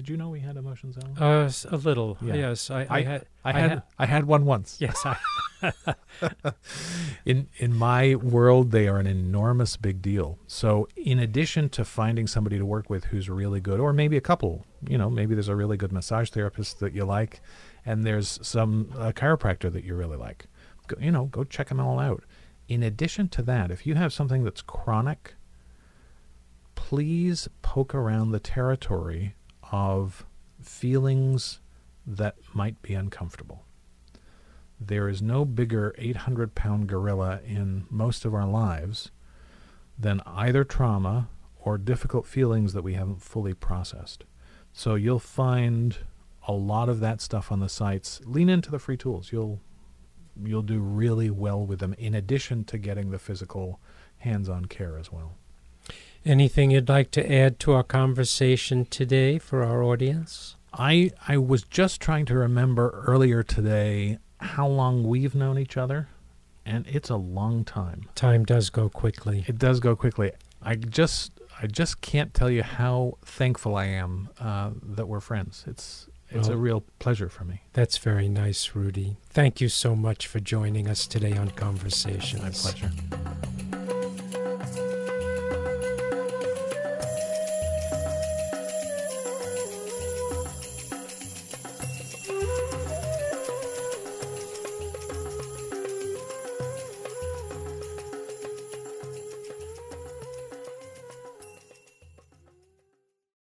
Did 0.01 0.09
you 0.09 0.17
know 0.17 0.31
we 0.31 0.41
had 0.41 0.57
emotions, 0.57 0.97
Alan? 0.97 1.19
Uh, 1.19 1.53
a 1.71 1.77
little, 1.77 2.17
Yeah. 2.23 2.35
yes. 2.37 2.71
I, 2.71 2.85
I, 2.85 2.87
I- 2.91 3.03
had, 3.03 3.27
I 3.45 3.53
had 3.53 3.71
ha- 3.71 3.83
I 3.99 4.07
had 4.07 4.25
one 4.25 4.47
once. 4.47 4.77
yes, 4.81 4.97
I, 5.05 5.19
in 7.27 7.49
in 7.59 7.75
my 7.75 8.15
world 8.15 8.71
they 8.71 8.89
are 8.89 8.97
an 8.97 9.07
enormous 9.07 9.77
big 9.77 10.01
deal 10.01 10.39
so 10.47 10.89
in 10.97 11.19
addition 11.19 11.69
to 11.69 11.85
finding 11.85 12.27
somebody 12.27 12.57
to 12.57 12.65
work 12.65 12.89
with 12.89 13.05
who's 13.05 13.29
really 13.29 13.61
good 13.61 13.79
or 13.79 13.93
maybe 13.93 14.17
a 14.17 14.23
couple 14.23 14.65
you 14.89 14.97
know 14.97 15.11
maybe 15.11 15.35
there's 15.35 15.49
a 15.49 15.55
really 15.55 15.77
good 15.77 15.93
massage 15.93 16.31
therapist 16.31 16.81
that 16.81 16.95
you 16.95 17.05
like 17.05 17.43
and 17.85 18.05
there's 18.05 18.39
some 18.43 18.91
a 18.99 19.13
chiropractor 19.13 19.71
that 19.71 19.85
you 19.85 19.95
really 19.95 20.17
like 20.17 20.47
go, 20.87 20.97
you 20.99 21.11
know 21.13 21.27
go 21.27 21.45
check 21.45 21.69
them 21.69 21.79
all 21.79 21.99
out 21.99 22.25
in 22.67 22.83
addition 22.83 23.29
to 23.29 23.43
that 23.43 23.71
if 23.71 23.87
you 23.87 23.97
have 23.97 24.15
something 24.15 24.45
that's 24.45 24.63
chronic 24.63 25.35
please 26.75 27.49
poke 27.61 27.95
around 27.95 28.31
the 28.31 28.41
territory 28.41 29.35
of 29.71 30.27
feelings 30.61 31.61
that 32.07 32.37
might 32.55 32.81
be 32.83 32.95
uncomfortable 32.95 33.65
there 34.81 35.09
is 35.09 35.21
no 35.21 35.45
bigger 35.45 35.95
800 35.99 36.55
pound 36.55 36.89
gorilla 36.89 37.41
in 37.47 37.85
most 37.91 38.25
of 38.25 38.35
our 38.35 38.47
lives 38.47 39.11
than 39.99 40.23
either 40.25 40.65
trauma 40.65 41.29
or 41.59 41.77
difficult 41.77 42.27
feelings 42.27 42.73
that 42.73 42.83
we 42.83 42.95
haven't 42.95 43.23
fully 43.23 43.53
processed. 43.53 44.25
So 44.73 44.95
you'll 44.95 45.19
find 45.19 45.99
a 46.49 46.53
lot 46.53 46.89
of 46.89 47.01
that 47.01 47.21
stuff 47.21 47.53
on 47.53 47.61
the 47.61 47.69
sites. 47.69 48.23
Lean 48.25 48.49
into 48.49 48.71
the 48.71 48.79
free 48.79 48.97
tools. 48.97 49.31
You'll 49.31 49.61
you'll 50.43 50.63
do 50.63 50.79
really 50.79 51.29
well 51.29 51.67
with 51.67 51.81
them 51.81 51.93
in 51.99 52.15
addition 52.15 52.65
to 52.65 52.79
getting 52.79 53.11
the 53.11 53.19
physical 53.19 53.79
hands-on 54.19 54.65
care 54.67 54.97
as 54.97 55.13
well. 55.13 55.37
Anything 56.25 56.71
you'd 56.71 56.89
like 56.89 57.11
to 57.13 57.33
add 57.33 57.59
to 57.61 57.73
our 57.73 57.83
conversation 57.83 58.85
today 58.87 59.39
for 59.39 59.63
our 59.63 59.83
audience? 59.83 60.57
I 60.73 61.11
I 61.27 61.37
was 61.37 61.63
just 61.63 62.01
trying 62.01 62.27
to 62.27 62.35
remember 62.35 63.03
earlier 63.07 63.43
today 63.43 64.19
how 64.39 64.67
long 64.67 65.05
we've 65.05 65.35
known 65.35 65.59
each 65.59 65.77
other 65.77 66.09
and 66.65 66.87
it's 66.87 67.11
a 67.11 67.17
long 67.17 67.65
time. 67.65 68.09
Time 68.15 68.45
does 68.45 68.71
go 68.71 68.89
quickly. 68.89 69.45
It 69.49 69.59
does 69.59 69.81
go 69.81 69.97
quickly. 69.97 70.33
I 70.63 70.77
just 70.77 71.33
I 71.61 71.67
just 71.67 72.01
can't 72.01 72.33
tell 72.33 72.51
you 72.51 72.63
how 72.63 73.19
thankful 73.25 73.77
I 73.77 73.87
am 73.87 74.29
uh, 74.39 74.71
that 74.83 75.07
we're 75.09 75.21
friends. 75.21 75.65
It's 75.67 76.09
it's 76.33 76.47
a 76.47 76.57
real 76.57 76.85
pleasure 77.01 77.29
for 77.29 77.43
me. 77.43 77.63
That's 77.73 77.99
very 77.99 78.29
nice, 78.29 78.77
Rudy. 78.77 79.17
Thank 79.31 79.61
you 79.61 79.69
so 79.69 79.97
much 79.97 80.29
for 80.29 80.39
joining 80.39 80.89
us 80.89 81.09
today 81.09 81.37
on 81.37 81.51
Conversations. 81.51 82.65
My 82.65 82.71
pleasure. 82.71 83.80